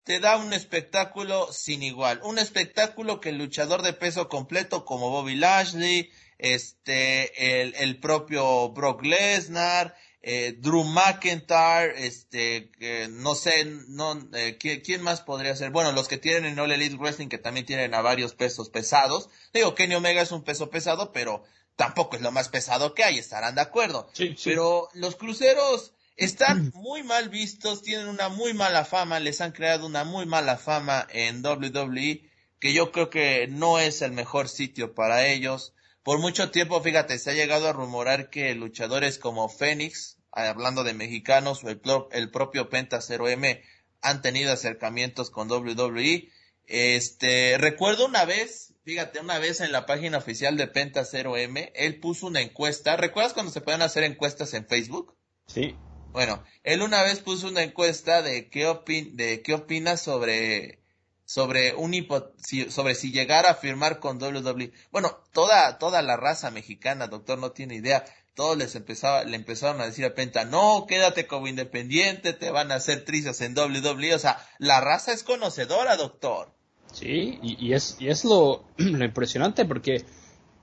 te 0.03 0.19
da 0.19 0.37
un 0.37 0.53
espectáculo 0.53 1.51
sin 1.51 1.81
igual. 1.81 2.21
Un 2.21 2.37
espectáculo 2.37 3.19
que 3.19 3.29
el 3.29 3.39
luchador 3.39 3.81
de 3.81 3.93
peso 3.93 4.29
completo 4.29 4.85
como 4.85 5.09
Bobby 5.09 5.33
Lashley, 5.33 6.11
este, 6.37 7.61
el, 7.61 7.75
el 7.75 7.99
propio 7.99 8.69
Brock 8.69 9.03
Lesnar, 9.03 9.95
eh, 10.27 10.55
Drew 10.57 10.83
McIntyre, 10.83 11.93
este, 12.07 12.71
eh, 12.79 13.07
no 13.11 13.35
sé, 13.35 13.63
no, 13.89 14.19
eh, 14.33 14.57
¿quién, 14.57 15.03
más 15.03 15.21
podría 15.21 15.55
ser? 15.55 15.69
Bueno, 15.69 15.91
los 15.91 16.07
que 16.07 16.17
tienen 16.17 16.45
en 16.45 16.59
All 16.59 16.71
Elite 16.71 16.95
Wrestling, 16.95 17.27
que 17.27 17.37
también 17.37 17.67
tienen 17.67 17.93
a 17.93 18.01
varios 18.01 18.33
pesos 18.33 18.69
pesados. 18.69 19.29
Digo, 19.53 19.75
Kenny 19.75 19.93
Omega 19.93 20.23
es 20.23 20.31
un 20.31 20.43
peso 20.43 20.71
pesado, 20.71 21.11
pero 21.11 21.43
tampoco 21.75 22.15
es 22.15 22.23
lo 22.23 22.31
más 22.31 22.49
pesado 22.49 22.95
que 22.95 23.03
hay, 23.03 23.19
estarán 23.19 23.53
de 23.53 23.61
acuerdo. 23.61 24.09
Sí, 24.13 24.29
sí. 24.35 24.49
Pero 24.49 24.89
los 24.95 25.15
cruceros 25.15 25.93
están 26.15 26.71
muy 26.73 27.03
mal 27.03 27.29
vistos, 27.29 27.83
tienen 27.83 28.07
una 28.07 28.29
muy 28.29 28.55
mala 28.55 28.83
fama, 28.83 29.19
les 29.19 29.41
han 29.41 29.51
creado 29.51 29.85
una 29.85 30.05
muy 30.05 30.25
mala 30.25 30.57
fama 30.57 31.05
en 31.11 31.45
WWE, 31.45 32.27
que 32.57 32.73
yo 32.73 32.91
creo 32.91 33.11
que 33.11 33.45
no 33.47 33.77
es 33.77 34.01
el 34.01 34.13
mejor 34.13 34.49
sitio 34.49 34.95
para 34.95 35.27
ellos. 35.27 35.74
Por 36.05 36.19
mucho 36.19 36.51
tiempo, 36.51 36.79
fíjate, 36.81 37.17
se 37.17 37.31
ha 37.31 37.33
llegado 37.33 37.67
a 37.67 37.73
rumorar 37.73 38.29
que 38.29 38.53
luchadores 38.53 39.17
como 39.17 39.49
Fénix, 39.49 40.19
hablando 40.31 40.83
de 40.83 40.93
mexicanos, 40.93 41.63
o 41.63 41.69
el, 41.71 41.81
el 42.11 42.29
propio 42.29 42.69
Penta 42.69 42.99
0M, 42.99 43.63
han 44.03 44.21
tenido 44.21 44.53
acercamientos 44.53 45.31
con 45.31 45.49
WWE. 45.49 46.29
Este, 46.67 47.57
recuerdo 47.57 48.05
una 48.05 48.23
vez, 48.23 48.75
fíjate, 48.83 49.19
una 49.19 49.39
vez 49.39 49.61
en 49.61 49.71
la 49.71 49.87
página 49.87 50.19
oficial 50.19 50.57
de 50.57 50.67
Penta 50.67 51.01
0M, 51.01 51.71
él 51.73 51.99
puso 51.99 52.27
una 52.27 52.41
encuesta. 52.41 52.95
¿Recuerdas 52.97 53.33
cuando 53.33 53.51
se 53.51 53.61
pueden 53.61 53.81
hacer 53.81 54.03
encuestas 54.03 54.53
en 54.53 54.67
Facebook? 54.67 55.17
Sí. 55.47 55.75
Bueno, 56.11 56.43
él 56.61 56.83
una 56.83 57.01
vez 57.01 57.19
puso 57.19 57.47
una 57.47 57.63
encuesta 57.63 58.21
de 58.21 58.47
qué 58.49 58.67
opin 58.67 59.17
de 59.17 59.41
qué 59.41 59.55
opina 59.55 59.97
sobre 59.97 60.84
sobre 61.25 61.73
un 61.73 61.93
si, 62.37 62.69
sobre 62.69 62.95
si 62.95 63.11
llegara 63.11 63.51
a 63.51 63.55
firmar 63.55 63.99
con 63.99 64.21
WWE. 64.21 64.71
Bueno, 64.91 65.17
toda, 65.33 65.77
toda 65.77 66.01
la 66.01 66.17
raza 66.17 66.51
mexicana, 66.51 67.07
doctor, 67.07 67.39
no 67.39 67.51
tiene 67.51 67.75
idea. 67.75 68.05
Todos 68.35 68.57
les 68.57 68.75
empezaba, 68.75 69.23
le 69.23 69.35
empezaron 69.35 69.81
a 69.81 69.85
decir 69.85 70.05
a 70.05 70.13
Penta, 70.13 70.45
no, 70.45 70.85
quédate 70.87 71.25
como 71.25 71.47
independiente, 71.47 72.33
te 72.33 72.51
van 72.51 72.71
a 72.71 72.75
hacer 72.75 73.05
trizas 73.05 73.41
en 73.41 73.57
WWE. 73.57 74.13
O 74.13 74.19
sea, 74.19 74.37
la 74.59 74.81
raza 74.81 75.13
es 75.13 75.23
conocedora, 75.23 75.95
doctor. 75.95 76.51
Sí, 76.91 77.39
y, 77.41 77.73
es, 77.73 77.97
y 77.99 78.09
es 78.09 78.23
lo, 78.23 78.63
lo 78.77 79.03
impresionante 79.03 79.65
porque 79.65 80.05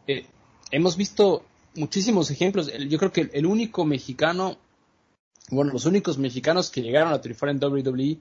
eh, 0.06 0.26
hemos 0.70 0.96
visto 0.96 1.44
muchísimos 1.74 2.30
ejemplos. 2.30 2.70
Yo 2.88 2.98
creo 2.98 3.12
que 3.12 3.30
el 3.32 3.46
único 3.46 3.84
mexicano, 3.84 4.58
bueno, 5.50 5.72
los 5.72 5.86
únicos 5.86 6.18
mexicanos 6.18 6.70
que 6.70 6.82
llegaron 6.82 7.12
a 7.12 7.20
triunfar 7.20 7.48
en 7.48 7.62
WWE 7.62 8.18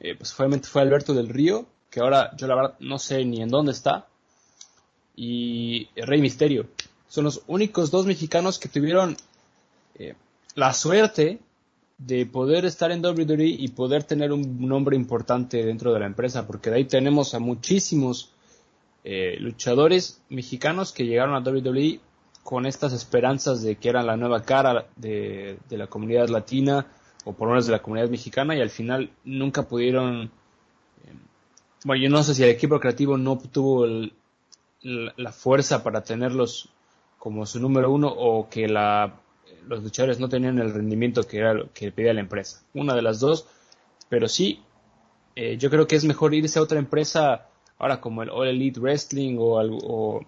eh, 0.00 0.14
pues 0.16 0.38
obviamente 0.38 0.68
fue 0.68 0.82
Alberto 0.82 1.14
del 1.14 1.28
Río, 1.28 1.66
que 1.90 2.00
ahora 2.00 2.36
yo 2.36 2.46
la 2.46 2.54
verdad 2.54 2.74
no 2.80 2.98
sé 2.98 3.24
ni 3.24 3.42
en 3.42 3.48
dónde 3.48 3.72
está, 3.72 4.06
y 5.16 5.88
Rey 5.96 6.20
Misterio. 6.20 6.66
Son 7.08 7.24
los 7.24 7.42
únicos 7.46 7.90
dos 7.90 8.06
mexicanos 8.06 8.58
que 8.58 8.68
tuvieron 8.68 9.16
eh, 9.98 10.14
la 10.54 10.72
suerte 10.72 11.40
de 11.98 12.26
poder 12.26 12.64
estar 12.64 12.92
en 12.92 13.04
WWE 13.04 13.46
y 13.46 13.68
poder 13.68 14.04
tener 14.04 14.32
un 14.32 14.68
nombre 14.68 14.94
importante 14.94 15.64
dentro 15.64 15.92
de 15.92 16.00
la 16.00 16.06
empresa, 16.06 16.46
porque 16.46 16.70
de 16.70 16.76
ahí 16.76 16.84
tenemos 16.84 17.34
a 17.34 17.40
muchísimos 17.40 18.30
eh, 19.02 19.36
luchadores 19.40 20.20
mexicanos 20.28 20.92
que 20.92 21.06
llegaron 21.06 21.34
a 21.34 21.40
WWE 21.40 21.98
con 22.44 22.66
estas 22.66 22.92
esperanzas 22.92 23.62
de 23.62 23.76
que 23.76 23.88
eran 23.88 24.06
la 24.06 24.16
nueva 24.16 24.42
cara 24.42 24.86
de, 24.96 25.58
de 25.68 25.78
la 25.78 25.88
comunidad 25.88 26.28
latina, 26.28 26.86
o 27.28 27.34
por 27.34 27.48
lo 27.48 27.52
menos 27.52 27.66
de 27.66 27.72
la 27.72 27.82
comunidad 27.82 28.08
mexicana 28.08 28.56
y 28.56 28.62
al 28.62 28.70
final 28.70 29.10
nunca 29.22 29.68
pudieron 29.68 30.30
eh, 31.04 31.12
bueno 31.84 32.02
yo 32.02 32.08
no 32.08 32.22
sé 32.22 32.34
si 32.34 32.42
el 32.42 32.48
equipo 32.48 32.80
creativo 32.80 33.18
no 33.18 33.38
tuvo 33.38 33.84
el, 33.84 34.14
la 34.80 35.32
fuerza 35.32 35.82
para 35.82 36.02
tenerlos 36.02 36.70
como 37.18 37.44
su 37.44 37.60
número 37.60 37.90
uno 37.92 38.08
o 38.08 38.48
que 38.48 38.66
la, 38.66 39.20
los 39.66 39.82
luchadores 39.82 40.18
no 40.18 40.30
tenían 40.30 40.58
el 40.58 40.72
rendimiento 40.72 41.24
que 41.24 41.38
era 41.38 41.54
que 41.74 41.92
pedía 41.92 42.14
la 42.14 42.20
empresa. 42.20 42.62
Una 42.72 42.94
de 42.94 43.02
las 43.02 43.20
dos 43.20 43.46
pero 44.08 44.26
sí 44.26 44.62
eh, 45.36 45.58
yo 45.58 45.68
creo 45.68 45.86
que 45.86 45.96
es 45.96 46.04
mejor 46.04 46.32
irse 46.32 46.58
a 46.58 46.62
otra 46.62 46.78
empresa 46.78 47.46
ahora 47.76 48.00
como 48.00 48.22
el 48.22 48.30
All 48.30 48.48
Elite 48.48 48.80
Wrestling 48.80 49.36
o, 49.38 49.58
algo, 49.58 49.78
o 49.82 50.26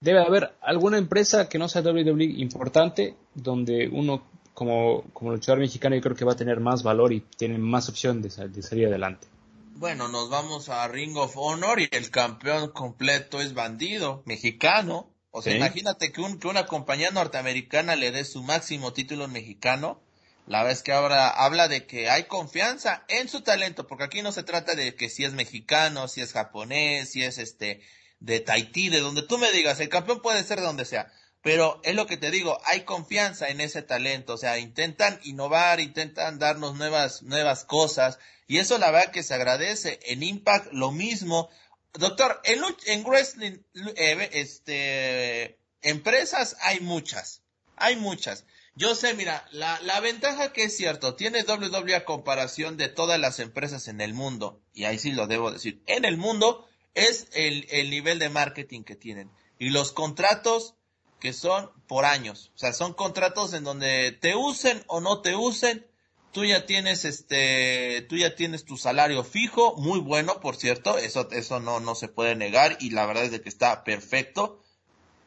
debe 0.00 0.24
haber 0.24 0.54
alguna 0.60 0.98
empresa 0.98 1.48
que 1.48 1.58
no 1.58 1.68
sea 1.68 1.82
WWE 1.82 2.24
importante 2.24 3.14
donde 3.32 3.88
uno 3.88 4.35
como, 4.56 5.04
como 5.12 5.32
luchador 5.32 5.60
mexicano 5.60 5.96
yo 5.96 6.00
creo 6.00 6.16
que 6.16 6.24
va 6.24 6.32
a 6.32 6.36
tener 6.36 6.60
más 6.60 6.82
valor 6.82 7.12
y 7.12 7.20
tiene 7.20 7.58
más 7.58 7.90
opción 7.90 8.22
de, 8.22 8.30
de 8.48 8.62
salir 8.62 8.86
adelante. 8.86 9.28
Bueno, 9.74 10.08
nos 10.08 10.30
vamos 10.30 10.70
a 10.70 10.88
Ring 10.88 11.14
of 11.18 11.36
Honor 11.36 11.78
y 11.78 11.88
el 11.90 12.10
campeón 12.10 12.70
completo 12.70 13.42
es 13.42 13.52
bandido, 13.52 14.22
mexicano. 14.24 15.10
O 15.30 15.42
sea, 15.42 15.52
¿Sí? 15.52 15.58
imagínate 15.58 16.10
que, 16.10 16.22
un, 16.22 16.38
que 16.38 16.48
una 16.48 16.64
compañía 16.64 17.10
norteamericana 17.10 17.96
le 17.96 18.12
dé 18.12 18.24
su 18.24 18.42
máximo 18.42 18.94
título 18.94 19.28
mexicano. 19.28 20.00
La 20.46 20.62
vez 20.62 20.82
que 20.82 20.92
ahora 20.92 21.28
habla 21.28 21.68
de 21.68 21.84
que 21.84 22.08
hay 22.08 22.22
confianza 22.22 23.04
en 23.08 23.28
su 23.28 23.42
talento, 23.42 23.86
porque 23.86 24.04
aquí 24.04 24.22
no 24.22 24.32
se 24.32 24.42
trata 24.42 24.74
de 24.74 24.94
que 24.94 25.10
si 25.10 25.24
es 25.24 25.34
mexicano, 25.34 26.08
si 26.08 26.22
es 26.22 26.32
japonés, 26.32 27.10
si 27.10 27.22
es 27.22 27.36
este 27.36 27.82
de 28.20 28.40
Tahití, 28.40 28.88
de 28.88 29.00
donde 29.00 29.20
tú 29.20 29.36
me 29.36 29.52
digas, 29.52 29.80
el 29.80 29.90
campeón 29.90 30.22
puede 30.22 30.42
ser 30.44 30.60
de 30.60 30.64
donde 30.64 30.86
sea. 30.86 31.12
Pero 31.46 31.80
es 31.84 31.94
lo 31.94 32.08
que 32.08 32.16
te 32.16 32.32
digo, 32.32 32.60
hay 32.64 32.80
confianza 32.80 33.50
en 33.50 33.60
ese 33.60 33.80
talento, 33.80 34.34
o 34.34 34.36
sea, 34.36 34.58
intentan 34.58 35.20
innovar, 35.22 35.78
intentan 35.78 36.40
darnos 36.40 36.74
nuevas, 36.74 37.22
nuevas 37.22 37.64
cosas, 37.64 38.18
y 38.48 38.58
eso 38.58 38.78
la 38.78 38.90
verdad 38.90 39.12
que 39.12 39.22
se 39.22 39.34
agradece. 39.34 40.00
En 40.06 40.24
Impact 40.24 40.72
lo 40.72 40.90
mismo, 40.90 41.48
doctor, 41.92 42.40
en, 42.42 42.64
en 42.86 43.04
wrestling, 43.04 43.58
eh, 43.94 44.28
este, 44.32 45.56
empresas 45.82 46.56
hay 46.62 46.80
muchas, 46.80 47.42
hay 47.76 47.94
muchas. 47.94 48.44
Yo 48.74 48.96
sé, 48.96 49.14
mira, 49.14 49.46
la, 49.52 49.80
la 49.82 50.00
ventaja 50.00 50.52
que 50.52 50.64
es 50.64 50.76
cierto, 50.76 51.14
tiene 51.14 51.44
WWE 51.44 51.94
a 51.94 52.04
comparación 52.04 52.76
de 52.76 52.88
todas 52.88 53.20
las 53.20 53.38
empresas 53.38 53.86
en 53.86 54.00
el 54.00 54.14
mundo, 54.14 54.60
y 54.74 54.82
ahí 54.82 54.98
sí 54.98 55.12
lo 55.12 55.28
debo 55.28 55.52
decir, 55.52 55.80
en 55.86 56.06
el 56.06 56.16
mundo 56.16 56.68
es 56.94 57.28
el, 57.34 57.68
el 57.70 57.88
nivel 57.90 58.18
de 58.18 58.30
marketing 58.30 58.82
que 58.82 58.96
tienen. 58.96 59.30
Y 59.60 59.70
los 59.70 59.92
contratos 59.92 60.74
que 61.20 61.32
son 61.32 61.70
por 61.86 62.04
años. 62.04 62.52
O 62.54 62.58
sea, 62.58 62.72
son 62.72 62.92
contratos 62.92 63.54
en 63.54 63.64
donde 63.64 64.12
te 64.12 64.34
usen 64.34 64.82
o 64.86 65.00
no 65.00 65.20
te 65.20 65.34
usen, 65.34 65.86
tú 66.32 66.44
ya 66.44 66.66
tienes 66.66 67.04
este, 67.04 68.04
tú 68.08 68.16
ya 68.16 68.34
tienes 68.34 68.64
tu 68.64 68.76
salario 68.76 69.24
fijo, 69.24 69.74
muy 69.76 70.00
bueno, 70.00 70.40
por 70.40 70.56
cierto, 70.56 70.98
eso, 70.98 71.30
eso 71.30 71.60
no, 71.60 71.80
no 71.80 71.94
se 71.94 72.08
puede 72.08 72.36
negar 72.36 72.76
y 72.80 72.90
la 72.90 73.06
verdad 73.06 73.24
es 73.24 73.30
de 73.30 73.40
que 73.40 73.48
está 73.48 73.84
perfecto, 73.84 74.60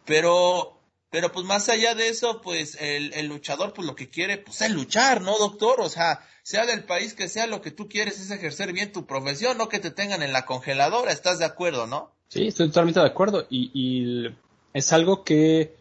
pero, 0.06 0.80
pero 1.10 1.32
pues 1.32 1.46
más 1.46 1.68
allá 1.70 1.96
de 1.96 2.10
eso, 2.10 2.42
pues 2.42 2.78
el, 2.80 3.12
el 3.16 3.26
luchador 3.26 3.74
pues 3.74 3.88
lo 3.88 3.96
que 3.96 4.12
quiere 4.12 4.38
pues 4.38 4.62
es 4.62 4.70
luchar, 4.70 5.22
¿no, 5.22 5.38
doctor? 5.40 5.82
O 5.82 5.90
sea, 5.90 6.24
sea 6.44 6.68
del 6.68 6.84
país 6.84 7.16
que 7.16 7.28
sea, 7.28 7.48
lo 7.48 7.62
que 7.62 7.72
tú 7.72 7.90
quieres 7.90 8.20
es 8.20 8.30
ejercer 8.30 8.72
bien 8.72 8.92
tu 8.92 9.08
profesión, 9.08 9.58
no 9.58 9.68
que 9.68 9.80
te 9.80 9.90
tengan 9.90 10.22
en 10.22 10.32
la 10.32 10.46
congeladora, 10.46 11.12
¿estás 11.12 11.40
de 11.40 11.46
acuerdo, 11.46 11.88
no? 11.88 12.12
Sí, 12.28 12.48
estoy 12.48 12.68
totalmente 12.68 13.00
de 13.00 13.08
acuerdo 13.08 13.48
y, 13.50 13.72
y 13.74 14.36
es 14.74 14.94
algo 14.94 15.24
que 15.24 15.79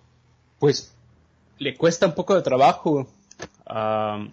pues 0.59 0.95
le 1.59 1.77
cuesta 1.77 2.07
un 2.07 2.15
poco 2.15 2.35
de 2.35 2.43
trabajo 2.43 3.09
a 3.67 4.27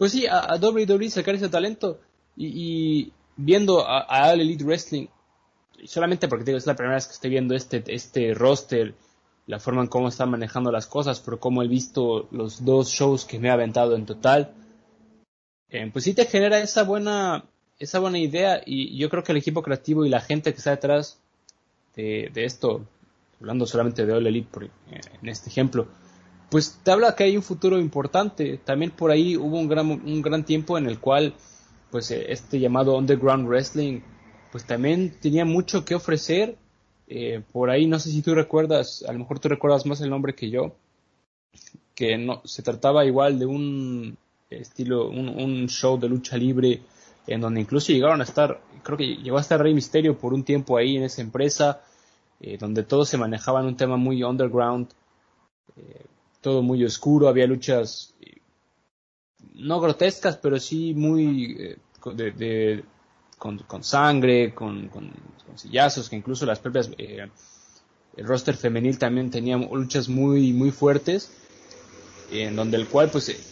pues 0.00 0.12
sí, 0.12 0.26
a, 0.26 0.38
a 0.38 0.56
WWE 0.56 1.10
sacar 1.10 1.34
ese 1.34 1.50
talento 1.50 2.00
y, 2.34 3.12
viendo 3.36 3.86
a, 3.86 4.06
a, 4.08 4.32
Elite 4.32 4.64
Wrestling, 4.64 5.08
solamente 5.84 6.26
porque 6.26 6.44
digo, 6.44 6.56
es 6.56 6.66
la 6.66 6.74
primera 6.74 6.94
vez 6.94 7.06
que 7.06 7.12
estoy 7.12 7.28
viendo 7.28 7.54
este, 7.54 7.84
este 7.86 8.32
roster, 8.32 8.94
la 9.46 9.60
forma 9.60 9.82
en 9.82 9.88
cómo 9.88 10.08
están 10.08 10.30
manejando 10.30 10.72
las 10.72 10.86
cosas, 10.86 11.20
pero 11.20 11.38
como 11.38 11.62
he 11.62 11.68
visto 11.68 12.28
los 12.30 12.64
dos 12.64 12.88
shows 12.88 13.26
que 13.26 13.38
me 13.38 13.48
he 13.48 13.50
aventado 13.50 13.94
en 13.94 14.06
total, 14.06 14.54
eh, 15.68 15.90
pues 15.92 16.06
sí 16.06 16.14
te 16.14 16.24
genera 16.24 16.60
esa 16.60 16.84
buena, 16.84 17.44
esa 17.78 17.98
buena 17.98 18.18
idea 18.18 18.62
y 18.64 18.96
yo 18.96 19.10
creo 19.10 19.22
que 19.22 19.32
el 19.32 19.38
equipo 19.38 19.62
creativo 19.62 20.06
y 20.06 20.08
la 20.08 20.22
gente 20.22 20.52
que 20.52 20.58
está 20.60 20.70
detrás 20.70 21.20
de, 21.94 22.30
de 22.32 22.44
esto, 22.46 22.86
hablando 23.40 23.66
solamente 23.66 24.04
de 24.04 24.12
All 24.12 24.26
Elite 24.26 24.48
por, 24.50 24.64
eh, 24.64 24.70
en 25.22 25.28
este 25.28 25.48
ejemplo, 25.48 25.88
pues 26.50 26.80
te 26.82 26.90
habla 26.90 27.14
que 27.14 27.24
hay 27.24 27.36
un 27.36 27.42
futuro 27.42 27.78
importante. 27.78 28.58
También 28.58 28.90
por 28.90 29.10
ahí 29.10 29.36
hubo 29.36 29.58
un 29.58 29.68
gran, 29.68 29.88
un 29.88 30.22
gran 30.22 30.44
tiempo 30.44 30.76
en 30.76 30.86
el 30.86 30.98
cual, 30.98 31.34
pues 31.90 32.10
eh, 32.10 32.26
este 32.28 32.58
llamado 32.58 32.96
Underground 32.96 33.48
Wrestling, 33.48 34.00
pues 34.50 34.66
también 34.66 35.16
tenía 35.20 35.44
mucho 35.44 35.84
que 35.84 35.94
ofrecer. 35.94 36.56
Eh, 37.06 37.42
por 37.52 37.70
ahí, 37.70 37.86
no 37.86 37.98
sé 37.98 38.10
si 38.10 38.22
tú 38.22 38.34
recuerdas, 38.34 39.04
a 39.08 39.12
lo 39.12 39.20
mejor 39.20 39.38
tú 39.40 39.48
recuerdas 39.48 39.86
más 39.86 40.00
el 40.00 40.10
nombre 40.10 40.34
que 40.34 40.50
yo, 40.50 40.76
que 41.94 42.16
no, 42.18 42.42
se 42.44 42.62
trataba 42.62 43.04
igual 43.04 43.38
de 43.38 43.46
un 43.46 44.16
estilo, 44.48 45.08
un, 45.08 45.28
un 45.28 45.68
show 45.68 45.98
de 45.98 46.08
lucha 46.08 46.36
libre, 46.36 46.82
en 47.26 47.40
donde 47.40 47.60
incluso 47.60 47.92
llegaron 47.92 48.20
a 48.20 48.24
estar, 48.24 48.60
creo 48.82 48.96
que 48.96 49.16
llegó 49.16 49.38
a 49.38 49.40
estar 49.40 49.60
Rey 49.60 49.74
Misterio 49.74 50.18
por 50.18 50.32
un 50.34 50.44
tiempo 50.44 50.76
ahí 50.76 50.96
en 50.96 51.04
esa 51.04 51.20
empresa, 51.20 51.82
eh, 52.40 52.56
donde 52.58 52.82
todos 52.82 53.08
se 53.08 53.18
manejaban 53.18 53.66
un 53.66 53.76
tema 53.76 53.96
muy 53.96 54.22
underground. 54.22 54.88
Eh, 55.76 56.04
todo 56.40 56.62
muy 56.62 56.84
oscuro, 56.84 57.28
había 57.28 57.46
luchas 57.46 58.14
no 59.54 59.80
grotescas, 59.80 60.36
pero 60.36 60.58
sí 60.58 60.94
muy 60.94 61.56
eh, 61.58 61.76
de, 62.14 62.30
de, 62.32 62.84
con, 63.38 63.58
con, 63.58 63.84
sangre, 63.84 64.54
con, 64.54 64.88
con, 64.88 65.10
con, 65.46 65.58
sillazos, 65.58 66.08
que 66.08 66.16
incluso 66.16 66.46
las 66.46 66.58
propias 66.58 66.90
eh, 66.98 67.28
el 68.16 68.26
roster 68.26 68.56
femenil 68.56 68.98
también 68.98 69.30
tenía 69.30 69.56
luchas 69.56 70.08
muy 70.08 70.52
muy 70.52 70.70
fuertes, 70.70 71.32
en 72.30 72.56
donde 72.56 72.76
el 72.76 72.88
cual 72.88 73.10
pues 73.10 73.28
eh, 73.28 73.36
eh, 73.36 73.44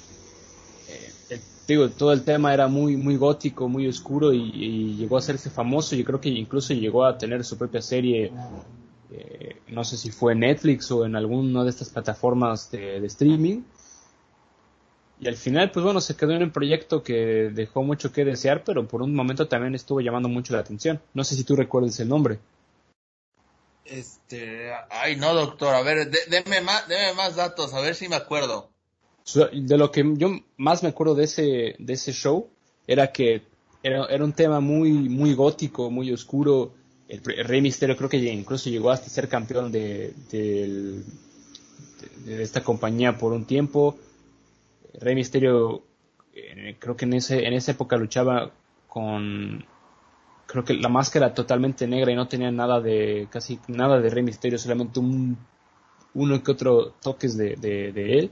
digo 1.69 1.91
todo 1.91 2.13
el 2.13 2.25
tema 2.25 2.55
era 2.55 2.67
muy 2.67 2.97
muy 2.97 3.17
gótico, 3.17 3.69
muy 3.69 3.87
oscuro 3.87 4.33
y, 4.33 4.97
llegó 4.97 5.17
a 5.17 5.19
hacerse 5.21 5.51
famoso. 5.51 5.95
Yo 5.95 6.05
creo 6.05 6.21
que 6.21 6.31
incluso 6.31 6.73
llegó 6.75 7.05
a 7.05 7.17
tener 7.17 7.45
su 7.45 7.57
propia 7.57 7.83
serie 7.83 8.33
eh, 9.11 9.61
no 9.69 9.85
sé 9.85 9.97
si 9.97 10.11
fue 10.11 10.35
Netflix 10.35 10.91
o 10.91 11.05
en 11.05 11.17
alguna 11.17 11.65
de 11.65 11.71
estas 11.71 11.91
plataformas 11.91 12.71
de, 12.71 13.05
streaming. 13.07 13.63
Y 15.21 15.29
al 15.29 15.37
final, 15.37 15.71
pues 15.71 15.85
bueno, 15.85 16.01
se 16.01 16.17
quedó 16.17 16.33
en 16.33 16.45
un 16.45 16.53
proyecto 16.53 17.03
que 17.03 17.51
dejó 17.53 17.83
mucho 17.83 18.13
que 18.13 18.25
desear, 18.25 18.63
pero 18.65 18.87
por 18.87 19.03
un 19.03 19.15
momento 19.15 19.49
también 19.49 19.75
estuvo 19.75 20.01
llamando 20.01 20.29
mucho 20.29 20.55
la 20.55 20.61
atención. 20.61 21.01
No 21.13 21.25
sé 21.25 21.35
si 21.35 21.45
tú 21.45 21.57
recuerdas 21.57 21.99
el 22.01 22.09
nombre. 22.09 22.39
Este, 23.85 24.71
ay 24.91 25.17
no, 25.17 25.35
doctor, 25.35 25.75
a 25.75 25.83
ver, 25.83 26.11
de, 26.11 26.19
deme, 26.29 26.61
más, 26.61 26.87
deme 26.87 27.15
más 27.15 27.37
datos, 27.37 27.73
a 27.75 27.81
ver 27.81 27.95
si 27.95 28.09
me 28.09 28.17
acuerdo. 28.17 28.71
De 29.35 29.77
lo 29.77 29.91
que 29.91 30.05
yo 30.17 30.41
más 30.57 30.83
me 30.83 30.89
acuerdo 30.89 31.15
de 31.15 31.25
ese, 31.25 31.77
de 31.79 31.93
ese 31.93 32.13
show 32.13 32.49
era 32.87 33.13
que 33.13 33.43
era, 33.83 34.07
era 34.07 34.25
un 34.25 34.33
tema 34.33 34.61
muy, 34.61 34.91
muy 34.91 35.35
gótico, 35.35 35.91
muy 35.91 36.11
oscuro, 36.13 36.73
el, 37.09 37.21
el, 37.37 37.45
Rey 37.45 37.61
Misterio 37.61 37.97
creo 37.97 38.09
que 38.09 38.17
incluso 38.17 38.71
llegó 38.71 38.91
hasta 38.91 39.09
ser 39.09 39.29
campeón 39.29 39.71
de, 39.71 40.15
de, 40.31 41.03
esta 42.43 42.63
compañía 42.63 43.19
por 43.19 43.33
un 43.33 43.45
tiempo. 43.45 43.97
Rey 45.01 45.15
Misterio 45.15 45.83
creo 46.79 46.97
que 46.97 47.05
en, 47.05 47.15
ese, 47.15 47.47
en 47.47 47.53
esa 47.53 47.73
época 47.73 47.97
luchaba 47.97 48.51
con 48.87 49.65
creo 50.47 50.65
que 50.65 50.75
la 50.75 50.89
máscara 50.89 51.35
totalmente 51.35 51.87
negra 51.87 52.11
y 52.11 52.17
no 52.17 52.29
tenía 52.29 52.51
nada 52.51 52.81
de 52.81 53.29
casi 53.31 53.61
nada 53.69 54.01
de 54.01 54.09
Rey 54.09 54.23
Misterio, 54.23 54.59
solamente 54.59 55.01
un 55.01 55.37
uno 56.15 56.43
que 56.43 56.51
otro 56.51 56.95
toques 57.03 57.37
de, 57.37 57.57
de 57.57 58.19
él 58.19 58.31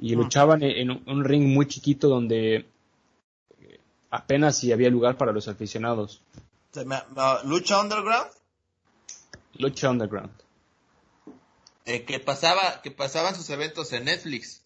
y 0.00 0.14
luchaban 0.14 0.62
en, 0.62 0.90
en 0.90 1.02
un 1.06 1.24
ring 1.24 1.46
muy 1.46 1.66
chiquito 1.66 2.08
donde 2.08 2.66
apenas 4.14 4.56
si 4.56 4.72
había 4.72 4.90
lugar 4.90 5.16
para 5.16 5.32
los 5.32 5.48
aficionados. 5.48 6.22
Lucha 7.44 7.80
Underground. 7.80 8.30
Lucha 9.54 9.90
Underground. 9.90 10.32
Eh, 11.84 12.04
que 12.04 12.20
pasaba, 12.20 12.80
que 12.82 12.90
pasaban 12.90 13.34
sus 13.34 13.50
eventos 13.50 13.92
en 13.92 14.04
Netflix. 14.04 14.62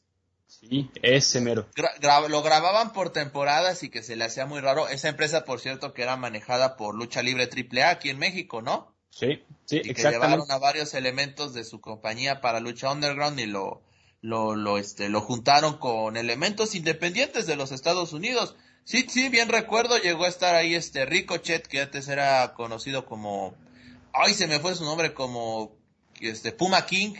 Sí, 0.46 0.90
ese 1.02 1.40
mero. 1.40 1.66
Gra 1.74 1.90
gra 2.00 2.26
lo 2.28 2.42
grababan 2.42 2.92
por 2.92 3.10
temporadas 3.10 3.82
y 3.82 3.90
que 3.90 4.02
se 4.02 4.16
le 4.16 4.24
hacía 4.24 4.46
muy 4.46 4.60
raro. 4.60 4.88
Esa 4.88 5.08
empresa, 5.08 5.44
por 5.44 5.60
cierto, 5.60 5.92
que 5.92 6.02
era 6.02 6.16
manejada 6.16 6.76
por 6.76 6.94
Lucha 6.94 7.22
Libre 7.22 7.48
AAA 7.50 7.90
aquí 7.90 8.10
en 8.10 8.18
México, 8.18 8.62
¿no? 8.62 8.94
Sí, 9.10 9.42
sí, 9.64 9.80
y 9.82 9.94
que 9.94 10.02
llevaron 10.02 10.50
a 10.50 10.58
varios 10.58 10.94
elementos 10.94 11.52
de 11.52 11.64
su 11.64 11.80
compañía 11.80 12.40
para 12.40 12.60
Lucha 12.60 12.90
Underground 12.90 13.40
y 13.40 13.46
lo, 13.46 13.82
lo, 14.20 14.56
lo, 14.56 14.78
este, 14.78 15.08
lo 15.08 15.20
juntaron 15.20 15.78
con 15.78 16.16
elementos 16.16 16.74
independientes 16.74 17.46
de 17.46 17.56
los 17.56 17.72
Estados 17.72 18.12
Unidos. 18.12 18.56
Sí, 18.84 19.06
sí, 19.08 19.28
bien 19.28 19.48
recuerdo, 19.48 19.98
llegó 19.98 20.24
a 20.24 20.28
estar 20.28 20.54
ahí 20.54 20.74
este 20.74 21.04
Ricochet, 21.04 21.66
que 21.66 21.82
antes 21.82 22.08
era 22.08 22.54
conocido 22.54 23.04
como, 23.04 23.54
ay, 24.12 24.34
se 24.34 24.46
me 24.46 24.60
fue 24.60 24.74
su 24.74 24.84
nombre, 24.84 25.12
como, 25.12 25.76
este, 26.20 26.52
Puma 26.52 26.86
King, 26.86 27.14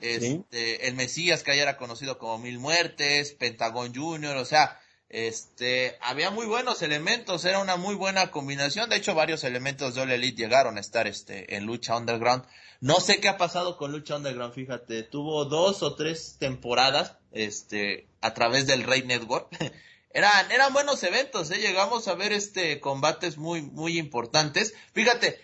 este, 0.00 0.76
¿Sí? 0.76 0.76
el 0.82 0.94
Mesías, 0.94 1.42
que 1.42 1.52
ahí 1.52 1.60
era 1.60 1.76
conocido 1.76 2.18
como 2.18 2.38
Mil 2.38 2.58
Muertes, 2.58 3.32
Pentagon 3.32 3.94
Junior, 3.94 4.36
o 4.36 4.44
sea, 4.44 4.78
este, 5.08 5.96
había 6.02 6.30
muy 6.30 6.44
buenos 6.44 6.82
elementos, 6.82 7.46
era 7.46 7.60
una 7.60 7.76
muy 7.76 7.94
buena 7.94 8.30
combinación, 8.30 8.90
de 8.90 8.96
hecho 8.96 9.14
varios 9.14 9.42
elementos 9.44 9.94
de 9.94 10.02
All 10.02 10.10
Elite 10.10 10.42
llegaron 10.42 10.76
a 10.76 10.80
estar, 10.80 11.06
este, 11.06 11.56
en 11.56 11.64
Lucha 11.64 11.96
Underground. 11.96 12.44
No 12.80 13.00
sé 13.00 13.20
qué 13.20 13.28
ha 13.28 13.38
pasado 13.38 13.76
con 13.76 13.90
Lucha 13.90 14.16
Underground, 14.16 14.54
fíjate, 14.54 15.02
tuvo 15.02 15.44
dos 15.44 15.82
o 15.82 15.96
tres 15.96 16.36
temporadas, 16.38 17.16
este, 17.32 18.06
a 18.20 18.34
través 18.34 18.66
del 18.68 18.84
Rey 18.84 19.02
Network, 19.02 19.48
eran, 20.10 20.50
eran 20.52 20.72
buenos 20.72 21.02
eventos, 21.02 21.50
¿eh? 21.50 21.58
llegamos 21.58 22.06
a 22.06 22.14
ver 22.14 22.32
este 22.32 22.78
combates 22.80 23.36
muy, 23.36 23.62
muy 23.62 23.98
importantes. 23.98 24.74
Fíjate, 24.92 25.40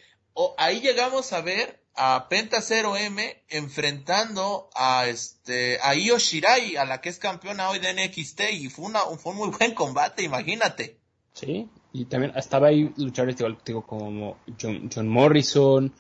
ahí 0.59 0.81
llegamos 0.81 1.33
a 1.33 1.41
ver 1.41 1.83
a 1.97 2.29
Penta 2.29 2.59
0M 2.59 3.43
enfrentando 3.49 4.69
a 4.75 5.07
este, 5.07 5.79
a 5.83 5.95
Io 5.95 6.19
Shirai, 6.19 6.77
a 6.77 6.85
la 6.85 7.01
que 7.01 7.09
es 7.09 7.19
campeona 7.19 7.71
hoy 7.71 7.79
de 7.81 7.95
NXT, 7.95 8.41
y 8.53 8.69
fue 8.69 8.87
una, 8.87 9.01
fue 9.01 9.33
un 9.33 9.39
muy 9.39 9.51
buen 9.51 9.75
combate, 9.75 10.23
imagínate. 10.23 10.99
Sí, 11.33 11.69
y 11.93 12.05
también 12.05 12.33
estaba 12.37 12.69
ahí 12.69 12.93
luchadores 12.97 13.37
digo, 13.65 13.87
como 13.87 14.39
John, 14.61 14.89
John 14.93 15.09
Morrison. 15.09 15.93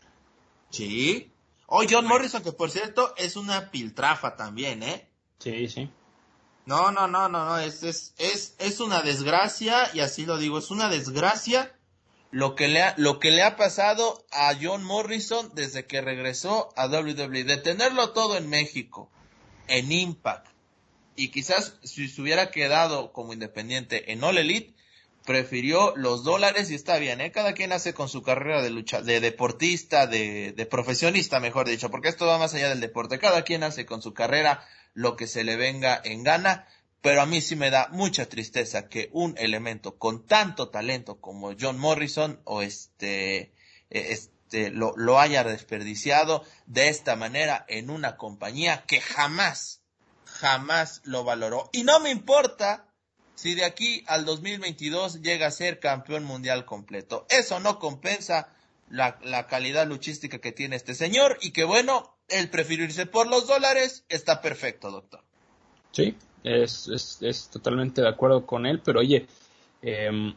Sí. 0.74 1.30
Oh, 1.66 1.82
John 1.88 2.06
Morrison, 2.06 2.42
que 2.42 2.52
por 2.52 2.70
cierto 2.70 3.14
es 3.16 3.36
una 3.36 3.70
piltrafa 3.70 4.36
también, 4.36 4.82
¿eh? 4.82 5.08
Sí, 5.38 5.68
sí. 5.68 5.88
No, 6.66 6.90
no, 6.90 7.06
no, 7.06 7.28
no, 7.28 7.44
no, 7.44 7.58
es, 7.58 7.82
es, 7.82 8.14
es, 8.18 8.54
es 8.58 8.80
una 8.80 9.02
desgracia, 9.02 9.90
y 9.92 10.00
así 10.00 10.24
lo 10.26 10.38
digo, 10.38 10.58
es 10.58 10.70
una 10.70 10.88
desgracia 10.88 11.74
lo 12.30 12.56
que 12.56 12.66
le 12.66 12.82
ha, 12.82 12.94
lo 12.96 13.20
que 13.20 13.30
le 13.30 13.42
ha 13.42 13.56
pasado 13.56 14.26
a 14.32 14.52
John 14.60 14.82
Morrison 14.82 15.52
desde 15.54 15.86
que 15.86 16.00
regresó 16.00 16.70
a 16.76 16.86
WWE, 16.88 17.44
de 17.44 17.58
tenerlo 17.58 18.10
todo 18.10 18.36
en 18.36 18.48
México, 18.48 19.08
en 19.68 19.92
Impact, 19.92 20.48
y 21.14 21.28
quizás 21.28 21.78
si 21.84 22.08
se 22.08 22.20
hubiera 22.20 22.50
quedado 22.50 23.12
como 23.12 23.32
independiente 23.32 24.10
en 24.10 24.24
All 24.24 24.38
Elite, 24.38 24.73
prefirió 25.24 25.94
los 25.96 26.22
dólares 26.22 26.70
y 26.70 26.74
está 26.74 26.98
bien, 26.98 27.20
¿eh? 27.20 27.32
Cada 27.32 27.54
quien 27.54 27.72
hace 27.72 27.94
con 27.94 28.08
su 28.08 28.22
carrera 28.22 28.62
de 28.62 28.70
lucha, 28.70 29.00
de 29.00 29.20
deportista, 29.20 30.06
de, 30.06 30.52
de 30.52 30.66
profesionista, 30.66 31.40
mejor 31.40 31.66
dicho, 31.66 31.90
porque 31.90 32.08
esto 32.08 32.26
va 32.26 32.38
más 32.38 32.54
allá 32.54 32.68
del 32.68 32.80
deporte. 32.80 33.18
Cada 33.18 33.42
quien 33.42 33.62
hace 33.62 33.86
con 33.86 34.02
su 34.02 34.12
carrera 34.12 34.66
lo 34.92 35.16
que 35.16 35.26
se 35.26 35.44
le 35.44 35.56
venga 35.56 36.00
en 36.04 36.22
gana, 36.24 36.66
pero 37.00 37.22
a 37.22 37.26
mí 37.26 37.40
sí 37.40 37.56
me 37.56 37.70
da 37.70 37.88
mucha 37.90 38.28
tristeza 38.28 38.88
que 38.88 39.10
un 39.12 39.34
elemento 39.38 39.98
con 39.98 40.26
tanto 40.26 40.68
talento 40.68 41.20
como 41.20 41.52
John 41.58 41.78
Morrison 41.78 42.40
o 42.44 42.62
este, 42.62 43.38
eh, 43.38 43.50
este 43.90 44.70
lo, 44.70 44.92
lo 44.96 45.18
haya 45.18 45.42
desperdiciado 45.42 46.44
de 46.66 46.88
esta 46.88 47.16
manera 47.16 47.64
en 47.68 47.90
una 47.90 48.16
compañía 48.16 48.84
que 48.86 49.00
jamás, 49.00 49.80
jamás 50.24 51.00
lo 51.04 51.24
valoró. 51.24 51.70
Y 51.72 51.82
no 51.84 51.98
me 52.00 52.10
importa 52.10 52.86
si 53.34 53.54
de 53.54 53.64
aquí 53.64 54.04
al 54.06 54.24
2022 54.24 55.22
llega 55.22 55.46
a 55.46 55.50
ser 55.50 55.80
campeón 55.80 56.24
mundial 56.24 56.64
completo. 56.64 57.26
Eso 57.28 57.60
no 57.60 57.78
compensa 57.78 58.48
la, 58.90 59.18
la, 59.22 59.46
calidad 59.46 59.86
luchística 59.86 60.38
que 60.38 60.52
tiene 60.52 60.76
este 60.76 60.94
señor 60.94 61.38
y 61.40 61.50
que 61.50 61.64
bueno, 61.64 62.14
el 62.28 62.48
preferirse 62.48 63.06
por 63.06 63.26
los 63.26 63.46
dólares 63.46 64.04
está 64.08 64.40
perfecto, 64.40 64.90
doctor. 64.90 65.20
Sí, 65.92 66.16
es, 66.42 66.88
es, 66.88 67.18
es 67.22 67.48
totalmente 67.48 68.02
de 68.02 68.08
acuerdo 68.08 68.46
con 68.46 68.66
él, 68.66 68.80
pero 68.84 69.00
oye, 69.00 69.26
eh, 69.82 70.34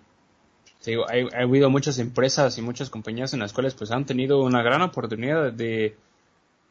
digo, 0.85 1.05
ha, 1.07 1.37
ha, 1.37 1.43
habido 1.43 1.69
muchas 1.69 1.99
empresas 1.99 2.57
y 2.57 2.61
muchas 2.61 2.89
compañías 2.89 3.33
en 3.33 3.39
las 3.39 3.53
cuales 3.53 3.75
pues 3.75 3.91
han 3.91 4.05
tenido 4.05 4.41
una 4.41 4.63
gran 4.63 4.81
oportunidad 4.81 5.51
de, 5.51 5.97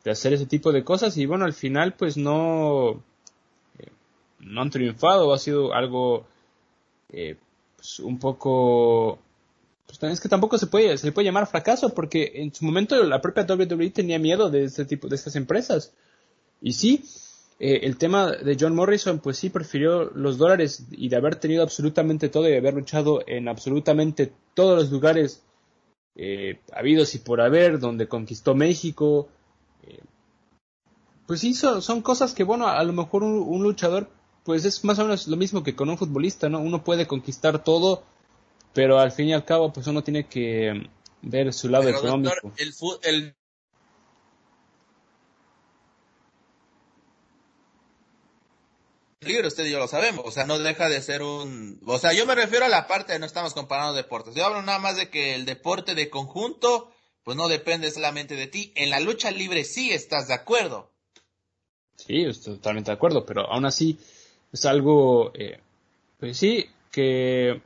de 0.04 0.10
hacer 0.10 0.32
ese 0.32 0.46
tipo 0.46 0.72
de 0.72 0.84
cosas 0.84 1.16
y 1.16 1.26
bueno, 1.26 1.44
al 1.44 1.52
final 1.52 1.94
pues 1.94 2.16
no 2.16 3.02
no 4.46 4.62
han 4.62 4.70
triunfado, 4.70 5.34
ha 5.34 5.38
sido 5.38 5.74
algo 5.74 6.26
eh, 7.10 7.36
pues 7.76 8.00
un 8.00 8.18
poco 8.18 9.18
pues 9.86 10.02
es 10.02 10.20
que 10.20 10.28
tampoco 10.28 10.58
se 10.58 10.66
puede 10.66 10.98
se 10.98 11.12
puede 11.12 11.26
llamar 11.26 11.46
fracaso 11.46 11.94
porque 11.94 12.32
en 12.36 12.52
su 12.54 12.64
momento 12.64 13.02
la 13.04 13.20
propia 13.20 13.46
WWE 13.48 13.90
tenía 13.90 14.18
miedo 14.18 14.50
de 14.50 14.64
este 14.64 14.84
tipo 14.84 15.08
de 15.08 15.16
estas 15.16 15.36
empresas. 15.36 15.92
Y 16.60 16.72
sí 16.72 17.04
eh, 17.58 17.80
el 17.84 17.96
tema 17.96 18.32
de 18.32 18.56
John 18.58 18.74
Morrison 18.74 19.18
pues 19.18 19.38
sí 19.38 19.50
prefirió 19.50 20.10
los 20.14 20.38
dólares 20.38 20.86
y 20.90 21.08
de 21.08 21.16
haber 21.16 21.36
tenido 21.36 21.62
absolutamente 21.62 22.28
todo 22.28 22.48
y 22.48 22.52
de 22.52 22.58
haber 22.58 22.74
luchado 22.74 23.22
en 23.26 23.48
absolutamente 23.48 24.32
todos 24.54 24.78
los 24.78 24.90
lugares 24.90 25.42
eh, 26.16 26.60
habidos 26.72 27.14
y 27.14 27.18
por 27.18 27.40
haber 27.40 27.78
donde 27.78 28.08
conquistó 28.08 28.54
México 28.54 29.28
eh, 29.84 30.00
pues 31.26 31.40
sí 31.40 31.54
son, 31.54 31.80
son, 31.80 32.02
cosas 32.02 32.34
que 32.34 32.44
bueno 32.44 32.68
a 32.68 32.82
lo 32.84 32.92
mejor 32.92 33.22
un, 33.22 33.38
un 33.38 33.62
luchador 33.62 34.08
pues 34.46 34.64
es 34.64 34.84
más 34.84 34.98
o 35.00 35.02
menos 35.02 35.26
lo 35.26 35.36
mismo 35.36 35.64
que 35.64 35.74
con 35.74 35.90
un 35.90 35.98
futbolista, 35.98 36.48
¿no? 36.48 36.60
Uno 36.60 36.84
puede 36.84 37.08
conquistar 37.08 37.64
todo, 37.64 38.04
pero 38.72 39.00
al 39.00 39.10
fin 39.10 39.26
y 39.26 39.32
al 39.32 39.44
cabo, 39.44 39.72
pues 39.72 39.88
uno 39.88 40.04
tiene 40.04 40.28
que 40.28 40.88
ver 41.20 41.52
su 41.52 41.68
lado 41.68 41.84
pero, 41.84 41.98
económico. 41.98 42.34
Doctor, 42.42 43.00
el, 43.02 43.16
el 43.16 43.36
libre, 49.20 49.48
usted 49.48 49.66
y 49.66 49.72
yo 49.72 49.80
lo 49.80 49.88
sabemos, 49.88 50.24
o 50.24 50.30
sea, 50.30 50.46
no 50.46 50.60
deja 50.60 50.88
de 50.88 51.02
ser 51.02 51.22
un, 51.22 51.80
o 51.84 51.98
sea, 51.98 52.12
yo 52.12 52.24
me 52.24 52.36
refiero 52.36 52.64
a 52.64 52.68
la 52.68 52.86
parte 52.86 53.14
de 53.14 53.18
no 53.18 53.26
estamos 53.26 53.52
comparando 53.52 53.94
deportes, 53.94 54.36
yo 54.36 54.46
hablo 54.46 54.62
nada 54.62 54.78
más 54.78 54.96
de 54.96 55.10
que 55.10 55.34
el 55.34 55.44
deporte 55.44 55.96
de 55.96 56.08
conjunto, 56.08 56.92
pues 57.24 57.36
no 57.36 57.48
depende 57.48 57.90
solamente 57.90 58.36
de 58.36 58.46
ti, 58.46 58.72
en 58.76 58.90
la 58.90 59.00
lucha 59.00 59.32
libre 59.32 59.64
sí 59.64 59.90
estás 59.90 60.28
de 60.28 60.34
acuerdo. 60.34 60.92
Sí, 61.96 62.22
estoy 62.24 62.54
totalmente 62.54 62.92
de 62.92 62.94
acuerdo, 62.94 63.26
pero 63.26 63.50
aún 63.50 63.66
así, 63.66 63.98
es 64.52 64.64
algo, 64.64 65.32
eh, 65.34 65.60
pues 66.18 66.38
sí, 66.38 66.66
que 66.90 67.62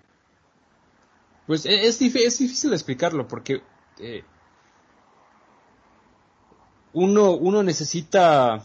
pues 1.46 1.66
es, 1.66 2.00
es, 2.00 2.14
es 2.14 2.38
difícil 2.38 2.72
explicarlo 2.72 3.26
porque 3.26 3.62
eh, 3.98 4.22
uno, 6.92 7.32
uno 7.32 7.62
necesita, 7.62 8.64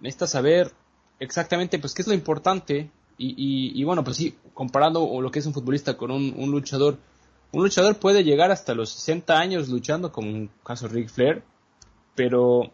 necesita 0.00 0.26
saber 0.26 0.72
exactamente 1.18 1.78
pues 1.78 1.94
qué 1.94 2.02
es 2.02 2.08
lo 2.08 2.14
importante 2.14 2.90
y, 3.16 3.30
y, 3.30 3.80
y, 3.80 3.84
bueno, 3.84 4.04
pues 4.04 4.16
sí, 4.16 4.38
comparando 4.54 5.20
lo 5.20 5.30
que 5.30 5.40
es 5.40 5.46
un 5.46 5.54
futbolista 5.54 5.96
con 5.96 6.12
un, 6.12 6.34
un, 6.36 6.52
luchador, 6.52 6.98
un 7.50 7.64
luchador 7.64 7.96
puede 7.96 8.22
llegar 8.22 8.52
hasta 8.52 8.74
los 8.74 8.90
60 8.90 9.36
años 9.36 9.68
luchando, 9.68 10.12
como 10.12 10.28
un 10.28 10.50
caso 10.64 10.86
Ric 10.86 11.08
Flair, 11.08 11.42
pero 12.14 12.72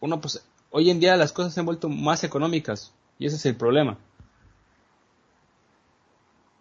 uno 0.00 0.20
pues 0.20 0.44
hoy 0.70 0.90
en 0.90 1.00
día 1.00 1.16
las 1.16 1.32
cosas 1.32 1.54
se 1.54 1.60
han 1.60 1.66
vuelto 1.66 1.88
más 1.88 2.22
económicas. 2.22 2.92
Y 3.20 3.26
ese 3.26 3.36
es 3.36 3.46
el 3.46 3.56
problema. 3.56 3.98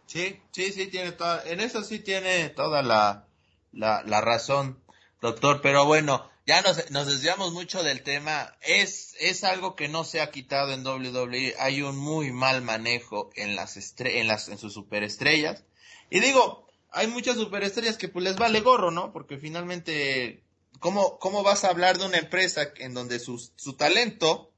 Sí, 0.06 0.42
sí, 0.52 0.74
sí, 0.74 0.88
tiene 0.88 1.14
toda, 1.14 1.42
en 1.46 1.62
eso 1.62 1.84
sí 1.84 2.00
tiene 2.00 2.50
toda 2.50 2.84
la, 2.84 3.28
la, 3.72 4.04
la 4.04 4.20
razón, 4.20 4.78
doctor. 5.22 5.62
Pero 5.62 5.86
bueno, 5.86 6.30
ya 6.46 6.62
nos, 6.62 7.08
desviamos 7.08 7.54
mucho 7.54 7.82
del 7.82 8.04
tema. 8.04 8.58
Es, 8.62 9.16
es 9.22 9.46
algo 9.46 9.78
que 9.78 9.88
no 9.88 10.04
se 10.04 10.20
ha 10.20 10.32
quitado 10.32 10.74
en 10.74 10.86
WWE. 10.86 11.56
Hay 11.60 11.82
un 11.82 11.98
muy 11.98 12.34
mal 12.34 12.62
manejo 12.62 13.30
en 13.36 13.56
las, 13.56 13.78
estre 13.78 14.20
en 14.20 14.28
las, 14.28 14.50
en 14.50 14.58
sus 14.58 14.74
superestrellas. 14.74 15.64
Y 16.10 16.20
digo, 16.20 16.68
hay 16.92 17.08
muchas 17.08 17.38
superestrellas 17.38 17.96
que 17.96 18.10
pues 18.10 18.26
les 18.26 18.36
vale 18.36 18.60
gorro, 18.60 18.92
¿no? 18.92 19.14
Porque 19.14 19.38
finalmente, 19.38 20.44
¿cómo, 20.80 21.20
cómo 21.20 21.42
vas 21.42 21.64
a 21.64 21.70
hablar 21.70 21.98
de 21.98 22.06
una 22.08 22.18
empresa 22.18 22.74
en 22.78 22.94
donde 22.94 23.20
su, 23.20 23.40
su 23.56 23.78
talento 23.78 24.49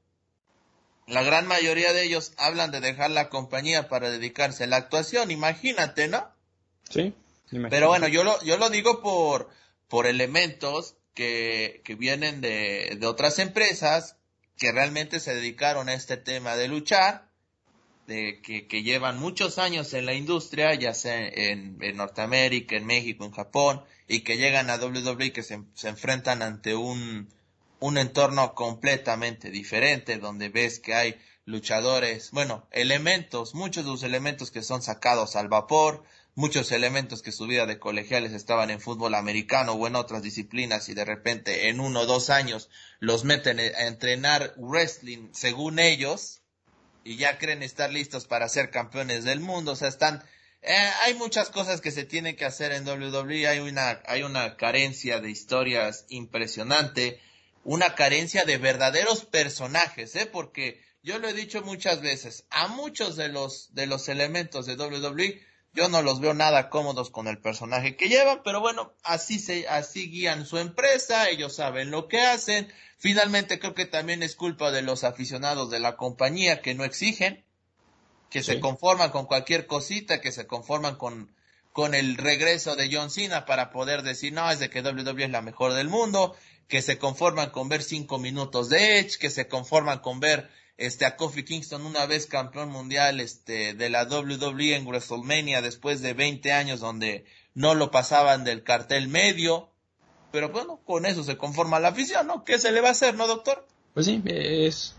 la 1.12 1.22
gran 1.22 1.46
mayoría 1.46 1.92
de 1.92 2.04
ellos 2.04 2.32
hablan 2.38 2.70
de 2.70 2.80
dejar 2.80 3.10
la 3.10 3.28
compañía 3.28 3.88
para 3.88 4.08
dedicarse 4.08 4.64
a 4.64 4.66
la 4.66 4.76
actuación, 4.76 5.30
imagínate, 5.30 6.08
¿no? 6.08 6.26
Sí. 6.88 7.14
Imagínate. 7.50 7.76
Pero 7.76 7.88
bueno, 7.88 8.08
yo 8.08 8.24
lo, 8.24 8.42
yo 8.44 8.56
lo 8.56 8.70
digo 8.70 9.02
por, 9.02 9.50
por 9.88 10.06
elementos 10.06 10.96
que, 11.12 11.82
que 11.84 11.96
vienen 11.96 12.40
de, 12.40 12.96
de 12.98 13.06
otras 13.06 13.38
empresas 13.38 14.16
que 14.56 14.72
realmente 14.72 15.20
se 15.20 15.34
dedicaron 15.34 15.90
a 15.90 15.94
este 15.94 16.16
tema 16.16 16.56
de 16.56 16.68
luchar, 16.68 17.28
de 18.06 18.40
que, 18.42 18.66
que 18.66 18.82
llevan 18.82 19.18
muchos 19.18 19.58
años 19.58 19.92
en 19.92 20.06
la 20.06 20.14
industria, 20.14 20.74
ya 20.74 20.94
sea 20.94 21.28
en, 21.28 21.76
en 21.82 21.96
Norteamérica, 21.98 22.76
en 22.76 22.86
México, 22.86 23.26
en 23.26 23.32
Japón, 23.32 23.82
y 24.08 24.20
que 24.20 24.38
llegan 24.38 24.70
a 24.70 24.76
WWE 24.76 25.32
que 25.32 25.42
se, 25.42 25.60
se 25.74 25.90
enfrentan 25.90 26.40
ante 26.40 26.74
un, 26.74 27.28
un 27.82 27.98
entorno 27.98 28.54
completamente 28.54 29.50
diferente 29.50 30.18
donde 30.18 30.48
ves 30.48 30.78
que 30.78 30.94
hay 30.94 31.20
luchadores, 31.44 32.30
bueno, 32.30 32.68
elementos, 32.70 33.56
muchos 33.56 33.84
de 33.84 33.90
los 33.90 34.04
elementos 34.04 34.52
que 34.52 34.62
son 34.62 34.82
sacados 34.82 35.34
al 35.34 35.48
vapor, 35.48 36.04
muchos 36.36 36.70
elementos 36.70 37.22
que 37.22 37.32
su 37.32 37.48
vida 37.48 37.66
de 37.66 37.80
colegiales 37.80 38.32
estaban 38.34 38.70
en 38.70 38.80
fútbol 38.80 39.16
americano 39.16 39.72
o 39.72 39.86
en 39.88 39.96
otras 39.96 40.22
disciplinas 40.22 40.88
y 40.88 40.94
de 40.94 41.04
repente 41.04 41.68
en 41.68 41.80
uno 41.80 42.02
o 42.02 42.06
dos 42.06 42.30
años 42.30 42.70
los 43.00 43.24
meten 43.24 43.58
a 43.58 43.86
entrenar 43.88 44.54
wrestling 44.56 45.30
según 45.32 45.80
ellos 45.80 46.40
y 47.02 47.16
ya 47.16 47.36
creen 47.36 47.64
estar 47.64 47.92
listos 47.92 48.26
para 48.26 48.48
ser 48.48 48.70
campeones 48.70 49.24
del 49.24 49.40
mundo, 49.40 49.72
o 49.72 49.76
sea, 49.76 49.88
están 49.88 50.22
eh, 50.62 50.90
hay 51.02 51.14
muchas 51.14 51.50
cosas 51.50 51.80
que 51.80 51.90
se 51.90 52.04
tienen 52.04 52.36
que 52.36 52.44
hacer 52.44 52.70
en 52.70 52.86
WWE, 52.86 53.48
hay 53.48 53.58
una 53.58 54.00
hay 54.06 54.22
una 54.22 54.56
carencia 54.56 55.18
de 55.18 55.32
historias 55.32 56.06
impresionante 56.08 57.20
una 57.64 57.94
carencia 57.94 58.44
de 58.44 58.58
verdaderos 58.58 59.24
personajes, 59.24 60.16
¿eh? 60.16 60.26
Porque 60.26 60.82
yo 61.02 61.18
lo 61.18 61.28
he 61.28 61.34
dicho 61.34 61.62
muchas 61.62 62.00
veces, 62.00 62.44
a 62.50 62.68
muchos 62.68 63.16
de 63.16 63.28
los, 63.28 63.74
de 63.74 63.86
los 63.86 64.08
elementos 64.08 64.66
de 64.66 64.76
WWE, 64.76 65.42
yo 65.74 65.88
no 65.88 66.02
los 66.02 66.20
veo 66.20 66.34
nada 66.34 66.68
cómodos 66.68 67.10
con 67.10 67.28
el 67.28 67.38
personaje 67.38 67.96
que 67.96 68.08
llevan, 68.08 68.42
pero 68.44 68.60
bueno, 68.60 68.92
así 69.02 69.38
se, 69.38 69.66
así 69.68 70.10
guían 70.10 70.44
su 70.44 70.58
empresa, 70.58 71.28
ellos 71.30 71.56
saben 71.56 71.90
lo 71.90 72.08
que 72.08 72.20
hacen. 72.20 72.72
Finalmente 72.98 73.58
creo 73.58 73.74
que 73.74 73.86
también 73.86 74.22
es 74.22 74.36
culpa 74.36 74.70
de 74.70 74.82
los 74.82 75.02
aficionados 75.02 75.70
de 75.70 75.80
la 75.80 75.96
compañía 75.96 76.60
que 76.60 76.74
no 76.74 76.84
exigen, 76.84 77.44
que 78.28 78.40
sí. 78.42 78.52
se 78.52 78.60
conforman 78.60 79.10
con 79.10 79.26
cualquier 79.26 79.66
cosita, 79.66 80.20
que 80.20 80.30
se 80.30 80.46
conforman 80.46 80.96
con, 80.96 81.34
con 81.72 81.94
el 81.94 82.16
regreso 82.16 82.76
de 82.76 82.90
John 82.92 83.10
Cena 83.10 83.46
para 83.46 83.70
poder 83.70 84.02
decir, 84.02 84.32
no, 84.32 84.50
es 84.50 84.58
de 84.58 84.68
que 84.68 84.82
WWE 84.82 85.24
es 85.24 85.30
la 85.30 85.42
mejor 85.42 85.72
del 85.72 85.88
mundo, 85.88 86.36
que 86.72 86.80
se 86.80 86.96
conforman 86.96 87.50
con 87.50 87.68
ver 87.68 87.82
cinco 87.82 88.18
minutos 88.18 88.70
de 88.70 88.98
Edge, 88.98 89.18
que 89.18 89.28
se 89.28 89.46
conforman 89.46 89.98
con 89.98 90.20
ver 90.20 90.48
este 90.78 91.04
a 91.04 91.16
Kofi 91.16 91.44
Kingston 91.44 91.84
una 91.84 92.06
vez 92.06 92.24
campeón 92.24 92.70
mundial 92.70 93.20
este 93.20 93.74
de 93.74 93.90
la 93.90 94.04
WWE 94.04 94.76
en 94.76 94.86
WrestleMania 94.86 95.60
después 95.60 96.00
de 96.00 96.14
20 96.14 96.50
años 96.50 96.80
donde 96.80 97.26
no 97.52 97.74
lo 97.74 97.90
pasaban 97.90 98.44
del 98.44 98.62
cartel 98.62 99.08
medio. 99.08 99.68
Pero 100.30 100.48
bueno, 100.48 100.80
con 100.86 101.04
eso 101.04 101.22
se 101.24 101.36
conforma 101.36 101.78
la 101.78 101.88
afición, 101.88 102.26
¿no? 102.26 102.42
¿Qué 102.42 102.58
se 102.58 102.72
le 102.72 102.80
va 102.80 102.88
a 102.88 102.92
hacer, 102.92 103.16
no, 103.16 103.26
doctor? 103.26 103.66
Pues 103.92 104.06
sí, 104.06 104.22
es 104.24 104.96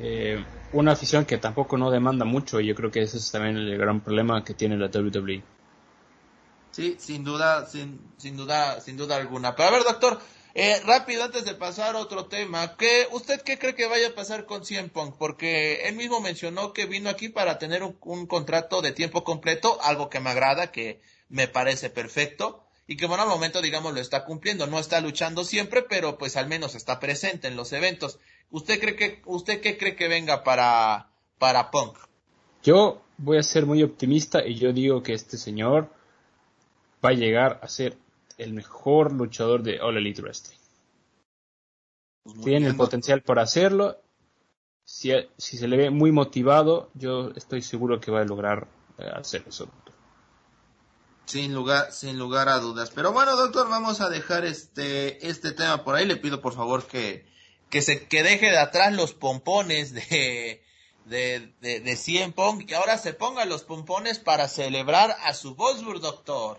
eh, 0.00 0.44
una 0.72 0.90
afición 0.94 1.26
que 1.26 1.38
tampoco 1.38 1.78
no 1.78 1.92
demanda 1.92 2.24
mucho 2.24 2.58
y 2.58 2.66
yo 2.66 2.74
creo 2.74 2.90
que 2.90 3.02
ese 3.02 3.18
es 3.18 3.30
también 3.30 3.56
el 3.56 3.78
gran 3.78 4.00
problema 4.00 4.42
que 4.42 4.52
tiene 4.52 4.76
la 4.76 4.86
WWE. 4.86 5.44
Sí, 6.72 6.96
sin 6.98 7.22
duda, 7.22 7.66
sin, 7.66 8.00
sin 8.16 8.36
duda, 8.36 8.80
sin 8.80 8.96
duda 8.96 9.14
alguna. 9.14 9.54
Pero 9.54 9.68
a 9.68 9.72
ver, 9.72 9.84
doctor, 9.84 10.18
Eh, 10.60 10.80
rápido, 10.84 11.22
antes 11.22 11.44
de 11.44 11.54
pasar 11.54 11.94
a 11.94 12.00
otro 12.00 12.26
tema, 12.26 12.76
¿qué, 12.76 13.06
¿usted 13.12 13.42
qué 13.42 13.60
cree 13.60 13.76
que 13.76 13.86
vaya 13.86 14.08
a 14.08 14.14
pasar 14.16 14.44
con 14.44 14.64
Cien 14.64 14.90
Pong? 14.90 15.14
Porque 15.16 15.86
él 15.86 15.94
mismo 15.94 16.20
mencionó 16.20 16.72
que 16.72 16.86
vino 16.86 17.10
aquí 17.10 17.28
para 17.28 17.60
tener 17.60 17.84
un, 17.84 18.26
contrato 18.26 18.82
de 18.82 18.90
tiempo 18.90 19.22
completo, 19.22 19.78
algo 19.82 20.10
que 20.10 20.18
me 20.18 20.30
agrada, 20.30 20.72
que 20.72 21.00
me 21.28 21.46
parece 21.46 21.90
perfecto, 21.90 22.66
y 22.88 22.96
que 22.96 23.06
bueno, 23.06 23.22
al 23.22 23.28
momento, 23.28 23.62
digamos, 23.62 23.94
lo 23.94 24.00
está 24.00 24.24
cumpliendo. 24.24 24.66
No 24.66 24.80
está 24.80 25.00
luchando 25.00 25.44
siempre, 25.44 25.82
pero 25.82 26.18
pues 26.18 26.36
al 26.36 26.48
menos 26.48 26.74
está 26.74 26.98
presente 26.98 27.46
en 27.46 27.54
los 27.54 27.72
eventos. 27.72 28.18
¿Usted 28.50 28.80
cree 28.80 28.96
que, 28.96 29.22
usted 29.26 29.60
qué 29.60 29.78
cree 29.78 29.94
que 29.94 30.08
venga 30.08 30.42
para, 30.42 31.12
para 31.38 31.70
Punk? 31.70 31.98
Yo 32.64 33.00
voy 33.16 33.38
a 33.38 33.44
ser 33.44 33.64
muy 33.64 33.84
optimista 33.84 34.44
y 34.44 34.56
yo 34.56 34.72
digo 34.72 35.04
que 35.04 35.12
este 35.12 35.38
señor 35.38 35.88
va 37.04 37.10
a 37.10 37.12
llegar 37.12 37.60
a 37.62 37.68
ser 37.68 37.96
el 38.38 38.54
mejor 38.54 39.12
luchador 39.12 39.62
de 39.62 39.80
All 39.80 39.96
Elite 39.96 40.22
Wrestling. 40.22 40.58
Pues 42.22 42.40
Tiene 42.40 42.68
el 42.68 42.76
potencial 42.76 43.22
para 43.22 43.42
hacerlo. 43.42 43.98
Si, 44.84 45.10
se 45.36 45.68
le 45.68 45.76
ve 45.76 45.90
muy 45.90 46.12
motivado, 46.12 46.90
yo 46.94 47.32
estoy 47.36 47.60
seguro 47.62 48.00
que 48.00 48.10
va 48.10 48.20
a 48.20 48.24
lograr 48.24 48.68
eh, 48.96 49.10
hacer 49.12 49.44
eso, 49.46 49.68
Sin 51.26 51.52
lugar, 51.52 51.92
sin 51.92 52.18
lugar 52.18 52.48
a 52.48 52.58
dudas. 52.58 52.90
Pero 52.94 53.12
bueno, 53.12 53.36
doctor, 53.36 53.68
vamos 53.68 54.00
a 54.00 54.08
dejar 54.08 54.46
este, 54.46 55.28
este 55.28 55.52
tema 55.52 55.84
por 55.84 55.94
ahí. 55.94 56.06
Le 56.06 56.16
pido 56.16 56.40
por 56.40 56.54
favor 56.54 56.86
que, 56.86 57.26
que 57.68 57.82
se 57.82 58.06
que 58.06 58.22
deje 58.22 58.50
de 58.50 58.58
atrás 58.58 58.94
los 58.94 59.12
pompones 59.12 59.92
de, 59.92 60.62
de, 61.04 61.52
de, 61.60 61.80
de 61.80 61.96
Cien 61.96 62.32
Pong 62.32 62.64
y 62.66 62.72
ahora 62.72 62.96
se 62.98 63.12
ponga 63.12 63.44
los 63.44 63.64
pompones 63.64 64.18
para 64.18 64.48
celebrar 64.48 65.16
a 65.24 65.34
su 65.34 65.54
Bosburg, 65.54 66.00
doctor. 66.00 66.58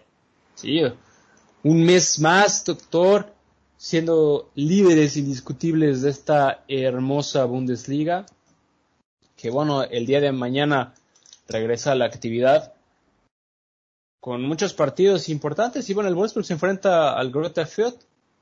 Sí, 0.56 0.82
un 1.64 1.84
mes 1.84 2.20
más, 2.20 2.64
doctor, 2.66 3.34
siendo 3.78 4.50
líderes 4.56 5.18
indiscutibles 5.18 6.02
de 6.02 6.10
esta 6.10 6.64
hermosa 6.68 7.46
Bundesliga. 7.46 8.26
Que 9.36 9.50
bueno, 9.50 9.84
el 9.84 10.06
día 10.06 10.20
de 10.20 10.32
mañana 10.32 10.94
regresa 11.48 11.94
a 11.94 11.96
la 11.96 12.06
actividad 12.06 12.74
con 14.20 14.42
muchos 14.42 14.74
partidos 14.74 15.30
importantes. 15.30 15.90
Y 15.90 15.94
bueno, 15.94 16.10
el 16.10 16.16
Wolfsburg 16.16 16.46
se 16.46 16.54
enfrenta 16.54 17.18
al 17.18 17.32
Fürth 17.32 18.02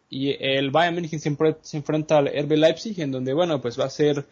y 0.09 0.31
el 0.43 0.71
Bayern 0.71 0.95
München 0.95 1.19
se, 1.19 1.77
enfrenta 1.77 2.17
al 2.17 2.27
RB 2.27 2.51
Leipzig, 2.57 2.99
en 2.99 3.11
donde 3.11 3.33
bueno, 3.33 3.61
pues 3.61 3.79
va 3.79 3.85
a 3.85 3.89
ser 3.89 4.25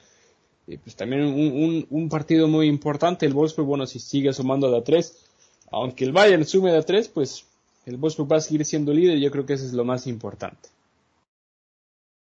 eh, 0.67 0.79
pues 0.83 0.95
también 0.95 1.23
un, 1.23 1.85
un, 1.89 2.09
partido 2.09 2.47
muy 2.47 2.67
importante. 2.67 3.25
El 3.25 3.33
Wolfsburg, 3.33 3.67
bueno, 3.67 3.85
si 3.85 3.99
sigue 3.99 4.33
sumando 4.33 4.71
de 4.71 4.77
a 4.77 4.83
tres, 4.83 5.17
aunque 5.71 6.05
el 6.05 6.13
Bayern 6.13 6.45
sume 6.45 6.71
de 6.71 6.79
a 6.79 6.83
tres, 6.83 7.09
pues 7.09 7.45
el 7.85 7.97
Wolfsburg 7.97 8.31
va 8.31 8.37
a 8.37 8.41
seguir 8.41 8.65
siendo 8.65 8.93
líder 8.93 9.17
y 9.17 9.21
yo 9.21 9.31
creo 9.31 9.45
que 9.45 9.53
eso 9.53 9.65
es 9.65 9.73
lo 9.73 9.85
más 9.85 10.07
importante. 10.07 10.69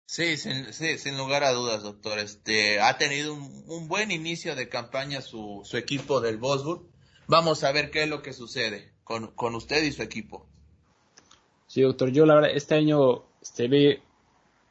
Sí, 0.05 0.37
sin, 0.37 0.73
sí, 0.73 0.97
sin 0.97 1.17
lugar 1.17 1.43
a 1.43 1.51
dudas, 1.51 1.83
doctor. 1.83 2.19
Este, 2.19 2.79
ha 2.79 2.97
tenido 2.97 3.33
un, 3.33 3.87
buen 3.87 4.11
inicio 4.11 4.55
de 4.55 4.69
campaña 4.69 5.21
su, 5.21 5.61
su, 5.65 5.75
equipo 5.75 6.21
del 6.21 6.37
Wolfsburg. 6.37 6.83
Vamos 7.27 7.63
a 7.65 7.71
ver 7.73 7.91
qué 7.91 8.03
es 8.03 8.09
lo 8.09 8.21
que 8.21 8.31
sucede 8.31 8.93
con, 9.03 9.27
con 9.27 9.53
usted 9.55 9.83
y 9.83 9.91
su 9.91 10.01
equipo. 10.01 10.47
Sí, 11.67 11.81
doctor, 11.81 12.09
yo 12.11 12.25
la 12.25 12.35
verdad, 12.35 12.51
este 12.53 12.75
año 12.75 13.23
este, 13.41 13.67
ve, 13.67 14.01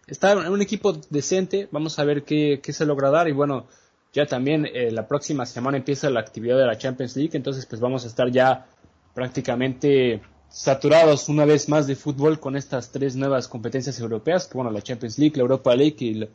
está 0.06 0.32
en 0.32 0.50
un 0.50 0.62
equipo 0.62 0.94
decente, 1.10 1.68
vamos 1.70 1.98
a 1.98 2.04
ver 2.04 2.24
qué, 2.24 2.60
qué 2.62 2.72
se 2.72 2.86
logra 2.86 3.10
dar 3.10 3.28
y 3.28 3.32
bueno, 3.32 3.66
ya 4.14 4.24
también 4.24 4.64
eh, 4.64 4.90
la 4.90 5.06
próxima 5.06 5.44
semana 5.44 5.76
empieza 5.76 6.08
la 6.08 6.20
actividad 6.20 6.56
de 6.56 6.64
la 6.64 6.78
Champions 6.78 7.14
League, 7.16 7.36
entonces 7.36 7.66
pues 7.66 7.80
vamos 7.82 8.04
a 8.04 8.08
estar 8.08 8.30
ya 8.30 8.66
prácticamente 9.14 10.22
saturados 10.50 11.28
una 11.28 11.44
vez 11.44 11.68
más 11.68 11.86
de 11.86 11.96
fútbol 11.96 12.40
con 12.40 12.56
estas 12.56 12.90
tres 12.90 13.16
nuevas 13.16 13.48
competencias 13.48 13.98
europeas, 14.00 14.46
que 14.46 14.54
bueno, 14.54 14.70
la 14.70 14.82
Champions 14.82 15.18
League, 15.18 15.36
la 15.36 15.42
Europa 15.42 15.74
League 15.74 15.96
y 16.00 16.14
la, 16.14 16.28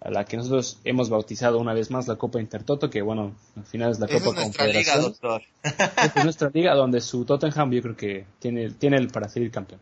a 0.00 0.10
la 0.10 0.24
que 0.24 0.36
nosotros 0.36 0.78
hemos 0.84 1.10
bautizado 1.10 1.58
una 1.58 1.74
vez 1.74 1.90
más 1.90 2.06
la 2.06 2.16
Copa 2.16 2.40
Intertoto, 2.40 2.88
que 2.88 3.02
bueno, 3.02 3.34
al 3.56 3.64
final 3.64 3.90
es 3.92 3.98
la 3.98 4.06
Copa 4.06 4.28
es 4.28 4.34
nuestra 4.34 4.66
liga, 4.66 4.98
doctor. 4.98 5.42
es 5.62 6.24
nuestra 6.24 6.50
liga 6.52 6.74
donde 6.74 7.00
su 7.00 7.24
Tottenham 7.24 7.72
yo 7.72 7.82
creo 7.82 7.96
que 7.96 8.24
tiene, 8.38 8.70
tiene 8.70 8.96
el 8.96 9.08
para 9.08 9.28
ser 9.28 9.50
campeón. 9.50 9.80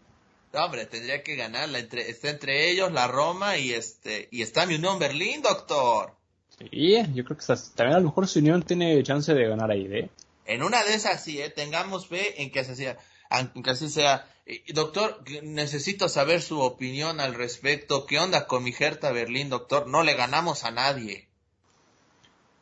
No, 0.53 0.65
hombre, 0.65 0.87
tendría 0.87 1.23
que 1.23 1.37
ganarla. 1.37 1.79
Entre, 1.79 2.09
está 2.09 2.31
entre 2.31 2.71
ellos 2.71 2.91
la 2.91 3.07
Roma 3.09 3.59
y 3.59 3.73
este 3.73 4.29
y 4.31 4.41
está 4.41 4.65
mi 4.65 4.77
Unión 4.77 4.99
Berlín, 4.99 5.43
doctor. 5.43 6.15
Sí, 6.59 6.97
yo 7.13 7.25
creo 7.25 7.37
que 7.37 7.45
también 7.75 7.97
a 7.97 8.01
lo 8.01 8.07
mejor 8.07 8.27
su 8.27 8.39
Unión 8.39 8.63
tiene 8.63 9.03
chance 9.03 9.35
de 9.35 9.49
ganar 9.49 9.71
ahí, 9.71 9.87
¿eh? 9.91 10.09
En 10.47 10.63
una 10.63 10.83
de 10.85 10.95
esas 10.95 11.23
sí, 11.23 11.41
¿eh? 11.41 11.51
tengamos 11.51 12.07
fe 12.07 12.41
en 12.43 12.51
que 12.51 12.65
se 12.65 12.75
sea 12.75 12.97
aunque 13.31 13.71
así 13.71 13.89
sea. 13.89 14.29
Doctor, 14.73 15.25
necesito 15.43 16.09
saber 16.09 16.41
su 16.41 16.61
opinión 16.61 17.21
al 17.21 17.35
respecto. 17.35 18.07
¿Qué 18.07 18.19
onda 18.19 18.47
con 18.47 18.63
mi 18.63 18.73
Hertha 18.79 19.11
Berlín, 19.11 19.49
doctor? 19.49 19.89
No 19.89 20.05
le 20.05 20.15
ganamos 20.15 20.65
a 20.65 20.71
nadie. 20.71 21.27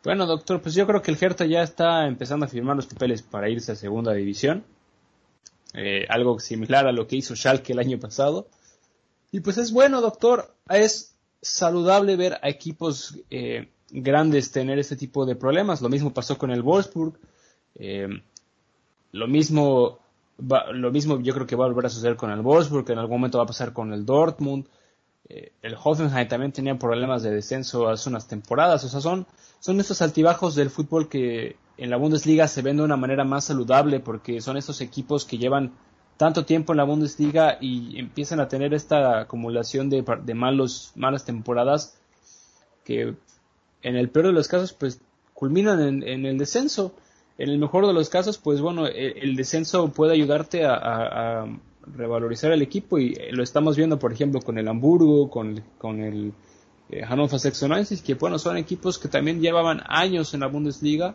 Bueno, 0.04 0.26
doctor, 0.26 0.60
pues 0.60 0.74
yo 0.74 0.86
creo 0.86 1.00
que 1.00 1.10
el 1.10 1.18
Hertha 1.18 1.46
ya 1.46 1.62
está 1.62 2.06
empezando 2.06 2.44
a 2.44 2.48
firmar 2.48 2.76
los 2.76 2.86
papeles 2.86 3.22
para 3.22 3.48
irse 3.48 3.72
a 3.72 3.76
segunda 3.76 4.12
división. 4.12 4.64
Eh, 5.72 6.06
algo 6.08 6.38
similar 6.38 6.86
a 6.86 6.92
lo 6.92 7.06
que 7.06 7.16
hizo 7.16 7.34
Schalke 7.34 7.72
el 7.72 7.78
año 7.78 7.98
pasado. 7.98 8.46
Y 9.32 9.40
pues 9.40 9.56
es 9.56 9.72
bueno, 9.72 10.00
doctor. 10.00 10.54
Es 10.68 11.16
saludable 11.40 12.16
ver 12.16 12.38
a 12.42 12.48
equipos 12.48 13.18
eh, 13.30 13.70
grandes 13.90 14.52
tener 14.52 14.78
este 14.78 14.96
tipo 14.96 15.24
de 15.24 15.36
problemas. 15.36 15.80
Lo 15.80 15.88
mismo 15.88 16.12
pasó 16.12 16.36
con 16.36 16.50
el 16.50 16.62
Wolfsburg. 16.62 17.18
Eh, 17.76 18.08
lo 19.12 19.26
mismo 19.26 20.00
lo 20.38 20.90
mismo 20.90 21.20
yo 21.20 21.32
creo 21.34 21.46
que 21.46 21.56
va 21.56 21.64
a 21.64 21.68
volver 21.68 21.86
a 21.86 21.90
suceder 21.90 22.16
con 22.16 22.30
el 22.30 22.40
Wolfsburg, 22.40 22.90
en 22.90 22.98
algún 22.98 23.18
momento 23.18 23.38
va 23.38 23.44
a 23.44 23.48
pasar 23.48 23.72
con 23.72 23.92
el 23.92 24.04
Dortmund. 24.04 24.66
Eh, 25.28 25.52
el 25.62 25.76
Hoffenheim 25.82 26.28
también 26.28 26.52
tenía 26.52 26.78
problemas 26.78 27.22
de 27.22 27.30
descenso 27.30 27.88
hace 27.88 28.08
unas 28.08 28.26
temporadas. 28.26 28.84
O 28.84 28.88
sea, 28.88 29.00
son, 29.00 29.26
son 29.60 29.80
estos 29.80 30.02
altibajos 30.02 30.54
del 30.54 30.70
fútbol 30.70 31.08
que 31.08 31.56
en 31.76 31.90
la 31.90 31.96
Bundesliga 31.96 32.48
se 32.48 32.62
ven 32.62 32.76
de 32.76 32.82
una 32.82 32.96
manera 32.96 33.24
más 33.24 33.44
saludable 33.44 34.00
porque 34.00 34.40
son 34.40 34.56
estos 34.56 34.80
equipos 34.80 35.24
que 35.24 35.38
llevan 35.38 35.72
tanto 36.16 36.44
tiempo 36.44 36.72
en 36.72 36.76
la 36.78 36.84
Bundesliga 36.84 37.58
y 37.60 37.98
empiezan 37.98 38.40
a 38.40 38.48
tener 38.48 38.74
esta 38.74 39.20
acumulación 39.20 39.88
de 39.90 40.34
malos, 40.34 40.92
malas 40.94 41.24
temporadas 41.24 41.98
que 42.84 43.16
en 43.82 43.96
el 43.96 44.10
peor 44.10 44.26
de 44.26 44.32
los 44.32 44.46
casos 44.46 44.72
pues 44.72 45.00
culminan 45.32 46.04
en 46.04 46.26
el 46.26 46.38
descenso 46.38 46.94
en 47.38 47.50
el 47.50 47.58
mejor 47.58 47.86
de 47.86 47.92
los 47.92 48.08
casos, 48.08 48.38
pues 48.38 48.60
bueno, 48.60 48.86
e, 48.86 49.18
el, 49.20 49.36
descenso 49.36 49.88
puede 49.92 50.12
ayudarte 50.12 50.64
a, 50.64 51.46
revalorizar 51.86 52.50
el 52.50 52.62
equipo 52.62 52.98
y 52.98 53.14
lo 53.32 53.42
estamos 53.42 53.76
viendo, 53.76 53.98
por 53.98 54.10
ejemplo, 54.10 54.40
con 54.40 54.56
el 54.56 54.68
Hamburgo, 54.68 55.28
con, 55.28 55.62
con 55.76 56.00
el 56.00 56.32
eh, 56.88 57.02
Hannover 57.02 57.32
96, 57.32 58.00
que 58.00 58.14
bueno, 58.14 58.38
son 58.38 58.56
equipos 58.56 58.98
que 58.98 59.08
también 59.08 59.40
llevaban 59.40 59.82
años 59.86 60.32
en 60.32 60.40
la 60.40 60.46
Bundesliga 60.46 61.14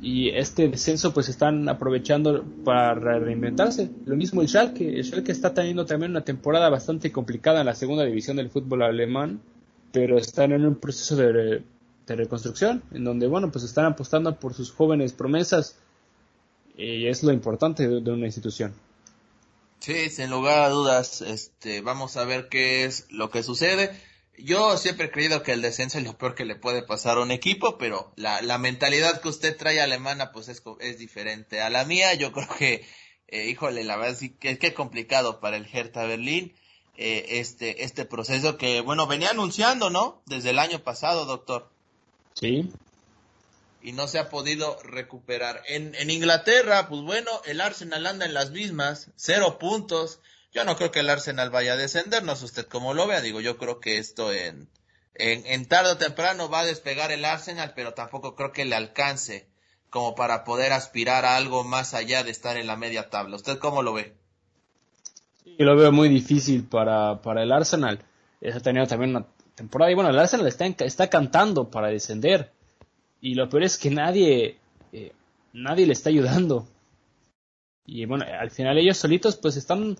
y 0.00 0.30
este 0.30 0.68
descenso 0.68 1.14
pues 1.14 1.28
están 1.28 1.68
aprovechando 1.68 2.44
para 2.64 2.94
reinventarse. 2.94 3.88
Lo 4.04 4.16
mismo 4.16 4.42
el 4.42 4.48
Schalke, 4.48 4.98
el 4.98 5.04
Schalke 5.04 5.30
está 5.30 5.54
teniendo 5.54 5.86
también 5.86 6.10
una 6.10 6.24
temporada 6.24 6.68
bastante 6.68 7.12
complicada 7.12 7.60
en 7.60 7.66
la 7.66 7.74
segunda 7.76 8.04
división 8.04 8.36
del 8.36 8.50
fútbol 8.50 8.82
alemán, 8.82 9.40
pero 9.92 10.18
están 10.18 10.50
en 10.50 10.66
un 10.66 10.74
proceso 10.74 11.14
de 11.14 11.62
de 12.06 12.16
reconstrucción, 12.16 12.82
en 12.92 13.04
donde, 13.04 13.26
bueno, 13.26 13.50
pues 13.50 13.64
están 13.64 13.86
apostando 13.86 14.34
por 14.38 14.54
sus 14.54 14.72
jóvenes 14.72 15.12
promesas 15.12 15.76
y 16.76 17.06
es 17.06 17.22
lo 17.22 17.32
importante 17.32 17.86
de, 17.86 18.10
una 18.10 18.26
institución. 18.26 18.74
Sí, 19.80 20.10
sin 20.10 20.30
lugar 20.30 20.60
a 20.60 20.68
dudas, 20.68 21.20
este, 21.22 21.80
vamos 21.80 22.16
a 22.16 22.24
ver 22.24 22.48
qué 22.48 22.84
es 22.84 23.06
lo 23.10 23.30
que 23.30 23.42
sucede. 23.42 23.90
Yo 24.38 24.76
siempre 24.78 25.06
he 25.06 25.10
creído 25.10 25.42
que 25.42 25.52
el 25.52 25.62
descenso 25.62 25.98
es 25.98 26.04
lo 26.04 26.16
peor 26.16 26.34
que 26.34 26.44
le 26.44 26.56
puede 26.56 26.82
pasar 26.82 27.18
a 27.18 27.22
un 27.22 27.30
equipo, 27.30 27.78
pero 27.78 28.12
la, 28.16 28.40
la 28.42 28.58
mentalidad 28.58 29.20
que 29.20 29.28
usted 29.28 29.56
trae 29.56 29.80
alemana 29.80 30.32
pues 30.32 30.48
es, 30.48 30.62
es 30.80 30.98
diferente 30.98 31.60
a 31.60 31.70
la 31.70 31.84
mía. 31.84 32.14
Yo 32.14 32.32
creo 32.32 32.48
que, 32.58 32.86
eh, 33.28 33.48
híjole, 33.48 33.84
la 33.84 33.96
verdad 33.96 34.16
sí 34.16 34.30
que 34.30 34.58
es 34.60 34.74
complicado 34.74 35.40
para 35.40 35.56
el 35.56 35.66
Hertha 35.70 36.04
Berlín 36.04 36.54
eh, 36.94 37.40
este, 37.40 37.84
este 37.84 38.04
proceso 38.04 38.58
que, 38.58 38.80
bueno, 38.80 39.06
venía 39.06 39.30
anunciando, 39.30 39.88
¿no? 39.88 40.22
Desde 40.26 40.50
el 40.50 40.58
año 40.58 40.80
pasado, 40.80 41.24
doctor. 41.24 41.70
Sí. 42.34 42.72
Y 43.82 43.92
no 43.92 44.06
se 44.06 44.18
ha 44.18 44.30
podido 44.30 44.80
recuperar. 44.82 45.62
En, 45.66 45.94
en 45.96 46.10
Inglaterra, 46.10 46.88
pues 46.88 47.02
bueno, 47.02 47.30
el 47.46 47.60
Arsenal 47.60 48.06
anda 48.06 48.26
en 48.26 48.34
las 48.34 48.50
mismas, 48.50 49.10
cero 49.16 49.58
puntos. 49.58 50.20
Yo 50.52 50.64
no 50.64 50.76
creo 50.76 50.92
que 50.92 51.00
el 51.00 51.10
Arsenal 51.10 51.50
vaya 51.50 51.72
a 51.72 51.76
descender, 51.76 52.22
no 52.22 52.36
sé 52.36 52.44
usted 52.44 52.66
cómo 52.66 52.94
lo 52.94 53.06
vea, 53.06 53.20
digo, 53.20 53.40
yo 53.40 53.56
creo 53.56 53.80
que 53.80 53.98
esto 53.98 54.32
en, 54.32 54.68
en, 55.14 55.46
en 55.46 55.66
tarde 55.66 55.92
o 55.92 55.96
temprano 55.96 56.50
va 56.50 56.60
a 56.60 56.64
despegar 56.66 57.10
el 57.10 57.24
Arsenal, 57.24 57.72
pero 57.74 57.94
tampoco 57.94 58.36
creo 58.36 58.52
que 58.52 58.64
le 58.64 58.76
alcance 58.76 59.48
como 59.88 60.14
para 60.14 60.44
poder 60.44 60.72
aspirar 60.72 61.24
a 61.24 61.36
algo 61.36 61.64
más 61.64 61.92
allá 61.92 62.22
de 62.22 62.30
estar 62.30 62.56
en 62.56 62.66
la 62.66 62.76
media 62.76 63.10
tabla. 63.10 63.36
¿Usted 63.36 63.58
cómo 63.58 63.82
lo 63.82 63.92
ve? 63.92 64.14
Sí, 65.44 65.56
lo 65.58 65.76
veo 65.76 65.92
muy 65.92 66.08
difícil 66.08 66.64
para, 66.64 67.20
para 67.20 67.42
el 67.42 67.52
Arsenal. 67.52 68.02
Ha 68.42 68.60
tenido 68.60 68.86
también 68.86 69.10
una 69.10 69.26
temporada. 69.54 69.90
Y 69.90 69.94
bueno, 69.94 70.10
el 70.10 70.18
Arsenal 70.18 70.46
está, 70.46 70.66
está 70.66 71.08
cantando 71.08 71.70
para 71.70 71.88
descender. 71.88 72.52
Y 73.20 73.34
lo 73.34 73.48
peor 73.48 73.64
es 73.64 73.78
que 73.78 73.90
nadie, 73.90 74.58
eh, 74.92 75.12
nadie 75.52 75.86
le 75.86 75.92
está 75.92 76.10
ayudando. 76.10 76.66
Y 77.86 78.04
bueno, 78.06 78.24
al 78.24 78.50
final 78.50 78.78
ellos 78.78 78.96
solitos 78.96 79.36
pues 79.36 79.56
están 79.56 79.96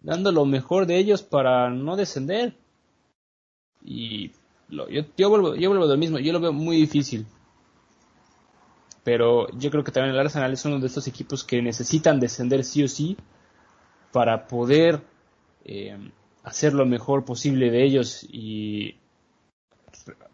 dando 0.00 0.32
lo 0.32 0.44
mejor 0.44 0.86
de 0.86 0.98
ellos 0.98 1.22
para 1.22 1.70
no 1.70 1.96
descender. 1.96 2.54
Y 3.84 4.32
lo, 4.68 4.88
yo, 4.88 5.02
yo, 5.16 5.30
vuelvo, 5.30 5.54
yo 5.54 5.70
vuelvo 5.70 5.86
lo 5.86 5.96
mismo, 5.96 6.18
yo 6.18 6.32
lo 6.32 6.40
veo 6.40 6.52
muy 6.52 6.76
difícil. 6.76 7.26
Pero 9.04 9.48
yo 9.58 9.70
creo 9.70 9.84
que 9.84 9.92
también 9.92 10.14
el 10.14 10.20
Arsenal 10.20 10.52
es 10.52 10.64
uno 10.64 10.78
de 10.78 10.86
estos 10.86 11.06
equipos 11.06 11.44
que 11.44 11.62
necesitan 11.62 12.20
descender 12.20 12.64
sí 12.64 12.82
o 12.82 12.88
sí 12.88 13.16
para 14.12 14.46
poder 14.46 15.00
eh, 15.64 15.96
hacer 16.42 16.74
lo 16.74 16.86
mejor 16.86 17.24
posible 17.24 17.70
de 17.70 17.84
ellos 17.84 18.26
y 18.30 18.96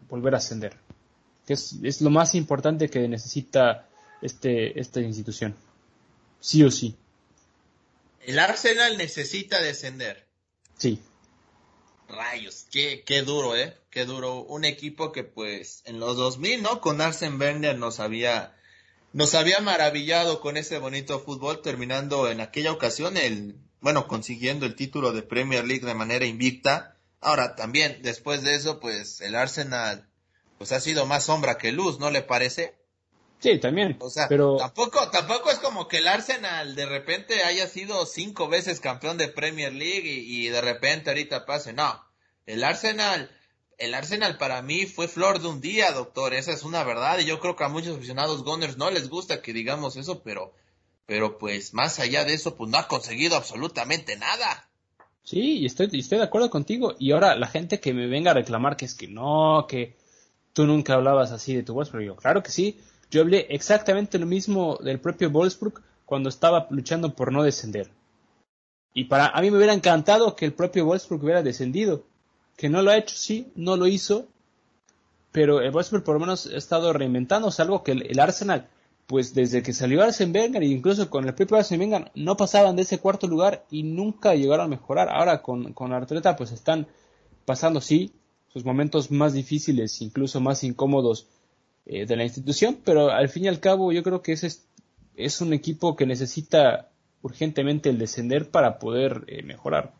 volver 0.09 0.35
a 0.35 0.37
ascender. 0.37 0.77
Que 1.45 1.53
es, 1.53 1.75
es 1.83 2.01
lo 2.01 2.09
más 2.09 2.35
importante 2.35 2.89
que 2.89 3.07
necesita 3.07 3.87
este, 4.21 4.79
esta 4.79 5.01
institución. 5.01 5.55
Sí 6.39 6.63
o 6.63 6.71
sí. 6.71 6.95
El 8.21 8.39
Arsenal 8.39 8.97
necesita 8.97 9.61
descender. 9.61 10.25
Sí. 10.77 10.99
Rayos, 12.07 12.65
qué, 12.71 13.03
qué 13.05 13.21
duro, 13.21 13.55
¿eh? 13.55 13.77
Qué 13.89 14.05
duro. 14.05 14.41
Un 14.43 14.65
equipo 14.65 15.11
que 15.11 15.23
pues 15.23 15.81
en 15.85 15.99
los 15.99 16.17
2000, 16.17 16.61
¿no? 16.61 16.81
Con 16.81 17.01
Arsene 17.01 17.37
Wenger 17.37 17.77
nos 17.77 17.99
había, 17.99 18.55
nos 19.13 19.35
había 19.35 19.59
maravillado 19.59 20.41
con 20.41 20.57
ese 20.57 20.79
bonito 20.79 21.19
fútbol, 21.19 21.61
terminando 21.61 22.29
en 22.29 22.41
aquella 22.41 22.71
ocasión 22.71 23.17
el, 23.17 23.57
bueno, 23.85 24.07
consiguiendo 24.07 24.65
el 24.65 24.73
título 24.73 25.11
de 25.11 25.21
Premier 25.21 25.63
League 25.63 25.85
de 25.85 25.93
manera 25.93 26.25
invicta. 26.25 26.97
Ahora 27.21 27.55
también, 27.55 27.99
después 28.01 28.41
de 28.41 28.55
eso, 28.55 28.79
pues 28.79 29.21
el 29.21 29.35
Arsenal, 29.35 30.09
pues 30.57 30.71
ha 30.71 30.79
sido 30.79 31.05
más 31.05 31.25
sombra 31.25 31.59
que 31.59 31.71
luz, 31.71 31.99
¿no 31.99 32.09
le 32.09 32.23
parece? 32.23 32.73
Sí, 33.37 33.59
también. 33.59 33.95
O 33.99 34.09
sea, 34.09 34.27
pero 34.27 34.57
tampoco, 34.57 35.11
tampoco 35.11 35.51
es 35.51 35.59
como 35.59 35.87
que 35.87 35.99
el 35.99 36.07
Arsenal 36.07 36.73
de 36.73 36.87
repente 36.87 37.43
haya 37.43 37.67
sido 37.67 38.07
cinco 38.07 38.47
veces 38.47 38.79
campeón 38.79 39.19
de 39.19 39.27
Premier 39.27 39.71
League 39.71 40.09
y, 40.09 40.47
y 40.47 40.49
de 40.49 40.61
repente 40.61 41.11
ahorita 41.11 41.45
pase. 41.45 41.71
No, 41.71 42.03
el 42.47 42.63
Arsenal, 42.63 43.29
el 43.77 43.93
Arsenal 43.93 44.39
para 44.39 44.63
mí 44.63 44.87
fue 44.87 45.07
flor 45.07 45.39
de 45.43 45.47
un 45.47 45.61
día, 45.61 45.91
doctor. 45.91 46.33
Esa 46.33 46.53
es 46.53 46.63
una 46.63 46.83
verdad 46.83 47.19
y 47.19 47.25
yo 47.25 47.39
creo 47.39 47.55
que 47.55 47.65
a 47.65 47.69
muchos 47.69 47.97
aficionados 47.97 48.43
Gunners 48.43 48.77
no 48.77 48.89
les 48.89 49.09
gusta 49.09 49.43
que 49.43 49.53
digamos 49.53 49.95
eso, 49.95 50.23
pero, 50.23 50.55
pero 51.05 51.37
pues 51.37 51.73
más 51.73 51.99
allá 51.99 52.25
de 52.25 52.33
eso, 52.33 52.55
pues 52.55 52.69
no 52.69 52.77
ha 52.77 52.87
conseguido 52.87 53.35
absolutamente 53.35 54.15
nada. 54.15 54.67
Sí, 55.23 55.59
y 55.59 55.65
estoy, 55.65 55.89
estoy 55.91 56.19
de 56.19 56.23
acuerdo 56.23 56.49
contigo. 56.49 56.95
Y 56.99 57.11
ahora 57.11 57.35
la 57.35 57.47
gente 57.47 57.79
que 57.79 57.93
me 57.93 58.07
venga 58.07 58.31
a 58.31 58.35
reclamar 58.35 58.77
que 58.77 58.85
es 58.85 58.93
que 58.93 59.07
no, 59.07 59.65
que 59.67 59.95
tú 60.53 60.65
nunca 60.65 60.93
hablabas 60.93 61.31
así 61.31 61.55
de 61.55 61.63
tu 61.63 61.73
Wolfsburg. 61.73 62.03
Yo, 62.03 62.15
claro 62.15 62.43
que 62.43 62.51
sí. 62.51 62.79
Yo 63.09 63.21
hablé 63.21 63.47
exactamente 63.49 64.19
lo 64.19 64.25
mismo 64.25 64.77
del 64.77 64.99
propio 64.99 65.29
Wolfsburg 65.29 65.81
cuando 66.05 66.29
estaba 66.29 66.67
luchando 66.69 67.13
por 67.13 67.31
no 67.31 67.43
descender. 67.43 67.89
Y 68.93 69.05
para 69.05 69.27
a 69.27 69.41
mí 69.41 69.51
me 69.51 69.57
hubiera 69.57 69.73
encantado 69.73 70.35
que 70.35 70.45
el 70.45 70.53
propio 70.53 70.85
Wolfsburg 70.85 71.23
hubiera 71.23 71.43
descendido. 71.43 72.03
Que 72.55 72.69
no 72.69 72.81
lo 72.81 72.91
ha 72.91 72.97
hecho, 72.97 73.15
sí, 73.15 73.51
no 73.55 73.77
lo 73.77 73.87
hizo. 73.87 74.27
Pero 75.31 75.59
el 75.59 75.71
Wolfsburg 75.71 76.03
por 76.03 76.15
lo 76.15 76.21
menos 76.21 76.45
ha 76.45 76.55
estado 76.55 76.93
reinventándose 76.93 77.61
algo 77.61 77.83
que 77.83 77.91
el, 77.91 78.03
el 78.03 78.19
Arsenal, 78.19 78.69
pues 79.07 79.33
desde 79.33 79.61
que 79.61 79.73
salió 79.73 80.03
Arsene 80.03 80.39
Wenger 80.39 80.63
e 80.63 80.67
incluso 80.67 81.09
con 81.09 81.27
el 81.27 81.33
propio 81.33 81.57
Arsene 81.57 81.83
Wenger, 81.83 82.11
no 82.15 82.37
pasaban 82.37 82.75
de 82.75 82.81
ese 82.81 82.99
cuarto 82.99 83.27
lugar 83.27 83.65
y 83.69 83.83
nunca 83.83 84.33
llegaron 84.33 84.65
a 84.65 84.69
mejorar. 84.69 85.09
Ahora 85.09 85.41
con, 85.41 85.73
con 85.73 85.93
Arteta 85.93 86.35
pues 86.35 86.51
están 86.51 86.87
pasando, 87.45 87.81
sí, 87.81 88.13
sus 88.51 88.65
momentos 88.65 89.11
más 89.11 89.33
difíciles, 89.33 90.01
incluso 90.01 90.39
más 90.39 90.63
incómodos 90.63 91.27
eh, 91.85 92.05
de 92.05 92.15
la 92.15 92.23
institución, 92.23 92.79
pero 92.83 93.11
al 93.11 93.29
fin 93.29 93.45
y 93.45 93.47
al 93.47 93.59
cabo 93.59 93.91
yo 93.91 94.01
creo 94.01 94.21
que 94.21 94.31
ese 94.31 94.47
es, 94.47 94.65
es 95.15 95.41
un 95.41 95.53
equipo 95.53 95.95
que 95.95 96.05
necesita 96.05 96.89
urgentemente 97.21 97.89
el 97.89 97.99
descender 97.99 98.49
para 98.49 98.79
poder 98.79 99.23
eh, 99.27 99.43
mejorar. 99.43 99.93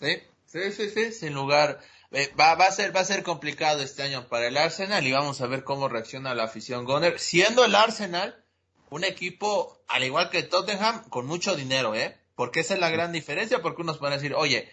Sí, 0.00 0.18
sí, 0.46 0.72
sí, 0.72 0.90
sí, 0.90 1.12
sin 1.12 1.34
lugar. 1.34 1.80
Eh, 2.12 2.32
va, 2.38 2.54
va, 2.54 2.66
a 2.66 2.72
ser, 2.72 2.94
va 2.94 3.00
a 3.00 3.04
ser 3.04 3.22
complicado 3.22 3.82
este 3.82 4.02
año 4.02 4.28
para 4.28 4.46
el 4.46 4.56
Arsenal 4.56 5.06
y 5.06 5.12
vamos 5.12 5.40
a 5.40 5.46
ver 5.46 5.64
cómo 5.64 5.88
reacciona 5.88 6.34
la 6.34 6.44
afición 6.44 6.84
Goner, 6.84 7.18
siendo 7.18 7.64
el 7.64 7.74
Arsenal 7.74 8.44
un 8.90 9.04
equipo, 9.04 9.82
al 9.88 10.04
igual 10.04 10.30
que 10.30 10.42
Tottenham, 10.42 11.08
con 11.08 11.26
mucho 11.26 11.56
dinero, 11.56 11.94
¿eh? 11.94 12.16
Porque 12.34 12.60
esa 12.60 12.74
es 12.74 12.80
la 12.80 12.90
gran 12.90 13.12
diferencia, 13.12 13.60
porque 13.60 13.82
unos 13.82 13.98
van 13.98 14.12
a 14.12 14.16
decir, 14.16 14.34
oye, 14.34 14.70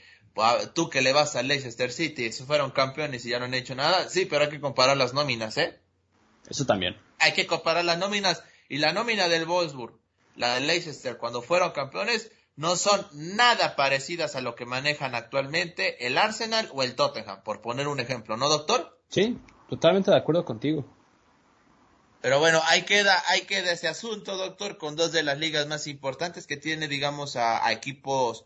tú 0.73 0.89
que 0.89 1.01
le 1.01 1.13
vas 1.13 1.35
al 1.35 1.47
Leicester 1.47 1.91
City, 1.91 2.31
si 2.31 2.43
fueron 2.43 2.71
campeones 2.71 3.25
y 3.25 3.29
ya 3.29 3.39
no 3.39 3.45
han 3.45 3.53
hecho 3.53 3.75
nada, 3.75 4.09
sí, 4.09 4.25
pero 4.25 4.43
hay 4.43 4.49
que 4.49 4.59
comparar 4.59 4.97
las 4.97 5.13
nóminas, 5.13 5.57
¿eh? 5.57 5.79
Eso 6.49 6.65
también. 6.65 6.97
Hay 7.19 7.33
que 7.33 7.47
comparar 7.47 7.85
las 7.85 7.97
nóminas 7.97 8.43
y 8.69 8.77
la 8.77 8.93
nómina 8.93 9.29
del 9.29 9.45
Wolfsburg, 9.45 9.97
la 10.35 10.55
del 10.55 10.67
Leicester, 10.67 11.17
cuando 11.17 11.41
fueron 11.41 11.71
campeones, 11.71 12.31
no 12.55 12.75
son 12.75 13.05
nada 13.13 13.75
parecidas 13.75 14.35
a 14.35 14.41
lo 14.41 14.55
que 14.55 14.65
manejan 14.65 15.15
actualmente 15.15 16.05
el 16.05 16.17
Arsenal 16.17 16.69
o 16.73 16.83
el 16.83 16.95
Tottenham, 16.95 17.43
por 17.43 17.61
poner 17.61 17.87
un 17.87 17.99
ejemplo, 17.99 18.37
¿no, 18.37 18.49
doctor? 18.49 18.99
Sí, 19.09 19.37
totalmente 19.69 20.11
de 20.11 20.17
acuerdo 20.17 20.45
contigo. 20.45 20.85
Pero 22.21 22.39
bueno, 22.39 22.61
ahí 22.67 22.83
queda, 22.83 23.21
ahí 23.27 23.41
queda 23.41 23.71
ese 23.71 23.87
asunto, 23.87 24.37
doctor, 24.37 24.77
con 24.77 24.95
dos 24.95 25.11
de 25.11 25.23
las 25.23 25.37
ligas 25.37 25.67
más 25.67 25.87
importantes 25.87 26.47
que 26.47 26.55
tiene, 26.55 26.87
digamos, 26.87 27.35
a, 27.35 27.65
a 27.65 27.71
equipos, 27.73 28.45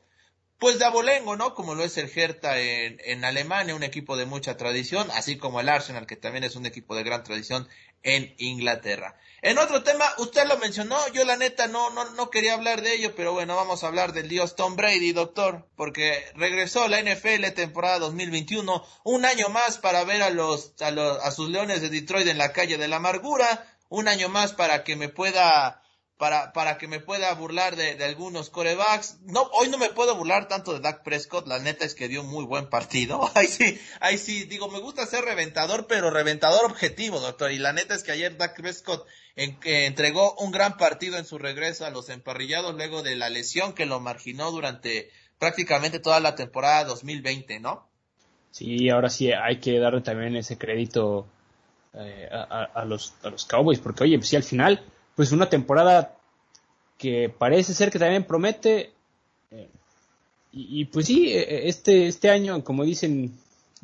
pues 0.59 0.79
de 0.79 0.85
abolengo, 0.85 1.35
¿no? 1.35 1.53
Como 1.53 1.75
lo 1.75 1.83
es 1.83 1.97
el 1.97 2.11
Hertha 2.13 2.59
en, 2.59 2.99
en 3.05 3.25
Alemania, 3.25 3.75
un 3.75 3.83
equipo 3.83 4.17
de 4.17 4.25
mucha 4.25 4.57
tradición, 4.57 5.09
así 5.11 5.37
como 5.37 5.59
el 5.59 5.69
Arsenal, 5.69 6.07
que 6.07 6.15
también 6.15 6.43
es 6.43 6.55
un 6.55 6.65
equipo 6.65 6.95
de 6.95 7.03
gran 7.03 7.23
tradición 7.23 7.67
en 8.03 8.33
Inglaterra. 8.37 9.15
En 9.41 9.57
otro 9.57 9.83
tema, 9.83 10.05
usted 10.17 10.47
lo 10.47 10.57
mencionó, 10.57 10.97
yo 11.13 11.23
la 11.25 11.37
neta 11.37 11.67
no, 11.67 11.89
no, 11.91 12.09
no 12.11 12.29
quería 12.29 12.53
hablar 12.53 12.81
de 12.81 12.93
ello, 12.93 13.13
pero 13.15 13.33
bueno, 13.33 13.55
vamos 13.55 13.83
a 13.83 13.87
hablar 13.87 14.13
del 14.13 14.29
dios 14.29 14.55
Tom 14.55 14.75
Brady, 14.75 15.11
doctor, 15.11 15.67
porque 15.75 16.25
regresó 16.35 16.83
a 16.83 16.87
la 16.87 17.01
NFL 17.01 17.45
temporada 17.53 17.99
2021, 17.99 18.83
un 19.03 19.25
año 19.25 19.49
más 19.49 19.77
para 19.77 20.03
ver 20.05 20.23
a 20.23 20.29
los, 20.29 20.73
a 20.81 20.91
los, 20.91 21.19
a 21.23 21.31
sus 21.31 21.49
leones 21.49 21.81
de 21.81 21.89
Detroit 21.89 22.27
en 22.27 22.37
la 22.37 22.51
calle 22.53 22.77
de 22.77 22.87
la 22.87 22.95
amargura, 22.95 23.67
un 23.89 24.07
año 24.07 24.29
más 24.29 24.53
para 24.53 24.83
que 24.83 24.95
me 24.95 25.09
pueda, 25.09 25.83
para, 26.17 26.51
para 26.51 26.77
que 26.77 26.87
me 26.87 26.99
pueda 26.99 27.31
burlar 27.35 27.75
de, 27.75 27.95
de, 27.95 28.03
algunos 28.03 28.49
corebacks. 28.49 29.19
No, 29.25 29.43
hoy 29.53 29.69
no 29.69 29.77
me 29.77 29.89
puedo 29.89 30.15
burlar 30.15 30.47
tanto 30.47 30.73
de 30.73 30.79
Dak 30.79 31.03
Prescott, 31.03 31.47
la 31.47 31.59
neta 31.59 31.85
es 31.85 31.93
que 31.93 32.07
dio 32.07 32.23
muy 32.23 32.43
buen 32.45 32.69
partido. 32.69 33.29
Ahí 33.35 33.47
sí, 33.47 33.79
ahí 33.99 34.17
sí, 34.17 34.45
digo, 34.45 34.69
me 34.69 34.79
gusta 34.79 35.05
ser 35.05 35.23
reventador, 35.23 35.85
pero 35.87 36.09
reventador 36.09 36.65
objetivo, 36.65 37.19
doctor. 37.19 37.51
Y 37.51 37.59
la 37.59 37.73
neta 37.73 37.93
es 37.93 38.03
que 38.03 38.11
ayer 38.11 38.35
Dak 38.37 38.55
Prescott 38.55 39.05
entregó 39.35 40.33
un 40.39 40.51
gran 40.51 40.77
partido 40.77 41.17
en 41.17 41.25
su 41.25 41.37
regreso 41.37 41.85
a 41.85 41.91
los 41.91 42.09
emparrillados 42.09 42.73
luego 42.73 43.03
de 43.03 43.15
la 43.15 43.29
lesión 43.29 43.73
que 43.73 43.85
lo 43.85 43.99
marginó 43.99 44.51
durante 44.51 45.11
prácticamente 45.37 45.99
toda 45.99 46.19
la 46.19 46.33
temporada 46.33 46.85
2020, 46.85 47.59
¿no? 47.59 47.87
Sí, 48.49 48.89
ahora 48.89 49.11
sí 49.11 49.31
hay 49.31 49.59
que 49.59 49.77
darle 49.77 50.01
también 50.01 50.35
ese 50.35 50.57
crédito 50.57 51.27
eh, 51.93 52.27
a, 52.31 52.63
a, 52.63 52.85
los, 52.85 53.13
a 53.21 53.29
los 53.29 53.45
Cowboys, 53.45 53.79
porque 53.79 54.05
oye, 54.05 54.17
pues 54.17 54.29
sí, 54.29 54.35
al 54.35 54.43
final 54.43 54.83
pues 55.17 55.31
una 55.31 55.49
temporada 55.49 56.15
que 56.99 57.27
parece 57.27 57.73
ser 57.73 57.89
que 57.91 57.97
también 57.97 58.23
promete. 58.23 58.91
Eh, 59.49 59.67
y, 60.51 60.85
pues 60.85 61.07
sí, 61.07 61.31
este, 61.33 62.05
este 62.07 62.29
año, 62.29 62.63
como 62.63 62.83
dicen 62.83 63.33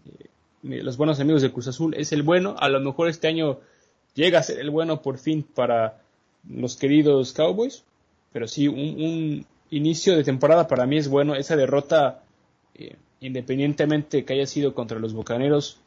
eh, 0.05 0.83
los 0.83 0.95
buenos 0.95 1.19
amigos 1.19 1.41
de 1.41 1.51
Cruz 1.51 1.67
Azul, 1.67 1.95
es 1.95 2.11
el 2.11 2.21
bueno. 2.21 2.55
A 2.59 2.69
lo 2.69 2.79
mejor 2.79 3.09
este 3.09 3.27
año 3.27 3.59
llega 4.13 4.37
a 4.37 4.43
ser 4.43 4.59
el 4.59 4.69
bueno 4.69 5.01
por 5.01 5.17
fin 5.17 5.41
para 5.41 6.03
los 6.47 6.77
queridos 6.77 7.33
Cowboys. 7.33 7.83
Pero 8.31 8.47
sí, 8.47 8.67
un, 8.67 8.77
un 8.77 9.45
inicio 9.71 10.15
de 10.15 10.23
temporada 10.23 10.67
para 10.67 10.85
mí 10.85 10.97
es 10.97 11.07
bueno. 11.07 11.33
Esa 11.33 11.55
derrota, 11.55 12.21
eh, 12.75 12.95
independientemente 13.21 14.23
que 14.23 14.33
haya 14.33 14.45
sido 14.45 14.75
contra 14.75 14.99
los 14.99 15.15
Bocaneros, 15.15 15.79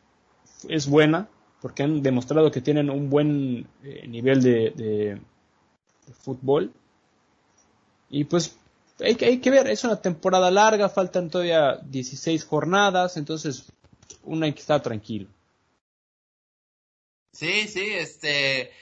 es 0.68 0.88
buena 0.88 1.28
porque 1.62 1.84
han 1.84 2.02
demostrado 2.02 2.50
que 2.50 2.60
tienen 2.60 2.90
un 2.90 3.08
buen 3.10 3.66
nivel 4.06 4.42
de, 4.42 4.70
de, 4.70 5.20
fútbol. 6.12 6.72
Y 8.08 8.24
pues 8.24 8.56
hay, 9.00 9.16
hay, 9.20 9.40
que 9.40 9.50
ver, 9.50 9.68
es 9.68 9.84
una 9.84 10.00
temporada 10.00 10.50
larga, 10.50 10.88
faltan 10.88 11.30
todavía 11.30 11.78
16 11.82 12.44
jornadas, 12.44 13.16
entonces 13.16 13.64
uno 14.24 14.46
hay 14.46 14.52
que 14.52 14.60
estar 14.60 14.82
tranquilo. 14.82 15.28
Sí, 17.32 17.68
sí, 17.68 17.92
este... 17.92 18.72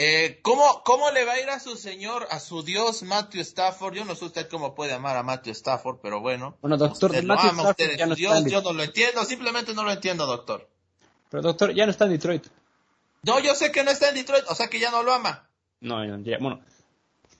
Eh, 0.00 0.38
¿cómo, 0.42 0.82
¿Cómo 0.84 1.10
le 1.10 1.24
va 1.24 1.32
a 1.32 1.40
ir 1.40 1.50
a 1.50 1.58
su 1.58 1.76
señor, 1.76 2.28
a 2.30 2.38
su 2.38 2.62
dios 2.62 3.02
Matthew 3.02 3.40
Stafford? 3.40 3.94
Yo 3.94 4.04
no 4.04 4.14
sé 4.14 4.26
usted 4.26 4.48
cómo 4.48 4.72
puede 4.76 4.92
amar 4.92 5.16
a 5.16 5.24
Matthew 5.24 5.54
Stafford, 5.54 5.98
pero 6.00 6.20
bueno. 6.20 6.56
Bueno, 6.60 6.76
doctor, 6.76 7.10
usted 7.10 7.24
Matthew 7.24 7.46
lo 7.46 7.50
ama, 7.50 7.62
Stafford 7.62 7.88
usted 7.88 7.98
ya 7.98 8.06
no 8.06 8.14
dios, 8.14 8.32
está 8.36 8.44
en- 8.46 8.52
yo 8.52 8.62
no 8.62 8.72
lo 8.74 8.84
entiendo, 8.84 9.24
simplemente 9.24 9.74
no 9.74 9.82
lo 9.82 9.90
entiendo, 9.90 10.24
doctor. 10.26 10.68
Pero 11.30 11.42
doctor, 11.42 11.74
ya 11.74 11.84
no 11.84 11.90
está 11.90 12.04
en 12.04 12.12
Detroit. 12.12 12.46
No, 13.22 13.40
yo 13.40 13.56
sé 13.56 13.72
que 13.72 13.82
no 13.82 13.90
está 13.90 14.10
en 14.10 14.14
Detroit, 14.14 14.44
o 14.48 14.54
sea 14.54 14.68
que 14.68 14.78
ya 14.78 14.92
no 14.92 15.02
lo 15.02 15.12
ama. 15.12 15.47
No, 15.80 16.04
ya- 16.22 16.38
bueno. 16.38 16.60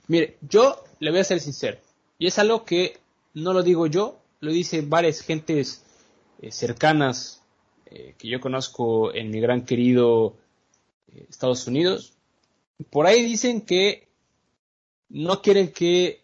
Mire, 0.07 0.39
yo 0.43 0.85
le 1.01 1.11
voy 1.11 1.21
a 1.21 1.25
ser 1.25 1.41
sincero. 1.41 1.79
Y 2.19 2.27
es 2.27 2.39
algo 2.39 2.65
que 2.65 2.99
no 3.35 3.53
lo 3.53 3.63
digo 3.63 3.87
yo, 3.87 4.19
lo 4.41 4.51
dicen 4.53 4.89
varias 4.89 5.21
gentes 5.21 5.85
eh, 6.41 6.51
cercanas 6.51 7.43
eh, 7.87 8.15
que 8.19 8.29
yo 8.29 8.41
conozco 8.41 9.13
en 9.15 9.31
mi 9.31 9.41
gran 9.41 9.65
querido 9.65 10.37
eh, 11.13 11.27
Estados 11.29 11.67
Unidos. 11.67 12.15
Por 12.91 13.07
ahí 13.07 13.23
dicen 13.25 13.61
que 13.63 14.09
no 15.09 15.43
quieren 15.43 15.73
que 15.73 16.23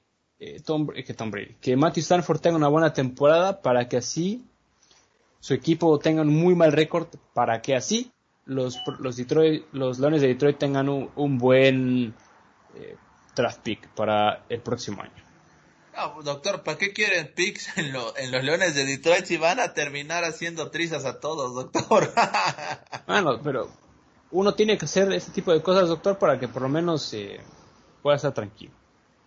Tom, 0.64 0.86
que 0.88 1.14
Tom 1.14 1.30
Brady, 1.30 1.54
que 1.60 1.74
Matthew 1.76 2.02
Stanford 2.02 2.40
tenga 2.40 2.56
una 2.58 2.68
buena 2.68 2.92
temporada 2.92 3.62
para 3.62 3.88
que 3.88 3.96
así 3.96 4.44
su 5.40 5.54
equipo 5.54 5.98
tenga 5.98 6.22
un 6.22 6.28
muy 6.28 6.54
mal 6.54 6.70
récord, 6.72 7.06
para 7.32 7.62
que 7.62 7.74
así 7.74 8.10
los, 8.46 8.78
los, 8.98 9.16
Detroit, 9.16 9.64
los 9.72 9.98
Leones 9.98 10.20
de 10.20 10.28
Detroit 10.28 10.58
tengan 10.58 10.88
un, 10.88 11.10
un 11.16 11.38
buen 11.38 12.14
eh, 12.74 12.96
draft 13.34 13.60
pick 13.62 13.88
para 13.88 14.44
el 14.48 14.60
próximo 14.60 15.02
año. 15.02 15.24
No, 15.96 16.22
doctor, 16.22 16.62
¿para 16.62 16.76
qué 16.76 16.92
quieren 16.92 17.32
picks 17.34 17.78
en, 17.78 17.92
lo, 17.92 18.16
en, 18.16 18.32
los 18.32 18.42
Leones 18.42 18.74
de 18.74 18.84
Detroit 18.84 19.24
si 19.26 19.36
van 19.36 19.60
a 19.60 19.74
terminar 19.74 20.24
haciendo 20.24 20.70
trizas 20.70 21.04
a 21.04 21.20
todos, 21.20 21.54
doctor? 21.54 22.12
bueno, 23.06 23.40
pero 23.42 23.70
uno 24.32 24.54
tiene 24.54 24.76
que 24.76 24.86
hacer 24.86 25.12
ese 25.12 25.30
tipo 25.30 25.52
de 25.52 25.62
cosas, 25.62 25.88
doctor, 25.88 26.18
para 26.18 26.38
que 26.38 26.48
por 26.48 26.62
lo 26.62 26.68
menos 26.68 27.14
eh, 27.14 27.40
pueda 28.02 28.16
estar 28.16 28.34
tranquilo. 28.34 28.72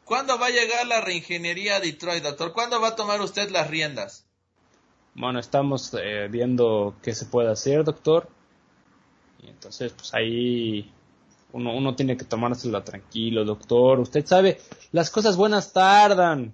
¿Cuándo 0.03 0.37
va 0.37 0.47
a 0.47 0.51
llegar 0.51 0.85
la 0.87 1.01
reingeniería 1.01 1.77
a 1.77 1.79
Detroit, 1.79 2.23
doctor? 2.23 2.53
¿Cuándo 2.53 2.79
va 2.79 2.89
a 2.89 2.95
tomar 2.95 3.21
usted 3.21 3.49
las 3.49 3.69
riendas? 3.69 4.25
Bueno, 5.15 5.39
estamos 5.39 5.93
eh, 5.93 6.27
viendo 6.29 6.95
qué 7.01 7.13
se 7.15 7.25
puede 7.25 7.51
hacer, 7.51 7.83
doctor. 7.83 8.29
Y 9.41 9.49
entonces, 9.49 9.93
pues 9.93 10.13
ahí 10.13 10.91
uno, 11.53 11.75
uno 11.75 11.95
tiene 11.95 12.17
que 12.17 12.25
tomársela 12.25 12.83
tranquilo, 12.83 13.45
doctor. 13.45 13.99
Usted 13.99 14.25
sabe, 14.25 14.59
las 14.91 15.09
cosas 15.09 15.37
buenas 15.37 15.73
tardan. 15.73 16.53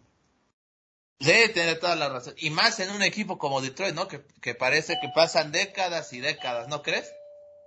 Sí, 1.20 1.34
tiene 1.54 1.76
toda 1.76 1.96
la 1.96 2.10
razón. 2.10 2.34
Y 2.38 2.50
más 2.50 2.80
en 2.80 2.92
un 2.92 3.02
equipo 3.02 3.38
como 3.38 3.62
Detroit, 3.62 3.96
¿no? 3.96 4.08
Que, 4.08 4.22
que 4.42 4.56
parece 4.56 4.98
que 5.02 5.10
pasan 5.16 5.52
décadas 5.52 6.12
y 6.12 6.20
décadas, 6.20 6.68
¿no 6.68 6.82
crees? 6.82 7.12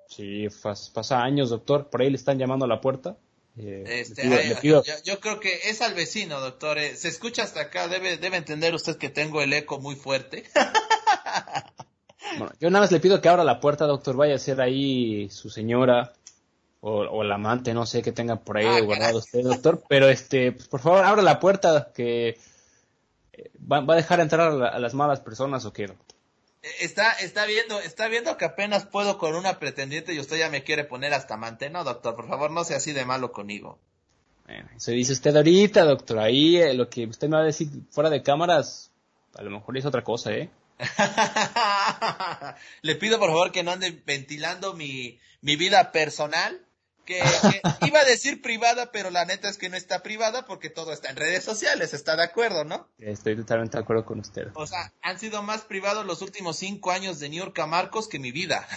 Sí, 0.09 0.47
pasa 0.93 1.23
años, 1.23 1.51
doctor. 1.51 1.89
Por 1.89 2.03
ahí 2.03 2.11
le 2.11 2.17
están 2.17 2.39
llamando 2.39 2.67
a 2.67 2.69
la 2.69 2.81
puerta. 2.81 3.17
Eh, 3.57 3.85
este, 3.87 4.23
pido, 4.23 4.37
ay, 4.37 4.55
pido... 4.61 4.85
yo, 4.85 4.93
yo, 5.05 5.21
creo 5.21 5.41
que 5.41 5.71
es 5.71 5.81
al 5.81 5.95
vecino, 5.95 6.41
doctor. 6.41 6.79
Eh, 6.79 6.97
se 6.97 7.09
escucha 7.09 7.43
hasta 7.43 7.63
acá. 7.63 7.89
Debe, 7.89 8.19
debe 8.19 8.37
entender 8.37 8.75
usted 8.75 8.99
que 8.99 9.09
tengo 9.09 9.41
el 9.41 9.53
eco 9.53 9.79
muy 9.79 9.97
fuerte. 9.97 10.45
bueno, 12.39 12.53
yo 12.61 12.71
nada 12.71 12.85
más 12.85 12.93
le 12.93 13.01
pido 13.01 13.21
que 13.21 13.29
abra 13.29 13.45
la 13.45 13.61
puerta, 13.61 13.87
doctor. 13.87 14.17
Vaya 14.17 14.35
a 14.35 14.39
ser 14.39 14.61
ahí 14.61 15.29
su 15.31 15.51
señora 15.51 16.13
o, 16.81 17.01
o 17.01 17.23
el 17.23 17.33
amante, 17.33 17.75
no 17.75 17.87
sé, 17.87 18.03
que 18.03 18.13
tenga 18.13 18.37
por 18.37 18.59
ahí 18.59 18.67
ah, 18.67 18.81
guardado 18.81 19.19
usted, 19.19 19.43
doctor. 19.43 19.83
Pero 19.89 20.09
este, 20.09 20.53
pues, 20.53 20.69
por 20.69 20.81
favor, 20.81 21.05
abra 21.05 21.23
la 21.23 21.41
puerta 21.41 21.93
que 21.95 22.39
eh, 23.33 23.51
va, 23.61 23.81
va, 23.81 23.95
a 23.95 23.97
dejar 23.97 24.21
entrar 24.21 24.51
a, 24.51 24.55
la, 24.55 24.69
a 24.69 24.79
las 24.79 24.95
malas 24.95 25.21
personas 25.21 25.65
o 25.65 25.73
qué, 25.73 25.87
doctor. 25.87 26.17
Está, 26.81 27.13
está 27.13 27.47
viendo, 27.47 27.79
está 27.81 28.09
viendo 28.09 28.37
que 28.37 28.45
apenas 28.45 28.87
puedo 28.87 29.19
con 29.19 29.37
una 29.37 29.59
pretendiente 29.59 30.13
y 30.15 30.19
usted 30.19 30.39
ya 30.39 30.51
me 30.51 30.65
quiere 30.65 30.85
poner 30.85 31.15
hasta 31.15 31.35
amante. 31.35 31.71
No, 31.71 31.85
doctor, 31.85 32.17
por 32.17 32.29
favor, 32.29 32.51
no 32.51 32.65
sea 32.65 32.79
así 32.79 32.93
de 32.93 33.05
malo 33.05 33.31
conmigo. 33.31 33.79
Bueno, 34.47 34.69
eso 34.77 34.91
dice 34.93 35.13
usted 35.13 35.35
ahorita, 35.37 35.85
doctor. 35.85 36.19
Ahí 36.19 36.57
eh, 36.57 36.75
lo 36.75 36.89
que 36.89 37.07
usted 37.07 37.29
me 37.29 37.37
va 37.37 37.43
a 37.43 37.47
decir 37.47 37.69
fuera 37.91 38.11
de 38.11 38.23
cámaras, 38.23 38.91
a 39.35 39.43
lo 39.43 39.51
mejor 39.51 39.77
es 39.77 39.85
otra 39.87 40.03
cosa, 40.03 40.33
¿eh? 40.33 40.51
Le 42.83 42.95
pido 42.97 43.19
por 43.19 43.31
favor 43.31 43.53
que 43.53 43.63
no 43.63 43.73
ande 43.73 44.03
ventilando 44.05 44.75
mi, 44.75 45.19
mi 45.41 45.57
vida 45.57 45.93
personal 45.93 46.67
que, 47.07 47.21
que, 47.21 47.63
iba 47.87 48.01
a 48.01 48.05
decir 48.05 48.43
privada, 48.43 48.91
pero 48.93 49.11
la 49.11 49.25
neta 49.25 49.49
es 49.49 49.57
que 49.57 49.71
no 49.71 49.77
está 49.77 50.03
privada 50.03 50.45
porque 50.45 50.69
todo 50.69 50.93
está 50.93 51.09
en 51.09 51.17
redes 51.17 51.45
sociales, 51.45 51.95
¿está 51.95 52.17
de 52.17 52.25
acuerdo, 52.25 52.65
no? 52.65 52.89
Estoy 52.99 53.37
totalmente 53.37 53.79
de 53.79 53.83
acuerdo 53.83 54.05
con 54.05 54.21
usted. 54.21 54.49
O 54.55 54.67
sea, 54.67 54.93
han 55.01 55.19
sido 55.19 55.43
más 55.43 55.63
privados 55.63 56.05
los 56.05 56.21
últimos 56.21 56.59
cinco 56.59 56.91
años 56.91 57.19
de 57.21 57.31
New 57.31 57.39
York 57.39 57.59
a 57.61 57.67
Marcos 57.67 58.09
que 58.09 58.19
mi 58.19 58.33
vida. 58.33 58.69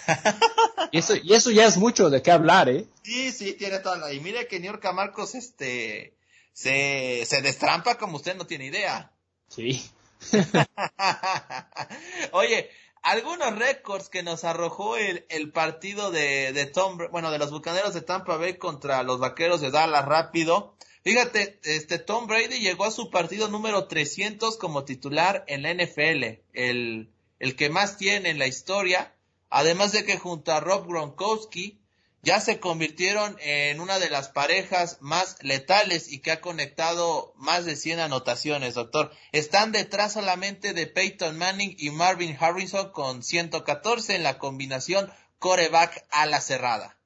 y, 0.91 0.99
eso, 0.99 1.15
y 1.15 1.33
eso 1.33 1.51
ya 1.51 1.65
es 1.65 1.77
mucho 1.77 2.09
de 2.09 2.21
qué 2.21 2.31
hablar, 2.31 2.69
¿eh? 2.69 2.85
Sí, 3.03 3.31
sí, 3.31 3.53
tiene 3.53 3.79
toda 3.79 3.97
la... 3.97 4.13
Y 4.13 4.21
mire 4.21 4.47
que 4.47 4.59
New 4.59 4.71
York 4.71 4.85
a 4.85 4.93
Marcos, 4.93 5.35
este, 5.35 6.15
se, 6.53 7.25
se 7.25 7.41
destrampa 7.41 7.97
como 7.97 8.17
usted 8.17 8.37
no 8.37 8.45
tiene 8.45 8.67
idea. 8.67 9.11
Sí. 9.49 9.91
Oye, 12.31 12.69
algunos 13.01 13.57
récords 13.57 14.09
que 14.09 14.23
nos 14.23 14.43
arrojó 14.43 14.97
el, 14.97 15.25
el 15.29 15.51
partido 15.51 16.11
de, 16.11 16.53
de 16.53 16.65
Tom, 16.65 16.97
bueno, 17.11 17.31
de 17.31 17.39
los 17.39 17.51
bucaneros 17.51 17.93
de 17.93 18.01
Tampa 18.01 18.37
Bay 18.37 18.57
contra 18.57 19.03
los 19.03 19.19
vaqueros 19.19 19.61
de 19.61 19.71
Dallas 19.71 20.05
rápido. 20.05 20.75
Fíjate, 21.03 21.59
este 21.63 21.97
Tom 21.97 22.27
Brady 22.27 22.59
llegó 22.59 22.85
a 22.85 22.91
su 22.91 23.09
partido 23.09 23.47
número 23.47 23.87
300 23.87 24.57
como 24.57 24.83
titular 24.83 25.45
en 25.47 25.63
la 25.63 25.73
NFL, 25.73 26.41
el, 26.53 27.09
el 27.39 27.55
que 27.55 27.69
más 27.69 27.97
tiene 27.97 28.29
en 28.29 28.39
la 28.39 28.47
historia, 28.47 29.13
además 29.49 29.93
de 29.93 30.03
que 30.03 30.17
junto 30.17 30.51
a 30.51 30.59
Rob 30.59 30.87
Gronkowski 30.87 31.78
ya 32.21 32.39
se 32.41 32.59
convirtieron 32.59 33.37
en 33.39 33.79
una 33.79 33.99
de 33.99 34.09
las 34.09 34.29
parejas 34.29 34.97
más 34.99 35.37
letales 35.41 36.11
y 36.11 36.19
que 36.19 36.31
ha 36.31 36.41
conectado 36.41 37.33
más 37.37 37.65
de 37.65 37.75
100 37.75 37.99
anotaciones, 37.99 38.73
doctor. 38.73 39.11
Están 39.31 39.71
detrás 39.71 40.13
solamente 40.13 40.73
de 40.73 40.87
Peyton 40.87 41.37
Manning 41.37 41.75
y 41.77 41.91
Marvin 41.91 42.37
Harrison 42.39 42.91
con 42.91 43.23
114 43.23 44.15
en 44.15 44.23
la 44.23 44.37
combinación 44.37 45.09
coreback 45.39 46.05
a 46.11 46.25
la 46.25 46.41
cerrada. 46.41 46.97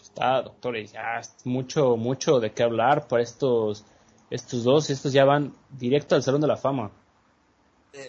Está, 0.00 0.42
doctor, 0.42 0.76
ya 0.84 1.20
es 1.20 1.34
mucho, 1.44 1.96
mucho 1.96 2.40
de 2.40 2.52
qué 2.52 2.62
hablar 2.62 3.08
para 3.08 3.22
estos, 3.22 3.84
estos 4.30 4.64
dos. 4.64 4.90
Estos 4.90 5.12
ya 5.12 5.24
van 5.24 5.56
directo 5.70 6.14
al 6.14 6.22
Salón 6.22 6.42
de 6.42 6.48
la 6.48 6.56
Fama. 6.56 6.92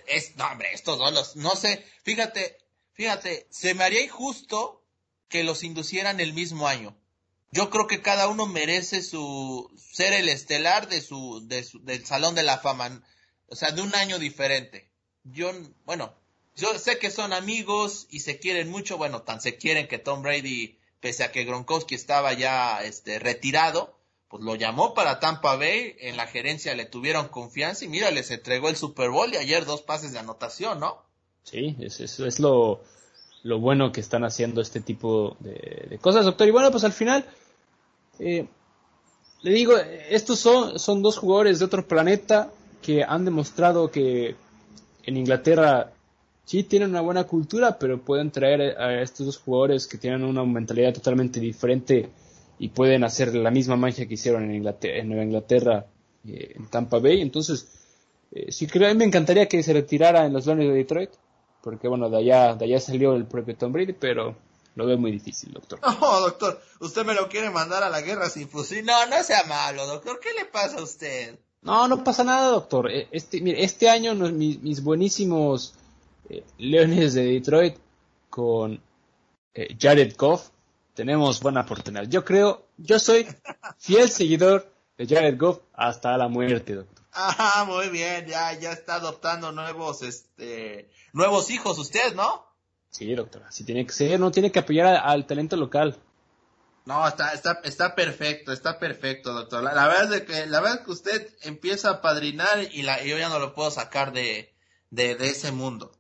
Es, 0.06 0.36
no, 0.36 0.45
hombre, 0.45 0.68
estos 0.74 0.99
dos, 0.99 1.36
no 1.38 1.56
sé, 1.56 1.84
fíjate, 2.04 2.58
fíjate, 2.93 3.47
se 3.49 3.74
me 3.74 3.84
haría 3.84 4.04
injusto 4.04 4.81
que 5.32 5.44
los 5.44 5.64
inducieran 5.64 6.20
el 6.20 6.34
mismo 6.34 6.68
año. 6.68 6.96
Yo 7.52 7.70
creo 7.70 7.88
que 7.88 8.02
cada 8.02 8.28
uno 8.28 8.46
merece 8.46 9.02
su 9.02 9.72
ser 9.76 10.14
el 10.14 10.30
estelar 10.30 10.88
de 10.88 11.02
su, 11.02 11.46
de 11.48 11.64
su 11.64 11.84
del 11.84 12.06
Salón 12.06 12.36
de 12.36 12.44
la 12.44 12.60
Fama, 12.60 13.04
o 13.48 13.56
sea, 13.56 13.72
de 13.72 13.82
un 13.82 13.96
año 13.96 14.20
diferente. 14.20 14.90
Yo, 15.24 15.52
bueno, 15.86 16.14
yo 16.56 16.78
sé 16.78 16.98
que 17.00 17.12
son 17.12 17.34
amigos 17.34 18.08
y 18.10 18.20
se 18.20 18.40
quieren 18.40 18.70
mucho, 18.70 18.98
bueno, 18.98 19.24
tan 19.24 19.42
se 19.42 19.58
quieren 19.58 19.88
que 19.88 20.00
Tom 20.00 20.22
Brady, 20.22 20.78
pese 21.00 21.24
a 21.24 21.32
que 21.32 21.44
Gronkowski 21.44 21.96
estaba 21.96 22.34
ya 22.34 22.84
este 22.84 23.20
retirado, 23.20 23.98
pues 24.30 24.44
lo 24.44 24.56
llamó 24.56 24.94
para 24.94 25.20
Tampa 25.20 25.58
Bay, 25.58 25.96
en 26.00 26.16
la 26.16 26.28
gerencia 26.28 26.74
le 26.74 26.86
tuvieron 26.86 27.28
confianza 27.28 27.84
y 27.84 27.90
mira, 27.90 28.12
les 28.12 28.32
entregó 28.32 28.70
el 28.70 28.78
Super 28.78 29.10
Bowl 29.10 29.34
y 29.34 29.38
ayer 29.38 29.66
dos 29.66 29.82
pases 29.82 30.14
de 30.14 30.20
anotación, 30.20 30.80
¿no? 30.80 31.04
Sí, 31.44 31.76
eso 31.82 32.06
es, 32.06 32.20
es 32.20 32.40
lo, 32.40 32.82
lo 33.44 33.60
bueno 33.60 33.92
que 33.92 34.02
están 34.02 34.24
haciendo 34.24 34.62
este 34.62 34.82
tipo 34.82 35.36
de, 35.39 35.98
cosas, 36.00 36.26
doctor. 36.26 36.48
Y 36.48 36.52
bueno, 36.52 36.72
pues 36.72 36.84
al 36.84 36.94
final, 36.94 37.26
eh, 38.20 38.48
le 39.42 39.52
digo, 39.52 39.74
estos 40.10 40.39
son, 40.39 40.78
son 40.80 41.02
dos 41.02 41.18
jugadores 41.18 41.60
de 41.60 41.66
otro 41.66 41.88
planeta 41.88 42.52
que 42.82 43.04
han 43.04 43.26
demostrado 43.26 43.89
que 43.89 44.36
en 45.04 45.18
Inglaterra 45.18 45.92
sí 46.46 46.64
tienen 46.64 46.89
una 46.89 47.02
buena 47.02 47.24
cultura, 47.24 47.78
pero 47.80 48.02
pueden 48.02 48.32
traer 48.32 48.78
a 48.78 49.02
estos 49.02 49.26
dos 49.26 49.38
jugadores 49.38 49.88
que 49.88 49.98
tienen 49.98 50.24
una 50.24 50.44
mentalidad 50.44 50.94
totalmente 50.94 51.39
diferente 51.39 52.10
y 52.60 52.70
pueden 52.70 53.04
hacer 53.04 53.34
la 53.34 53.50
misma 53.50 53.76
magia 53.76 54.08
que 54.08 54.14
hicieron 54.14 54.44
en, 54.44 54.56
Inglaterra, 54.56 54.98
en 54.98 55.08
Nueva 55.08 55.24
Inglaterra, 55.24 55.86
eh, 56.28 56.54
en 56.56 56.68
Tampa 56.68 57.00
Bay. 57.00 57.22
Entonces, 57.22 57.68
eh, 58.32 58.52
sí 58.52 58.68
creo, 58.68 58.94
me 58.94 59.06
encantaría 59.06 59.48
que 59.48 59.64
se 59.64 59.74
retirara 59.74 60.26
en 60.26 60.34
los 60.34 60.46
Leones 60.46 60.68
de 60.68 60.74
Detroit 60.74 61.10
porque 61.62 61.88
bueno, 61.88 62.09
de 62.09 62.18
allá, 62.18 62.55
de 62.55 62.66
allá 62.66 62.80
salió 62.80 63.16
el 63.16 63.26
propio 63.26 63.55
Tom 63.55 63.72
Brady, 63.72 63.93
pero 63.93 64.36
lo 64.76 64.86
veo 64.86 64.97
muy 64.97 65.12
difícil, 65.12 65.53
doctor. 65.53 65.80
No, 66.01 66.20
doctor, 66.22 66.62
usted 66.80 67.05
me 67.05 67.14
lo 67.14 67.28
quiere 67.30 67.49
mandar 67.49 67.84
a 67.84 67.89
la 67.89 68.01
guerra 68.01 68.30
sin 68.30 68.49
fusil. 68.49 68.86
No, 68.86 69.05
no 69.07 69.24
sea 69.24 69.43
malo, 69.45 69.86
doctor, 69.88 70.20
¿qué 70.20 70.34
le 70.34 70.45
pasa 70.45 70.80
a 70.80 70.84
usted? 70.84 71.38
No, 71.62 71.88
no 71.88 72.03
pasa 72.03 72.24
nada, 72.24 72.47
doctor. 72.49 72.89
E, 72.89 73.07
este, 73.12 73.41
mire, 73.41 73.64
este 73.64 73.89
año 73.89 74.16
mis, 74.16 74.62
mis 74.62 74.84
buenísimos 74.84 75.76
eh, 76.30 76.43
Leones 76.57 77.14
de 77.14 77.24
Detroit 77.24 77.76
con 78.30 78.82
eh, 79.53 79.76
Jared 79.80 80.16
Goff 80.18 80.49
tenemos 80.93 81.41
buena 81.41 81.62
oportunidad. 81.62 82.03
Yo 82.03 82.24
creo, 82.24 82.66
yo 82.78 82.99
soy 82.99 83.28
fiel 83.78 84.09
seguidor 84.09 84.72
de 84.97 85.07
Jared 85.07 85.38
Goff 85.38 85.59
hasta 85.74 86.18
la 86.18 86.28
muerte, 86.28 86.76
doctor. 86.76 87.01
Ah, 87.14 87.66
muy 87.68 87.89
bien, 87.89 88.26
ya, 88.26 88.53
ya 88.53 88.72
está 88.72 88.95
adoptando 88.95 89.51
nuevos, 89.51 90.01
este, 90.01 90.89
nuevos 91.14 91.49
hijos 91.49 91.78
usted, 91.78 92.16
¿no? 92.16 92.45
Sí, 92.89 93.14
doctor, 93.14 93.43
así 93.43 93.64
tiene 93.64 93.86
que 93.86 93.93
ser, 93.93 94.20
no 94.20 94.32
tiene 94.32 94.51
que 94.51 94.59
apoyar 94.59 94.88
al, 94.88 94.97
al 94.97 95.26
talento 95.26 95.55
local. 95.55 95.97
No, 96.86 97.07
está, 97.07 97.34
está, 97.34 97.62
está 97.64 97.95
perfecto, 97.95 98.51
está 98.51 98.80
perfecto, 98.80 99.34
doctor. 99.34 99.62
La, 99.62 99.74
la, 99.74 99.88
verdad 99.88 100.14
es 100.14 100.22
que, 100.24 100.45
la 100.47 100.62
verdad 100.62 100.80
es 100.80 100.86
que 100.86 100.91
usted 100.91 101.36
empieza 101.43 101.89
a 101.89 102.01
padrinar 102.01 102.68
y 102.72 102.82
la, 102.82 103.03
yo 103.03 103.18
ya 103.18 103.30
no 103.30 103.39
lo 103.39 103.53
puedo 103.53 103.70
sacar 103.70 104.14
de, 104.14 104.53
de, 104.89 105.16
de 105.16 105.30
ese 105.30 105.51
mundo. 105.51 105.91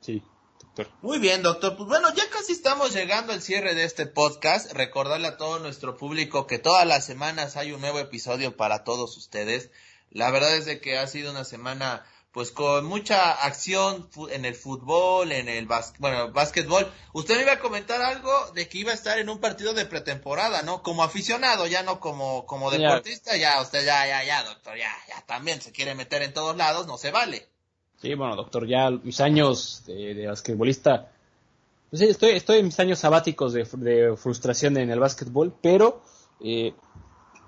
Sí, 0.00 0.22
doctor. 0.62 0.88
Muy 1.02 1.18
bien, 1.18 1.42
doctor. 1.42 1.76
Pues 1.76 1.88
bueno, 1.88 2.14
ya 2.14 2.30
casi 2.30 2.52
estamos 2.52 2.94
llegando 2.94 3.32
al 3.32 3.42
cierre 3.42 3.74
de 3.74 3.84
este 3.84 4.06
podcast. 4.06 4.72
Recordarle 4.72 5.26
a 5.26 5.36
todo 5.36 5.58
nuestro 5.58 5.96
público 5.96 6.46
que 6.46 6.58
todas 6.58 6.86
las 6.86 7.04
semanas 7.04 7.56
hay 7.56 7.72
un 7.72 7.80
nuevo 7.80 7.98
episodio 7.98 8.56
para 8.56 8.84
todos 8.84 9.16
ustedes. 9.16 9.70
La 10.14 10.30
verdad 10.30 10.56
es 10.56 10.64
de 10.64 10.80
que 10.80 10.96
ha 10.96 11.06
sido 11.06 11.32
una 11.32 11.44
semana 11.44 12.04
pues 12.34 12.50
con 12.50 12.84
mucha 12.84 13.30
acción 13.30 14.08
en 14.30 14.44
el 14.44 14.56
fútbol, 14.56 15.30
en 15.30 15.48
el 15.48 15.68
bueno, 16.00 16.32
básquetbol. 16.32 16.90
Usted 17.12 17.36
me 17.36 17.42
iba 17.42 17.52
a 17.52 17.60
comentar 17.60 18.02
algo 18.02 18.32
de 18.54 18.68
que 18.68 18.78
iba 18.78 18.90
a 18.90 18.94
estar 18.94 19.20
en 19.20 19.28
un 19.28 19.38
partido 19.38 19.72
de 19.72 19.86
pretemporada, 19.86 20.62
¿no? 20.62 20.82
Como 20.82 21.04
aficionado, 21.04 21.68
ya 21.68 21.84
no 21.84 22.00
como, 22.00 22.44
como 22.44 22.72
deportista, 22.72 23.36
ya, 23.36 23.62
usted 23.62 23.86
ya, 23.86 24.04
ya, 24.08 24.24
ya, 24.24 24.42
doctor, 24.42 24.76
ya, 24.76 24.92
ya 25.08 25.24
también 25.26 25.60
se 25.60 25.70
quiere 25.70 25.94
meter 25.94 26.22
en 26.22 26.32
todos 26.32 26.56
lados, 26.56 26.88
no 26.88 26.98
se 26.98 27.12
vale. 27.12 27.46
Sí, 28.02 28.14
bueno, 28.14 28.34
doctor, 28.34 28.66
ya 28.66 28.90
mis 28.90 29.20
años 29.20 29.84
de, 29.86 30.14
de 30.14 30.26
basquetbolista, 30.26 31.12
pues 31.88 32.00
sí, 32.00 32.08
estoy, 32.08 32.30
estoy 32.32 32.58
en 32.58 32.64
mis 32.64 32.80
años 32.80 32.98
sabáticos 32.98 33.52
de, 33.52 33.64
de 33.74 34.16
frustración 34.16 34.76
en 34.76 34.90
el 34.90 34.98
básquetbol, 34.98 35.54
pero 35.62 36.02
eh, 36.40 36.74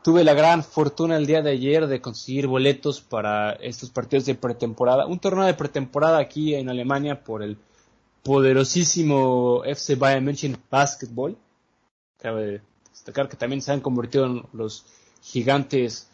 tuve 0.07 0.23
la 0.23 0.35
gran 0.35 0.63
fortuna 0.63 1.17
el 1.17 1.27
día 1.27 1.43
de 1.43 1.51
ayer 1.51 1.89
de 1.89 2.01
conseguir 2.01 2.47
boletos 2.47 3.01
para 3.01 3.55
estos 3.55 3.91
partidos 3.91 4.25
de 4.27 4.37
pretemporada, 4.37 5.05
un 5.05 5.19
torneo 5.19 5.45
de 5.45 5.55
pretemporada 5.55 6.19
aquí 6.19 6.55
en 6.55 6.69
Alemania 6.69 7.25
por 7.25 7.43
el 7.43 7.59
poderosísimo 8.23 9.65
FC 9.65 9.97
Bayern 9.97 10.25
München 10.25 10.57
Basketball. 10.71 11.37
Cabe 12.21 12.63
destacar 12.89 13.29
que 13.29 13.37
también 13.37 13.61
se 13.61 13.73
han 13.73 13.81
convertido 13.81 14.27
en 14.27 14.45
los 14.53 14.87
gigantes, 15.23 16.09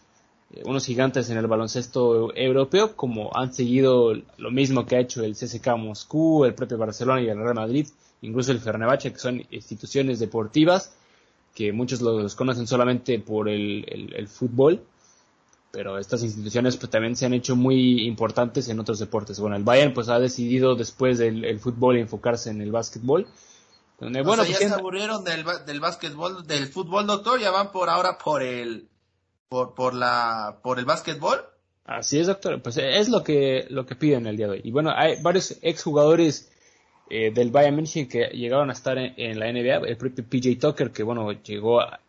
eh, 0.54 0.62
unos 0.64 0.86
gigantes 0.86 1.28
en 1.28 1.36
el 1.36 1.46
baloncesto 1.46 2.34
europeo, 2.34 2.96
como 2.96 3.30
han 3.34 3.52
seguido 3.52 4.14
lo 4.38 4.50
mismo 4.50 4.86
que 4.86 4.96
ha 4.96 5.00
hecho 5.00 5.22
el 5.22 5.34
CSK 5.34 5.68
Moscú, 5.76 6.46
el 6.46 6.54
propio 6.54 6.78
Barcelona 6.78 7.20
y 7.20 7.28
el 7.28 7.36
Real 7.36 7.56
Madrid, 7.56 7.88
incluso 8.22 8.52
el 8.52 8.60
Fenerbahce, 8.60 9.12
que 9.12 9.18
son 9.18 9.42
instituciones 9.50 10.18
deportivas 10.18 10.94
que 11.54 11.72
muchos 11.72 12.00
los 12.00 12.34
conocen 12.34 12.66
solamente 12.66 13.18
por 13.18 13.48
el, 13.48 14.28
fútbol, 14.28 14.82
pero 15.70 15.98
estas 15.98 16.22
instituciones 16.22 16.76
pues 16.76 16.90
también 16.90 17.16
se 17.16 17.26
han 17.26 17.34
hecho 17.34 17.56
muy 17.56 18.06
importantes 18.06 18.68
en 18.68 18.80
otros 18.80 18.98
deportes. 18.98 19.40
Bueno, 19.40 19.56
el 19.56 19.64
Bayern 19.64 19.94
pues 19.94 20.08
ha 20.08 20.18
decidido 20.18 20.74
después 20.74 21.18
del 21.18 21.58
fútbol 21.60 21.98
enfocarse 21.98 22.50
en 22.50 22.60
el 22.60 22.70
básquetbol. 22.70 23.26
Donde, 24.00 24.22
bueno, 24.22 24.42
pues, 24.44 24.58
ya 24.58 24.68
se 24.68 24.74
aburrieron 24.74 25.22
del, 25.22 25.44
del 25.64 25.78
básquetbol, 25.78 26.44
del 26.44 26.66
fútbol, 26.66 27.06
doctor, 27.06 27.38
ya 27.38 27.52
van 27.52 27.70
por 27.70 27.88
ahora 27.88 28.18
por 28.18 28.42
el, 28.42 28.88
por, 29.48 29.74
por 29.74 29.94
la, 29.94 30.58
por 30.62 30.80
el 30.80 30.84
básquetbol. 30.84 31.44
Así 31.84 32.18
es, 32.18 32.26
doctor. 32.26 32.62
Pues 32.62 32.78
es 32.78 33.08
lo 33.08 33.22
que, 33.22 33.66
lo 33.70 33.86
que 33.86 33.96
piden 33.96 34.26
el 34.26 34.36
día 34.36 34.46
de 34.46 34.52
hoy. 34.52 34.60
Y 34.64 34.70
bueno, 34.70 34.90
hay 34.94 35.20
varios 35.22 35.56
exjugadores 35.62 36.51
eh, 37.14 37.30
del 37.30 37.50
Bayern 37.50 37.76
München 37.76 38.08
que 38.08 38.28
llegaron 38.28 38.70
a 38.70 38.72
estar 38.72 38.96
en, 38.96 39.38
la 39.38 39.52
NBA, 39.52 39.86
el 39.86 39.98
propio 39.98 40.24
PJ 40.24 40.58
Tucker 40.58 40.90
que 40.90 41.02
bueno, 41.02 41.30
llegó 41.30 41.82
a, 41.82 42.00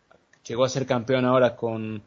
llegó 0.48 0.64
a 0.64 0.68
ser 0.70 0.86
campeón 0.86 1.26
ahora 1.26 1.56
con, 1.56 2.02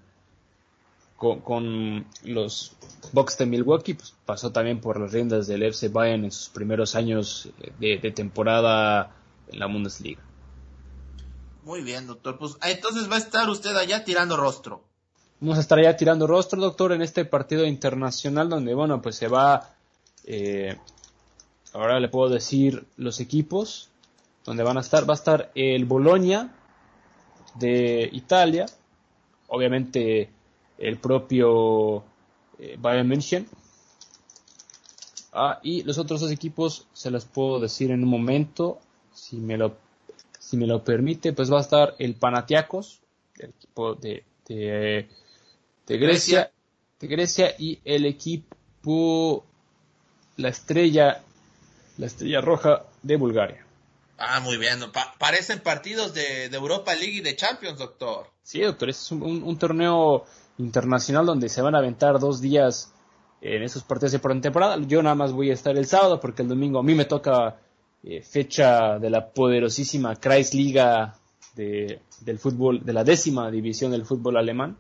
con, 1.16 2.08
los 2.24 2.76
Bucks 3.12 3.38
de 3.38 3.46
Milwaukee, 3.46 3.94
pues 3.94 4.16
pasó 4.26 4.52
también 4.52 4.82
por 4.82 5.00
las 5.00 5.12
riendas 5.12 5.46
del 5.46 5.62
FC 5.62 5.90
Bayern 5.90 6.26
en 6.26 6.32
sus 6.32 6.50
primeros 6.50 6.96
años 6.96 7.50
de, 7.80 8.00
temporada 8.16 9.16
en 9.48 9.60
la 9.60 9.68
Bundesliga. 9.68 10.24
Muy 11.66 11.84
bien, 11.84 12.08
doctor. 12.08 12.40
Pues 12.40 12.58
ah, 12.62 12.72
entonces 12.72 13.12
va 13.12 13.18
a 13.18 13.20
estar 13.20 13.48
usted 13.48 13.76
allá 13.76 14.06
tirando 14.06 14.38
rostro. 14.38 14.82
Vamos 15.40 15.60
a 15.60 15.62
estar 15.62 15.78
allá 15.78 15.96
tirando 15.96 16.26
rostro, 16.26 16.60
doctor, 16.60 16.94
en 16.94 17.04
este 17.04 17.26
partido 17.26 17.64
internacional 17.64 18.50
donde, 18.50 18.74
bueno, 18.74 19.04
pues 19.04 19.18
se 19.18 19.28
va 19.28 19.76
eh, 20.24 20.80
ahora 21.78 22.00
le 22.00 22.10
puedo 22.10 22.30
decir 22.30 22.86
los 22.98 23.20
equipos 23.20 23.90
donde 24.46 24.64
van 24.64 24.78
a 24.78 24.82
estar. 24.82 25.08
Va 25.08 25.14
a 25.14 25.16
estar 25.16 25.52
el 25.56 25.86
Bologna 25.86 26.56
de 27.56 28.10
Italia, 28.12 28.66
obviamente 29.48 30.30
el 30.78 30.98
propio 30.98 32.04
eh, 32.60 32.78
Bayern 32.80 33.08
München. 33.08 33.48
Ah, 35.34 35.60
y 35.62 35.84
los 35.84 35.98
otros 35.98 36.22
dos 36.22 36.32
equipos 36.32 36.88
se 36.94 37.12
los 37.12 37.26
puedo 37.26 37.60
decir 37.60 37.92
en 37.92 38.04
un 38.04 38.10
momento, 38.10 38.80
si 39.14 39.38
me 39.38 39.58
lo, 39.58 39.76
si 40.40 40.58
me 40.58 40.66
lo 40.66 40.84
permite, 40.84 41.34
pues 41.34 41.52
va 41.52 41.60
a 41.60 41.62
estar 41.62 41.96
el 42.00 42.16
Panathinaikos, 42.16 43.02
el 43.38 43.50
equipo 43.50 43.94
de, 43.94 44.24
de, 44.48 45.08
de 45.86 45.98
Grecia, 45.98 46.52
de 47.00 47.08
Grecia 47.08 47.54
y 47.60 47.80
el 47.86 48.06
equipo 48.06 49.44
la 50.38 50.50
estrella 50.50 51.24
la 51.98 52.06
Estrella 52.06 52.42
Roja 52.42 52.84
de 53.02 53.16
Bulgaria. 53.16 53.66
Ah, 54.18 54.40
muy 54.40 54.58
bien. 54.58 54.80
parecen 55.20 55.60
partidos 55.60 56.14
de, 56.14 56.46
Europa 56.46 56.96
League 56.96 57.18
y 57.18 57.22
de 57.22 57.36
Champions, 57.36 57.78
doctor. 57.78 58.28
Sí, 58.42 58.62
doctor. 58.62 58.90
es 58.90 59.12
un, 59.12 59.58
torneo 59.60 60.26
internacional 60.58 61.26
donde 61.26 61.50
se 61.50 61.62
van 61.62 61.76
a 61.76 61.80
aventar 61.80 62.20
dos 62.20 62.42
días 62.42 62.92
en 63.42 63.62
esos 63.62 63.84
partidos 63.84 64.14
de 64.14 64.40
temporada. 64.42 64.78
Yo 64.88 65.04
nada 65.04 65.16
más 65.16 65.32
voy 65.32 65.52
a 65.52 65.54
estar 65.54 65.78
el 65.78 65.86
sábado 65.86 66.20
porque 66.20 66.42
el 66.42 66.48
domingo 66.48 66.80
a 66.80 66.84
mí 66.84 66.96
me 66.96 67.06
toca 67.06 67.58
eh, 68.04 68.22
fecha 68.24 68.98
de 68.98 69.10
la 69.12 69.30
poderosísima 69.30 70.16
Kreisliga 70.16 71.16
de, 71.56 72.02
del 72.22 72.40
fútbol, 72.40 72.84
de 72.84 72.94
la 72.94 73.04
décima 73.04 73.52
división 73.52 73.92
del 73.92 74.06
fútbol 74.06 74.38
alemán, 74.38 74.78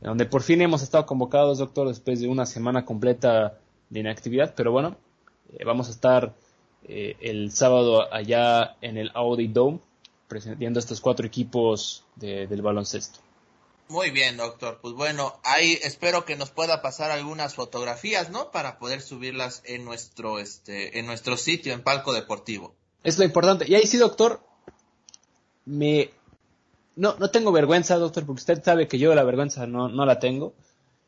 donde 0.00 0.24
por 0.24 0.42
fin 0.42 0.62
hemos 0.62 0.82
estado 0.82 1.04
convocados, 1.04 1.58
doctor, 1.58 1.88
después 1.88 2.20
de 2.20 2.28
una 2.28 2.46
semana 2.46 2.86
completa 2.86 3.58
de 3.90 4.00
inactividad. 4.00 4.54
Pero 4.56 4.72
bueno, 4.72 4.96
eh, 5.52 5.64
vamos 5.64 5.88
a 5.88 5.90
estar 5.90 6.34
eh, 6.84 7.16
el 7.20 7.52
sábado 7.52 8.12
allá 8.12 8.76
en 8.80 8.98
el 8.98 9.10
Audi 9.14 9.48
Dome 9.48 9.80
presentando 10.28 10.80
estos 10.80 11.00
cuatro 11.00 11.26
equipos 11.26 12.04
del 12.16 12.62
baloncesto. 12.62 13.20
Muy 13.88 14.10
bien, 14.10 14.38
doctor. 14.38 14.78
Pues 14.80 14.94
bueno, 14.94 15.38
ahí 15.44 15.78
espero 15.82 16.24
que 16.24 16.36
nos 16.36 16.50
pueda 16.50 16.80
pasar 16.80 17.10
algunas 17.10 17.54
fotografías, 17.54 18.30
¿no? 18.30 18.50
Para 18.50 18.78
poder 18.78 19.02
subirlas 19.02 19.62
en 19.66 19.84
nuestro, 19.84 20.38
este, 20.38 20.98
en 20.98 21.04
nuestro 21.04 21.36
sitio, 21.36 21.74
en 21.74 21.82
Palco 21.82 22.14
Deportivo. 22.14 22.74
Es 23.04 23.18
lo 23.18 23.24
importante. 23.24 23.66
Y 23.68 23.74
ahí 23.74 23.86
sí, 23.86 23.98
doctor, 23.98 24.40
me, 25.66 26.10
no, 26.96 27.16
no 27.18 27.30
tengo 27.30 27.52
vergüenza, 27.52 27.96
doctor, 27.96 28.24
porque 28.24 28.40
usted 28.40 28.64
sabe 28.64 28.88
que 28.88 28.98
yo 28.98 29.14
la 29.14 29.24
vergüenza 29.24 29.66
no, 29.66 29.90
no 29.90 30.06
la 30.06 30.18
tengo. 30.18 30.54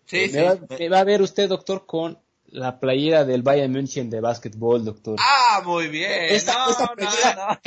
Sí, 0.05 0.19
eh, 0.19 0.29
sí. 0.29 0.37
Va, 0.37 0.59
me 0.79 0.89
va 0.91 1.01
a 1.01 1.05
ver 1.05 1.23
usted, 1.23 1.49
doctor, 1.49 1.87
con 1.87 2.19
la 2.49 2.79
playera 2.79 3.25
del 3.25 3.43
Bayern 3.43 3.73
München 3.73 4.11
de 4.11 4.21
básquetbol, 4.21 4.85
doctor. 4.85 5.17
Ah, 5.21 5.63
muy 5.65 5.89
bien. 5.89 6.11
Esta, 6.11 6.67
playera, 6.95 7.61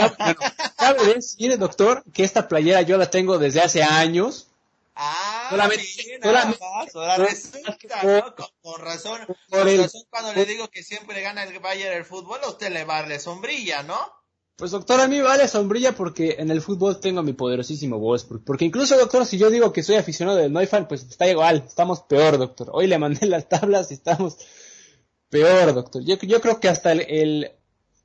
¿Sabe 0.77 1.57
doctor, 1.57 2.03
que 2.13 2.23
esta 2.23 2.47
playera 2.47 2.81
yo 2.83 2.97
la 2.97 3.09
tengo 3.09 3.37
desde 3.37 3.61
hace 3.61 3.83
años. 3.83 4.47
Ah, 4.95 5.47
solamente, 5.51 5.85
solamente, 6.23 6.59
Con, 8.61 8.81
razón, 8.81 9.19
con 9.49 9.67
razón 9.67 10.07
cuando 10.09 10.33
le 10.33 10.45
digo 10.45 10.69
que 10.69 10.81
siempre 10.81 11.21
gana 11.21 11.43
el 11.43 11.59
Bayern 11.59 11.97
el 11.97 12.05
fútbol, 12.05 12.39
a 12.43 12.49
usted 12.49 12.71
le 12.71 12.83
vale 12.83 13.19
sombrilla, 13.19 13.83
¿no? 13.83 13.97
Pues 14.57 14.71
doctor, 14.71 14.99
a 14.99 15.07
mí 15.07 15.21
vale 15.21 15.47
sombrilla 15.47 15.91
porque 15.91 16.37
en 16.39 16.49
el 16.49 16.61
fútbol 16.61 16.99
tengo 16.99 17.21
mi 17.21 17.33
poderosísimo 17.33 17.99
voz. 17.99 18.25
Porque 18.25 18.65
incluso, 18.65 18.97
doctor, 18.97 19.23
si 19.27 19.37
yo 19.37 19.51
digo 19.51 19.71
que 19.71 19.83
soy 19.83 19.97
aficionado 19.97 20.39
del 20.39 20.51
Neufan, 20.51 20.87
pues 20.87 21.03
está 21.03 21.27
igual, 21.27 21.63
estamos 21.67 22.01
peor, 22.01 22.39
doctor. 22.39 22.71
Hoy 22.73 22.87
le 22.87 22.97
mandé 22.97 23.27
las 23.27 23.47
tablas 23.47 23.91
y 23.91 23.93
estamos 23.93 24.37
peor, 25.29 25.73
doctor. 25.73 26.03
Yo, 26.03 26.15
yo 26.17 26.41
creo 26.41 26.59
que 26.59 26.69
hasta 26.69 26.91
el, 26.91 27.51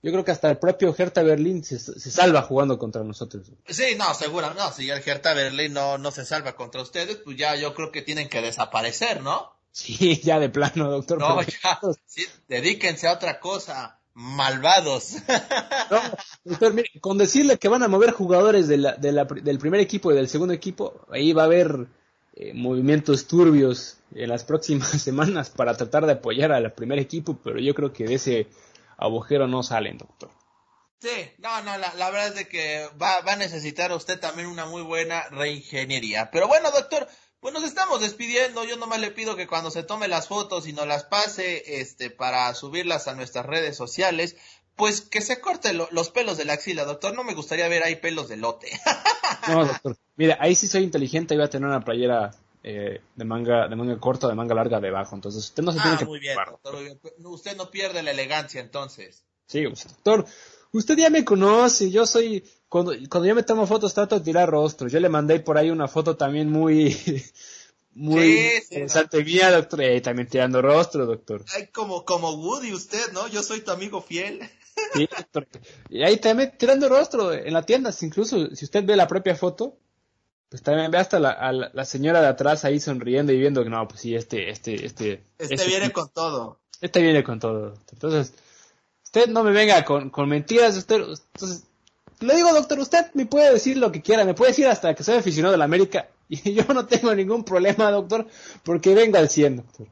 yo 0.03 0.11
creo 0.11 0.25
que 0.25 0.33
hasta 0.33 0.51
el 0.51 0.59
propio 0.59 0.95
Hertha 0.97 1.23
Berlín 1.23 1.63
se, 1.63 1.79
se, 1.79 2.11
salva 2.11 2.43
jugando 2.43 2.79
contra 2.79 3.05
nosotros. 3.05 3.53
Sí, 3.69 3.95
no, 3.97 4.13
seguro, 4.15 4.53
no, 4.55 4.73
si 4.73 4.91
el 4.91 5.03
Hertha 5.05 5.33
Berlín 5.33 5.73
no, 5.73 5.97
no 5.97 6.11
se 6.11 6.25
salva 6.25 6.57
contra 6.57 6.83
ustedes, 6.83 7.17
pues 7.17 7.37
ya 7.37 7.55
yo 7.55 7.73
creo 7.75 7.93
que 7.93 8.03
tienen 8.03 8.29
que 8.29 8.43
desaparecer, 8.43 9.23
¿no? 9.23 9.53
Sí, 9.71 10.21
ya 10.25 10.41
de 10.41 10.49
plano, 10.49 10.91
doctor. 10.91 11.19
No, 11.19 11.41
ya, 11.43 11.81
sí, 12.07 12.27
dedíquense 12.49 13.07
a 13.07 13.13
otra 13.13 13.39
cosa, 13.39 14.01
malvados. 14.15 15.15
No, 15.91 16.01
doctor, 16.45 16.75
mire, 16.75 16.91
con 17.01 17.17
decirle 17.17 17.59
que 17.59 17.69
van 17.69 17.85
a 17.85 17.89
mover 17.89 18.11
jugadores 18.11 18.67
de 18.67 18.79
la, 18.79 18.97
de 18.97 19.13
la, 19.13 19.25
del 19.25 19.59
primer 19.59 19.81
equipo 19.81 20.11
y 20.11 20.17
del 20.17 20.29
segundo 20.29 20.53
equipo, 20.53 21.07
ahí 21.13 21.33
va 21.33 21.43
a 21.43 21.47
haber 21.47 21.87
eh, 22.35 22.53
movimientos 22.55 23.27
turbios 23.27 23.99
en 24.15 24.29
las 24.31 24.45
próximas 24.45 24.91
semanas 25.03 25.51
para 25.51 25.77
tratar 25.77 26.07
de 26.07 26.13
apoyar 26.13 26.53
al 26.53 26.73
primer 26.73 26.99
equipo, 26.99 27.39
pero 27.43 27.59
yo 27.59 27.75
creo 27.75 27.93
que 27.93 28.05
de 28.05 28.15
ese 28.15 28.47
agujero 28.97 29.47
no 29.47 29.63
salen, 29.63 29.99
doctor. 29.99 30.31
Sí, 31.01 31.33
no, 31.39 31.63
no, 31.63 31.77
la, 31.79 31.93
la 31.95 32.11
verdad 32.11 32.29
es 32.29 32.35
de 32.37 32.49
que 32.49 32.89
va, 33.01 33.21
va 33.23 33.33
a 33.33 33.37
necesitar 33.37 33.91
usted 33.93 34.21
también 34.21 34.47
una 34.47 34.67
muy 34.67 34.83
buena 34.83 35.29
reingeniería. 35.31 36.31
Pero 36.31 36.47
bueno, 36.47 36.71
doctor, 36.71 37.09
pues 37.41 37.53
nos 37.53 37.65
estamos 37.65 38.01
despidiendo. 38.01 38.63
Yo 38.63 38.77
nomás 38.77 39.01
le 39.01 39.11
pido 39.11 39.35
que 39.35 39.49
cuando 39.49 39.73
se 39.73 39.83
tome 39.83 40.07
las 40.07 40.29
fotos 40.29 40.69
y 40.69 40.73
nos 40.73 40.87
las 40.87 41.03
pase, 41.03 41.81
este, 41.81 42.09
para 42.09 42.55
subirlas 42.55 43.09
a 43.09 43.17
nuestras 43.17 43.45
redes 43.47 43.77
sociales, 43.77 44.37
pues 44.77 45.01
que 45.01 45.21
se 45.21 45.41
corte 45.41 45.73
los 45.73 46.11
pelos 46.11 46.39
de 46.39 46.45
la 46.45 46.55
axila, 46.55 46.85
doctor. 46.85 47.15
No 47.15 47.25
me 47.25 47.35
gustaría 47.35 47.69
ver 47.69 47.83
ahí 47.83 47.97
pelos 47.97 48.29
de 48.29 48.37
lote. 48.37 48.69
no, 49.49 49.67
doctor. 49.67 49.97
Mira, 50.17 50.37
ahí 50.41 50.55
sí 50.55 50.67
soy 50.67 50.83
inteligente 50.83 51.35
voy 51.35 51.45
a 51.45 51.51
tener 51.51 51.69
una 51.69 51.85
playera 51.85 52.33
eh, 52.65 53.01
de 53.17 53.25
manga 53.25 53.67
de 53.67 53.75
manga 53.75 53.99
corta, 53.99 54.29
de 54.29 54.35
manga 54.35 54.55
larga 54.55 54.81
debajo. 54.81 55.15
Entonces, 55.15 55.45
usted 55.45 55.63
no 55.63 55.73
se 55.73 55.81
tiene 55.81 55.97
ah, 55.97 55.99
que 55.99 56.05
muy 56.05 56.21
bien, 56.21 56.37
doctor, 56.47 56.77
Usted 57.25 57.57
no 57.57 57.71
pierde 57.71 58.03
la 58.03 58.13
elegancia, 58.13 58.61
entonces. 58.61 59.25
Sí, 59.47 59.65
doctor. 59.65 60.27
Usted 60.73 60.97
ya 60.97 61.11
me 61.11 61.25
conoce. 61.25 61.91
Yo 61.91 62.07
soy. 62.07 62.45
Cuando, 62.69 62.93
cuando 63.11 63.27
yo 63.27 63.35
me 63.35 63.43
tomo 63.43 63.67
fotos, 63.67 63.93
trato 63.93 64.19
de 64.19 64.25
tirar 64.25 64.49
rostros. 64.49 64.93
Yo 64.93 65.01
le 65.01 65.09
mandé 65.09 65.41
por 65.41 65.59
ahí 65.59 65.71
una 65.71 65.89
foto 65.89 66.17
también 66.17 66.51
muy. 66.51 66.97
muy 67.95 68.49
interesante 68.71 69.23
mía, 69.25 69.51
doctor. 69.51 69.83
Y 69.83 70.01
también 70.01 70.29
tirando 70.29 70.63
rostro, 70.63 71.05
doctor. 71.05 71.45
Ay, 71.55 71.67
como, 71.67 72.05
como 72.05 72.31
Woody 72.31 72.73
usted, 72.73 73.13
¿no? 73.13 73.27
Yo 73.29 73.43
soy 73.43 73.61
tu 73.61 73.73
amigo 73.73 74.01
fiel. 74.01 74.41
Sí. 74.95 75.09
Y 75.89 76.03
ahí 76.03 76.19
también 76.19 76.53
tirando 76.59 76.89
rostro 76.89 77.33
en 77.33 77.53
la 77.53 77.63
tienda. 77.63 77.91
Incluso 78.03 78.55
si 78.55 78.65
usted 78.67 78.85
ve 78.85 78.95
la 78.95 79.07
propia 79.07 79.35
foto, 79.35 79.79
pues 80.51 80.63
también 80.63 80.91
ve 80.91 80.99
hasta 80.99 81.19
la, 81.19 81.71
la, 81.73 81.85
señora 81.87 82.21
de 82.21 82.27
atrás 82.27 82.67
ahí 82.67 82.79
sonriendo 82.79 83.33
y 83.33 83.39
viendo 83.39 83.65
que 83.65 83.71
no, 83.71 83.89
pues 83.89 84.03
sí, 84.03 84.15
este, 84.15 84.51
este, 84.51 84.85
este. 84.85 85.25
Este, 85.39 85.55
este 85.55 85.67
viene 85.67 85.91
con 85.93 86.11
todo. 86.11 86.61
Este 86.83 87.01
viene 87.01 87.25
con 87.25 87.41
todo. 87.41 87.75
Entonces, 87.91 88.35
usted 89.03 89.29
no 89.29 89.45
me 89.45 89.53
venga 89.53 89.83
con, 89.85 90.11
con 90.11 90.29
mentiras, 90.29 90.77
usted, 90.77 90.97
entonces, 90.97 91.65
le 92.21 92.35
digo, 92.35 92.53
doctor, 92.53 92.79
usted 92.79 93.07
me 93.15 93.25
puede 93.25 93.51
decir 93.53 93.79
lo 93.79 93.91
que 93.91 94.03
quiera, 94.03 94.25
me 94.25 94.35
puede 94.35 94.51
decir 94.51 94.67
hasta 94.67 94.95
que 94.95 95.05
soy 95.05 95.17
aficionado 95.17 95.53
de 95.53 95.59
la 95.59 95.65
América 95.65 96.09
y 96.29 96.53
yo 96.53 96.65
no 96.75 96.87
tengo 96.87 97.15
ningún 97.15 97.45
problema, 97.45 97.91
doctor, 97.91 98.27
porque 98.63 98.95
vengo 98.95 99.19
al 99.19 99.31
100, 99.31 99.57
doctor. 99.57 99.87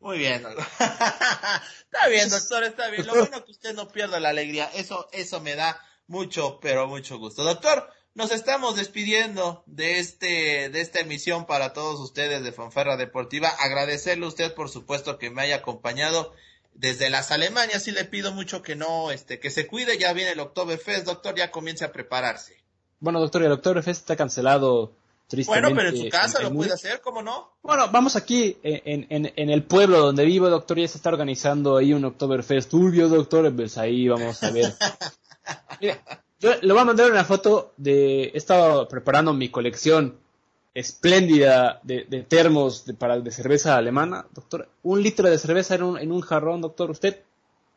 Muy 0.00 0.18
bien, 0.18 0.46
está 0.78 2.08
bien, 2.08 2.28
doctor, 2.28 2.64
está 2.64 2.88
bien. 2.88 3.06
Lo 3.06 3.14
bueno 3.14 3.44
que 3.44 3.50
usted 3.50 3.74
no 3.74 3.88
pierda 3.88 4.20
la 4.20 4.28
alegría, 4.28 4.70
eso, 4.74 5.08
eso 5.12 5.40
me 5.40 5.56
da 5.56 5.80
mucho, 6.06 6.60
pero 6.60 6.86
mucho 6.86 7.18
gusto. 7.18 7.42
Doctor, 7.42 7.90
nos 8.14 8.32
estamos 8.32 8.74
despidiendo 8.74 9.62
de 9.66 10.00
este, 10.00 10.70
de 10.70 10.80
esta 10.80 11.00
emisión 11.00 11.46
para 11.46 11.72
todos 11.72 12.00
ustedes 12.00 12.42
de 12.42 12.50
Fanfarra 12.52 12.96
Deportiva. 12.96 13.48
Agradecerle 13.48 14.24
a 14.24 14.28
usted, 14.28 14.54
por 14.54 14.68
supuesto, 14.70 15.18
que 15.18 15.30
me 15.30 15.42
haya 15.42 15.56
acompañado 15.56 16.32
desde 16.74 17.10
las 17.10 17.30
Alemanias. 17.30 17.86
Y 17.86 17.92
le 17.92 18.04
pido 18.04 18.32
mucho 18.32 18.60
que 18.60 18.74
no, 18.74 19.12
este, 19.12 19.38
que 19.38 19.50
se 19.50 19.68
cuide. 19.68 19.98
Ya 19.98 20.12
viene 20.14 20.32
el 20.32 20.40
Oktoberfest, 20.40 21.06
doctor, 21.06 21.36
ya 21.36 21.52
comience 21.52 21.84
a 21.84 21.92
prepararse. 21.92 22.56
Bueno, 22.98 23.20
doctor, 23.20 23.44
el 23.44 23.52
Oktoberfest 23.52 24.00
está 24.00 24.16
cancelado 24.16 24.97
bueno, 25.46 25.68
pero 25.74 25.90
en 25.90 25.96
su 25.96 26.08
casa 26.08 26.40
lo 26.42 26.52
puede 26.52 26.72
hacer, 26.72 27.00
¿cómo 27.00 27.22
no? 27.22 27.52
Bueno, 27.62 27.88
vamos 27.90 28.16
aquí 28.16 28.56
en, 28.62 29.06
en, 29.10 29.32
en, 29.36 29.50
el 29.50 29.62
pueblo 29.62 29.98
donde 29.98 30.24
vivo, 30.24 30.48
doctor, 30.48 30.78
ya 30.78 30.88
se 30.88 30.96
está 30.96 31.10
organizando 31.10 31.76
ahí 31.76 31.92
un 31.92 32.04
Oktoberfest 32.04 32.70
turbio, 32.70 33.08
doctor, 33.08 33.54
pues 33.54 33.76
ahí 33.76 34.08
vamos 34.08 34.42
a 34.42 34.50
ver. 34.50 34.74
Mira, 35.80 36.02
yo 36.40 36.54
le 36.60 36.72
voy 36.72 36.80
a 36.80 36.86
mandar 36.86 37.10
una 37.10 37.24
foto 37.24 37.74
de, 37.76 38.24
he 38.24 38.38
estado 38.38 38.88
preparando 38.88 39.34
mi 39.34 39.50
colección 39.50 40.18
espléndida 40.72 41.80
de, 41.82 42.04
de 42.04 42.22
termos 42.22 42.86
de, 42.86 42.94
para, 42.94 43.18
de 43.18 43.30
cerveza 43.30 43.76
alemana, 43.76 44.26
doctor. 44.32 44.68
Un 44.82 45.02
litro 45.02 45.28
de 45.28 45.38
cerveza 45.38 45.74
en 45.74 45.82
un, 45.82 45.98
en 45.98 46.12
un 46.12 46.20
jarrón, 46.20 46.60
doctor. 46.60 46.90
Usted, 46.90 47.22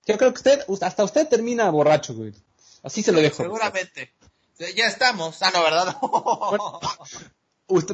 yo 0.06 0.18
creo 0.18 0.32
que 0.32 0.38
usted, 0.38 0.62
hasta 0.82 1.04
usted 1.04 1.28
termina 1.28 1.70
borracho, 1.70 2.14
güey. 2.14 2.34
Así 2.84 3.04
se 3.04 3.12
lo 3.12 3.20
dejo. 3.20 3.44
Seguramente. 3.44 4.14
Ya 4.76 4.86
estamos. 4.86 5.42
Ah, 5.42 5.52
no, 5.54 5.64
¿verdad? 5.64 5.98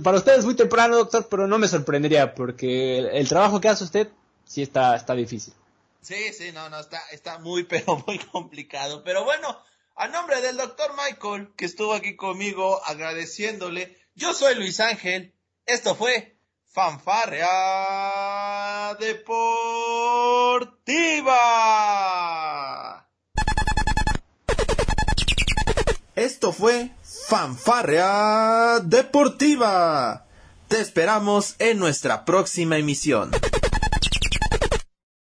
para 0.04 0.18
usted 0.18 0.38
es 0.38 0.46
muy 0.46 0.56
temprano, 0.56 0.98
doctor, 0.98 1.28
pero 1.30 1.48
no 1.48 1.58
me 1.58 1.68
sorprendería 1.68 2.34
porque 2.34 2.98
el, 3.00 3.28
trabajo 3.28 3.62
que 3.62 3.70
hace 3.70 3.84
usted 3.84 4.10
sí 4.46 4.62
está, 4.62 4.96
está 4.96 5.14
difícil. 5.14 5.54
Sí, 6.02 6.34
sí, 6.34 6.52
no, 6.52 6.70
no, 6.70 6.80
está, 6.80 7.02
está 7.12 7.40
muy, 7.40 7.64
pero 7.70 8.04
muy 8.08 8.20
complicado. 8.20 9.04
Pero 9.04 9.24
bueno, 9.24 9.58
a 9.96 10.08
nombre 10.08 10.42
del 10.42 10.58
doctor 10.58 10.92
Michael, 10.96 11.54
que 11.56 11.66
estuvo 11.66 11.94
aquí 11.94 12.16
conmigo 12.16 12.82
agradeciéndole, 12.86 13.98
yo 14.16 14.34
soy 14.34 14.56
Luis 14.56 14.80
Ángel. 14.80 15.34
Esto 15.66 15.96
fue 15.96 16.38
Fanfarrea 16.66 17.48
Deportiva. 19.00 19.68
Esto 26.16 26.52
fue 26.52 26.90
Fanfarrea 27.28 28.80
Deportiva. 28.80 30.24
Te 30.70 30.80
esperamos 30.80 31.56
en 31.60 31.78
nuestra 31.78 32.24
próxima 32.24 32.78
emisión. 32.78 33.32